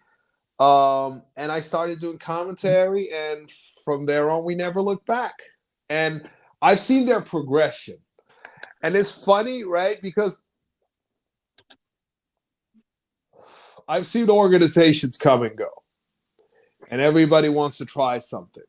um, 0.59 1.23
and 1.37 1.51
I 1.51 1.61
started 1.61 2.01
doing 2.01 2.19
commentary, 2.19 3.09
and 3.13 3.51
from 3.85 4.07
there 4.07 4.31
on, 4.31 4.45
we 4.45 4.55
never 4.55 4.81
looked 4.81 5.07
back. 5.07 5.35
And 5.89 6.29
I've 6.63 6.81
seen 6.81 7.07
their 7.07 7.21
progression, 7.21 7.97
and 8.83 8.95
it's 8.95 9.25
funny, 9.25 9.65
right? 9.65 9.99
Because 10.01 10.43
I've 13.89 14.07
seen 14.07 14.31
organizations 14.31 15.19
come 15.19 15.43
and 15.43 15.57
go 15.57 15.69
and 16.91 17.01
everybody 17.01 17.49
wants 17.49 17.79
to 17.79 17.87
try 17.87 18.19
something. 18.19 18.63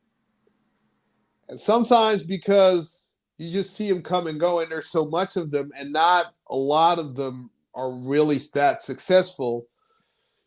And 1.47 1.59
sometimes 1.59 2.23
because 2.23 3.07
you 3.37 3.51
just 3.51 3.75
see 3.75 3.91
them 3.91 4.01
come 4.01 4.27
and 4.27 4.39
go, 4.39 4.59
and 4.59 4.71
there's 4.71 4.89
so 4.89 5.05
much 5.05 5.35
of 5.35 5.51
them, 5.51 5.71
and 5.77 5.91
not 5.91 6.33
a 6.47 6.55
lot 6.55 6.99
of 6.99 7.15
them 7.15 7.49
are 7.73 7.91
really 7.91 8.39
that 8.53 8.81
successful, 8.81 9.67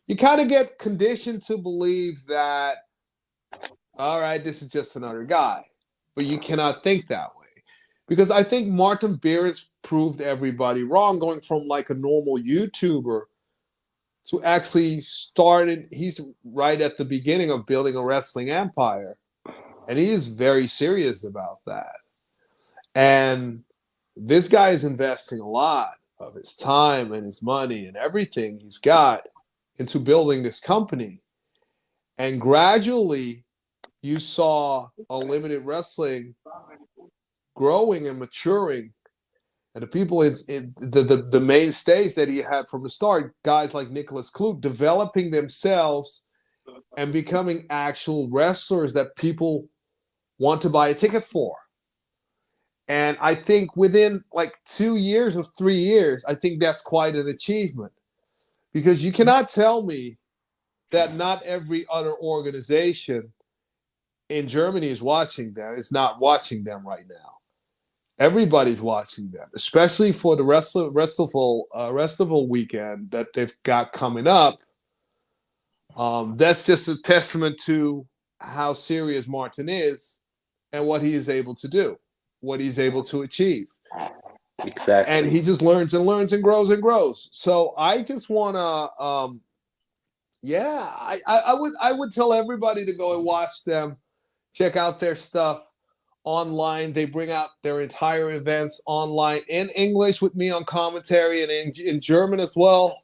you 0.07 0.15
kind 0.15 0.41
of 0.41 0.49
get 0.49 0.79
conditioned 0.79 1.43
to 1.43 1.57
believe 1.57 2.25
that, 2.27 2.77
all 3.97 4.19
right, 4.19 4.43
this 4.43 4.61
is 4.61 4.71
just 4.71 4.95
another 4.95 5.23
guy. 5.23 5.63
But 6.15 6.25
you 6.25 6.39
cannot 6.39 6.83
think 6.83 7.07
that 7.07 7.35
way. 7.37 7.45
Because 8.07 8.31
I 8.31 8.41
think 8.41 8.67
Martin 8.67 9.17
Beerens 9.17 9.67
proved 9.83 10.19
everybody 10.19 10.83
wrong, 10.83 11.19
going 11.19 11.41
from 11.41 11.67
like 11.67 11.91
a 11.91 11.93
normal 11.93 12.37
YouTuber 12.37 13.21
to 14.25 14.43
actually 14.43 15.01
started. 15.01 15.87
He's 15.91 16.19
right 16.43 16.81
at 16.81 16.97
the 16.97 17.05
beginning 17.05 17.51
of 17.51 17.67
building 17.67 17.95
a 17.95 18.03
wrestling 18.03 18.49
empire. 18.49 19.17
And 19.89 19.97
he 19.97 20.11
is 20.11 20.27
very 20.27 20.67
serious 20.67 21.25
about 21.25 21.61
that. 21.65 21.95
And 22.93 23.63
this 24.15 24.47
guy 24.47 24.69
is 24.69 24.85
investing 24.85 25.39
a 25.39 25.49
lot 25.49 25.93
of 26.19 26.35
his 26.35 26.55
time 26.55 27.11
and 27.11 27.25
his 27.25 27.41
money 27.41 27.87
and 27.87 27.97
everything 27.97 28.59
he's 28.59 28.77
got 28.77 29.23
into 29.79 29.97
building 29.97 30.43
this 30.43 30.59
company. 30.59 31.21
And 32.19 32.39
gradually, 32.39 33.45
you 34.03 34.19
saw 34.19 34.89
Unlimited 35.09 35.65
Wrestling 35.65 36.35
growing 37.55 38.07
and 38.07 38.19
maturing. 38.19 38.93
And 39.73 39.81
the 39.81 39.87
people 39.87 40.21
in, 40.21 40.35
in 40.47 40.75
the, 40.77 41.01
the, 41.01 41.15
the 41.15 41.39
mainstays 41.39 42.13
that 42.13 42.29
he 42.29 42.37
had 42.37 42.69
from 42.69 42.83
the 42.83 42.89
start, 42.89 43.33
guys 43.43 43.73
like 43.73 43.89
Nicholas 43.89 44.29
Klug, 44.29 44.61
developing 44.61 45.31
themselves 45.31 46.25
and 46.95 47.11
becoming 47.11 47.65
actual 47.71 48.29
wrestlers 48.29 48.93
that 48.93 49.15
people 49.15 49.67
want 50.39 50.61
to 50.63 50.69
buy 50.69 50.89
a 50.89 50.93
ticket 50.93 51.25
for. 51.25 51.55
And 52.87 53.17
I 53.21 53.35
think 53.35 53.77
within 53.77 54.23
like 54.33 54.55
two 54.65 54.97
years 54.97 55.37
or 55.37 55.43
three 55.43 55.77
years, 55.77 56.25
I 56.25 56.33
think 56.33 56.59
that's 56.59 56.81
quite 56.81 57.13
an 57.13 57.27
achievement 57.27 57.91
because 58.73 59.05
you 59.05 59.11
cannot 59.11 59.49
tell 59.49 59.83
me 59.83 60.17
that 60.89 61.13
not 61.13 61.43
every 61.43 61.85
other 61.91 62.15
organization 62.15 63.31
in 64.29 64.47
Germany 64.47 64.87
is 64.87 65.03
watching 65.03 65.53
them, 65.53 65.77
is 65.77 65.91
not 65.91 66.19
watching 66.19 66.63
them 66.63 66.85
right 66.87 67.05
now. 67.07 67.35
Everybody's 68.17 68.81
watching 68.81 69.29
them, 69.29 69.47
especially 69.55 70.11
for 70.11 70.35
the 70.35 70.43
Wrestle, 70.43 70.91
Wrestleful, 70.91 71.67
uh, 71.73 72.47
weekend 72.49 73.11
that 73.11 73.27
they've 73.33 73.53
got 73.63 73.93
coming 73.93 74.27
up. 74.27 74.59
Um, 75.95 76.35
that's 76.35 76.65
just 76.65 76.87
a 76.87 77.01
testament 77.01 77.59
to 77.61 78.07
how 78.39 78.73
serious 78.73 79.27
Martin 79.27 79.69
is 79.69 80.21
and 80.73 80.85
what 80.85 81.01
he 81.01 81.13
is 81.13 81.29
able 81.29 81.55
to 81.55 81.67
do, 81.67 81.97
what 82.41 82.59
he's 82.59 82.79
able 82.79 83.03
to 83.03 83.21
achieve. 83.21 83.67
Exactly. 84.63 85.13
And 85.13 85.29
he 85.29 85.41
just 85.41 85.61
learns 85.61 85.93
and 85.93 86.05
learns 86.05 86.33
and 86.33 86.43
grows 86.43 86.69
and 86.69 86.81
grows. 86.81 87.29
So 87.31 87.73
I 87.77 88.01
just 88.01 88.29
want 88.29 88.55
to, 88.55 89.03
um, 89.03 89.41
yeah, 90.41 90.91
I, 90.93 91.19
I, 91.27 91.41
I 91.47 91.53
would 91.53 91.73
I 91.81 91.91
would 91.91 92.11
tell 92.11 92.33
everybody 92.33 92.85
to 92.85 92.93
go 92.93 93.15
and 93.15 93.25
watch 93.25 93.63
them, 93.65 93.97
check 94.53 94.77
out 94.77 94.99
their 94.99 95.15
stuff 95.15 95.61
online. 96.23 96.93
They 96.93 97.05
bring 97.05 97.31
out 97.31 97.49
their 97.63 97.81
entire 97.81 98.31
events 98.31 98.81
online 98.85 99.41
in 99.49 99.69
English 99.75 100.21
with 100.21 100.35
me 100.35 100.51
on 100.51 100.63
commentary 100.65 101.43
and 101.43 101.51
in, 101.51 101.71
in 101.85 101.99
German 101.99 102.39
as 102.39 102.55
well. 102.55 103.03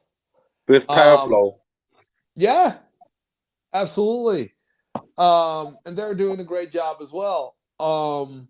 With 0.68 0.86
Powerflow. 0.86 1.56
Yeah, 2.34 2.74
absolutely. 3.72 4.52
Um, 5.18 5.78
and 5.86 5.96
they're 5.96 6.14
doing 6.14 6.40
a 6.40 6.44
great 6.44 6.70
job 6.70 6.98
as 7.00 7.12
well. 7.12 7.56
Um, 7.80 8.48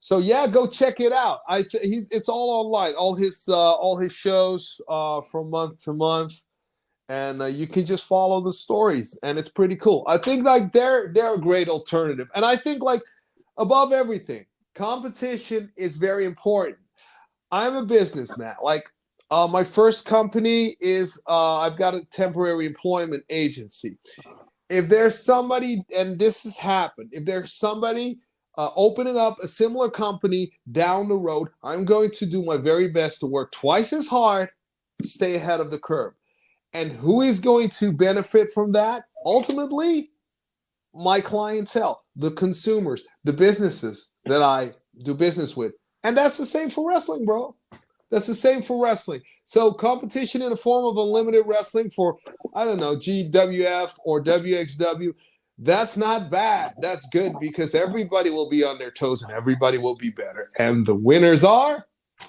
so 0.00 0.18
yeah, 0.18 0.46
go 0.50 0.66
check 0.66 0.98
it 0.98 1.12
out. 1.12 1.40
I 1.48 1.62
th- 1.62 1.84
he's 1.84 2.08
it's 2.10 2.28
all 2.28 2.50
online. 2.50 2.94
All 2.94 3.14
his 3.14 3.46
uh, 3.48 3.72
all 3.72 3.98
his 3.98 4.14
shows 4.14 4.80
uh, 4.88 5.20
from 5.20 5.50
month 5.50 5.84
to 5.84 5.92
month, 5.92 6.42
and 7.08 7.42
uh, 7.42 7.46
you 7.46 7.66
can 7.66 7.84
just 7.84 8.06
follow 8.06 8.40
the 8.40 8.52
stories, 8.52 9.18
and 9.22 9.38
it's 9.38 9.50
pretty 9.50 9.76
cool. 9.76 10.04
I 10.08 10.16
think 10.16 10.44
like 10.44 10.72
they're 10.72 11.12
they're 11.12 11.34
a 11.34 11.40
great 11.40 11.68
alternative, 11.68 12.28
and 12.34 12.44
I 12.46 12.56
think 12.56 12.82
like 12.82 13.02
above 13.58 13.92
everything, 13.92 14.46
competition 14.74 15.70
is 15.76 15.96
very 15.96 16.24
important. 16.24 16.78
I'm 17.52 17.76
a 17.76 17.84
businessman. 17.84 18.56
Like 18.62 18.90
uh, 19.30 19.48
my 19.48 19.64
first 19.64 20.06
company 20.06 20.76
is 20.80 21.22
uh, 21.28 21.58
I've 21.58 21.76
got 21.76 21.94
a 21.94 22.06
temporary 22.06 22.64
employment 22.64 23.24
agency. 23.28 23.98
If 24.70 24.88
there's 24.88 25.18
somebody, 25.18 25.84
and 25.96 26.18
this 26.18 26.44
has 26.44 26.56
happened, 26.56 27.10
if 27.12 27.24
there's 27.24 27.52
somebody 27.52 28.20
uh, 28.56 28.70
opening 28.76 29.18
up 29.18 29.38
a 29.40 29.48
similar 29.48 29.90
company 29.90 30.52
down 30.70 31.08
the 31.08 31.16
road, 31.16 31.48
I'm 31.62 31.84
going 31.84 32.10
to 32.12 32.26
do 32.26 32.44
my 32.44 32.56
very 32.56 32.88
best 32.88 33.20
to 33.20 33.26
work 33.26 33.50
twice 33.50 33.92
as 33.92 34.06
hard 34.06 34.48
to 35.02 35.08
stay 35.08 35.34
ahead 35.34 35.60
of 35.60 35.70
the 35.72 35.78
curve. 35.78 36.12
And 36.72 36.92
who 36.92 37.20
is 37.20 37.40
going 37.40 37.70
to 37.70 37.92
benefit 37.92 38.52
from 38.52 38.72
that? 38.72 39.02
Ultimately, 39.26 40.10
my 40.94 41.20
clientele, 41.20 42.04
the 42.14 42.30
consumers, 42.30 43.04
the 43.24 43.32
businesses 43.32 44.14
that 44.24 44.40
I 44.40 44.70
do 45.04 45.14
business 45.14 45.56
with. 45.56 45.72
And 46.04 46.16
that's 46.16 46.38
the 46.38 46.46
same 46.46 46.70
for 46.70 46.88
wrestling, 46.88 47.24
bro. 47.24 47.56
That's 48.10 48.26
the 48.26 48.34
same 48.34 48.60
for 48.62 48.82
wrestling. 48.82 49.22
So 49.44 49.72
competition 49.72 50.42
in 50.42 50.50
the 50.50 50.56
form 50.56 50.84
of 50.84 50.96
unlimited 50.96 51.44
wrestling 51.46 51.90
for 51.90 52.18
I 52.54 52.64
don't 52.64 52.80
know 52.80 52.96
GWF 52.96 53.92
or 54.04 54.22
WXW, 54.22 55.14
that's 55.58 55.96
not 55.96 56.30
bad. 56.30 56.74
That's 56.80 57.08
good 57.10 57.34
because 57.40 57.74
everybody 57.74 58.30
will 58.30 58.48
be 58.48 58.64
on 58.64 58.78
their 58.78 58.90
toes 58.90 59.22
and 59.22 59.32
everybody 59.32 59.78
will 59.78 59.96
be 59.96 60.10
better. 60.10 60.50
And 60.58 60.86
the 60.86 60.94
winners 60.94 61.44
are 61.44 61.86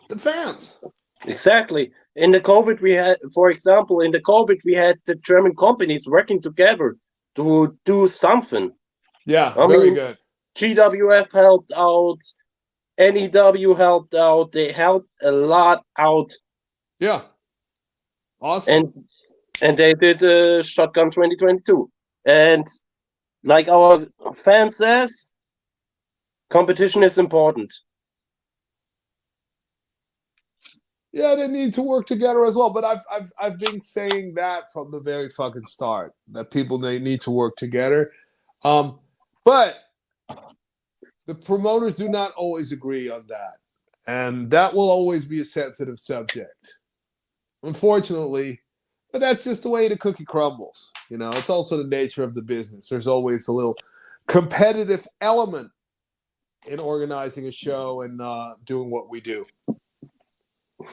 the 0.09 0.19
fans. 0.19 0.83
Exactly. 1.25 1.91
In 2.15 2.31
the 2.31 2.41
COVID, 2.41 2.81
we 2.81 2.91
had, 2.91 3.17
for 3.33 3.49
example, 3.49 4.01
in 4.01 4.11
the 4.11 4.19
COVID, 4.19 4.59
we 4.65 4.73
had 4.73 4.99
the 5.05 5.15
German 5.15 5.55
companies 5.55 6.07
working 6.07 6.41
together 6.41 6.97
to 7.35 7.77
do 7.85 8.07
something. 8.07 8.71
Yeah, 9.25 9.53
I 9.57 9.67
very 9.67 9.85
mean- 9.85 9.93
good. 9.95 10.17
GWF 10.57 11.31
helped 11.31 11.71
out, 11.73 12.17
NEW 12.97 13.73
helped 13.75 14.13
out. 14.15 14.51
They 14.51 14.71
helped 14.71 15.09
a 15.21 15.31
lot 15.31 15.83
out, 15.97 16.31
Yeah. 16.99 17.21
Awesome. 18.41 18.73
and 18.75 19.03
and 19.61 19.77
they 19.77 19.93
did 19.93 20.23
uh, 20.23 20.63
Shotgun 20.63 21.11
2022. 21.11 21.89
And 22.25 22.65
like 23.43 23.67
our 23.67 24.05
fan 24.33 24.71
says, 24.71 25.29
competition 26.49 27.03
is 27.03 27.17
important. 27.17 27.71
Yeah, 31.13 31.35
they 31.35 31.47
need 31.47 31.73
to 31.73 31.81
work 31.83 32.05
together 32.05 32.45
as 32.45 32.55
well. 32.55 32.69
But 32.69 32.85
I've 32.85 33.01
I've 33.11 33.31
I've 33.39 33.59
been 33.59 33.81
saying 33.81 34.35
that 34.35 34.71
from 34.71 34.91
the 34.91 34.99
very 35.01 35.29
fucking 35.29 35.65
start 35.65 36.13
that 36.31 36.51
people 36.51 36.77
they 36.77 36.99
need 36.99 37.21
to 37.21 37.31
work 37.31 37.57
together. 37.57 38.11
Um, 38.63 38.99
but 39.43 39.77
the 41.31 41.45
promoters 41.45 41.95
do 41.95 42.09
not 42.09 42.33
always 42.33 42.73
agree 42.73 43.09
on 43.09 43.23
that, 43.29 43.53
and 44.05 44.51
that 44.51 44.73
will 44.73 44.89
always 44.89 45.23
be 45.23 45.39
a 45.39 45.45
sensitive 45.45 45.97
subject, 45.97 46.79
unfortunately. 47.63 48.59
But 49.13 49.21
that's 49.21 49.45
just 49.45 49.63
the 49.63 49.69
way 49.69 49.87
the 49.87 49.97
cookie 49.97 50.25
crumbles. 50.25 50.91
You 51.09 51.17
know, 51.17 51.29
it's 51.29 51.49
also 51.49 51.77
the 51.77 51.87
nature 51.87 52.23
of 52.23 52.35
the 52.35 52.41
business. 52.41 52.89
There's 52.89 53.07
always 53.07 53.47
a 53.47 53.53
little 53.53 53.77
competitive 54.27 55.07
element 55.21 55.71
in 56.67 56.79
organizing 56.79 57.47
a 57.47 57.51
show 57.51 58.01
and 58.01 58.21
uh, 58.21 58.55
doing 58.65 58.89
what 58.89 59.09
we 59.09 59.21
do. 59.21 59.45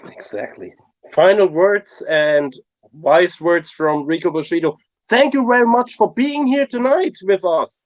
Exactly. 0.07 0.73
Final 1.13 1.49
words 1.49 2.05
and 2.09 2.55
wise 2.93 3.41
words 3.41 3.71
from 3.71 4.07
Rico 4.07 4.31
Bushido. 4.31 4.77
Thank 5.09 5.35
you 5.35 5.47
very 5.49 5.67
much 5.67 5.95
for 5.95 6.13
being 6.15 6.47
here 6.47 6.67
tonight 6.67 7.17
with 7.25 7.45
us. 7.45 7.85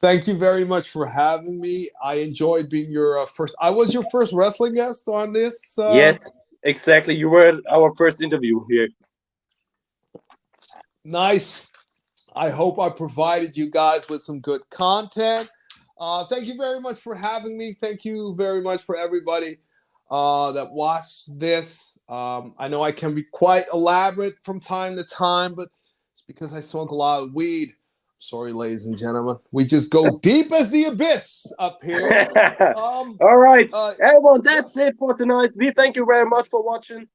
Thank 0.00 0.28
you 0.28 0.34
very 0.34 0.64
much 0.64 0.90
for 0.90 1.06
having 1.06 1.60
me. 1.60 1.90
I 2.02 2.16
enjoyed 2.16 2.70
being 2.70 2.92
your 2.92 3.18
uh, 3.18 3.26
first. 3.26 3.54
I 3.60 3.70
was 3.70 3.92
your 3.92 4.04
first 4.12 4.32
wrestling 4.32 4.74
guest 4.74 5.08
on 5.08 5.32
this. 5.32 5.76
Uh, 5.76 5.92
yes, 5.92 6.30
exactly. 6.62 7.16
You 7.16 7.28
were 7.28 7.60
our 7.68 7.92
first 7.96 8.22
interview 8.22 8.60
here. 8.70 8.88
Nice. 11.04 11.68
I 12.36 12.50
hope 12.50 12.78
I 12.78 12.90
provided 12.90 13.56
you 13.56 13.70
guys 13.70 14.08
with 14.08 14.22
some 14.22 14.38
good 14.38 14.68
content. 14.70 15.48
Uh, 15.98 16.24
thank 16.26 16.46
you 16.46 16.56
very 16.56 16.80
much 16.80 16.98
for 16.98 17.16
having 17.16 17.58
me. 17.58 17.72
Thank 17.72 18.04
you 18.04 18.34
very 18.36 18.62
much 18.62 18.82
for 18.82 18.96
everybody 18.96 19.56
uh, 20.10 20.52
that 20.52 20.70
watched 20.70 21.40
this. 21.40 21.98
Um, 22.08 22.54
I 22.56 22.68
know 22.68 22.82
I 22.82 22.92
can 22.92 23.14
be 23.14 23.24
quite 23.24 23.64
elaborate 23.72 24.34
from 24.44 24.60
time 24.60 24.96
to 24.96 25.04
time, 25.04 25.54
but 25.54 25.68
it's 26.12 26.22
because 26.22 26.54
I 26.54 26.60
smoke 26.60 26.90
a 26.90 26.94
lot 26.94 27.22
of 27.22 27.34
weed. 27.34 27.70
Sorry, 28.18 28.52
ladies 28.52 28.86
and 28.86 28.98
gentlemen. 28.98 29.36
We 29.52 29.64
just 29.64 29.92
go 29.92 30.18
deep 30.22 30.52
as 30.52 30.70
the 30.70 30.84
abyss 30.84 31.52
up 31.58 31.78
here. 31.82 32.26
Um, 32.76 33.16
All 33.20 33.36
right, 33.36 33.70
uh, 33.72 33.94
everyone, 34.02 34.42
that's 34.42 34.76
it 34.76 34.96
for 34.98 35.14
tonight. 35.14 35.50
We 35.56 35.70
thank 35.70 35.96
you 35.96 36.04
very 36.04 36.26
much 36.26 36.48
for 36.48 36.62
watching. 36.62 37.06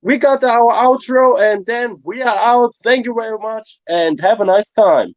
We 0.00 0.18
got 0.18 0.42
our 0.44 0.72
outro 0.72 1.40
and 1.40 1.64
then 1.66 2.00
we 2.04 2.22
are 2.22 2.36
out. 2.36 2.74
Thank 2.82 3.06
you 3.06 3.14
very 3.14 3.38
much 3.38 3.80
and 3.86 4.20
have 4.20 4.40
a 4.40 4.44
nice 4.44 4.70
time. 4.72 5.14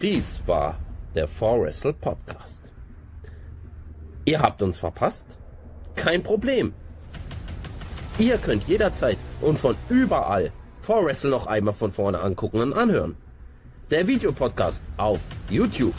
Dies 0.00 0.40
war 0.46 0.76
der 1.14 1.28
4Wrestle 1.28 1.92
Podcast. 1.92 2.72
Ihr 4.24 4.40
habt 4.40 4.62
uns 4.62 4.78
verpasst? 4.78 5.36
Kein 5.96 6.22
Problem. 6.22 6.74
Ihr 8.18 8.36
könnt 8.38 8.66
jederzeit 8.66 9.16
und 9.40 9.60
von 9.60 9.76
überall 9.88 10.50
4Wrestle 10.84 11.28
noch 11.28 11.46
einmal 11.46 11.72
von 11.72 11.92
vorne 11.92 12.18
angucken 12.18 12.60
und 12.60 12.72
anhören. 12.72 13.16
Der 13.90 14.08
Videopodcast 14.08 14.84
auf 14.96 15.20
YouTube. 15.48 15.94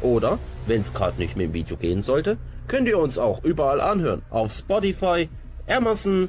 Oder, 0.00 0.38
wenn 0.66 0.80
es 0.80 0.94
gerade 0.94 1.18
nicht 1.18 1.36
mit 1.36 1.48
dem 1.48 1.52
Video 1.52 1.76
gehen 1.76 2.02
sollte, 2.02 2.38
könnt 2.68 2.86
ihr 2.86 2.98
uns 2.98 3.18
auch 3.18 3.42
überall 3.42 3.80
anhören. 3.80 4.22
Auf 4.30 4.52
Spotify, 4.52 5.28
Amazon, 5.66 6.28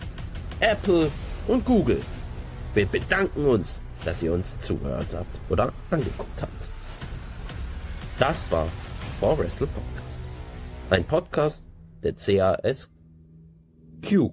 Apple 0.59 1.11
und 1.47 1.65
Google. 1.65 2.01
Wir 2.73 2.87
bedanken 2.87 3.45
uns, 3.45 3.79
dass 4.05 4.23
ihr 4.23 4.33
uns 4.33 4.57
zugehört 4.57 5.07
habt 5.13 5.39
oder 5.49 5.71
angeguckt 5.91 6.41
habt. 6.41 6.51
Das 8.17 8.51
war 8.51 8.67
For 9.19 9.37
Wrestle 9.37 9.67
Podcast. 9.67 10.19
Ein 10.89 11.03
Podcast 11.03 11.67
der 12.01 12.13
CASQ 12.13 12.89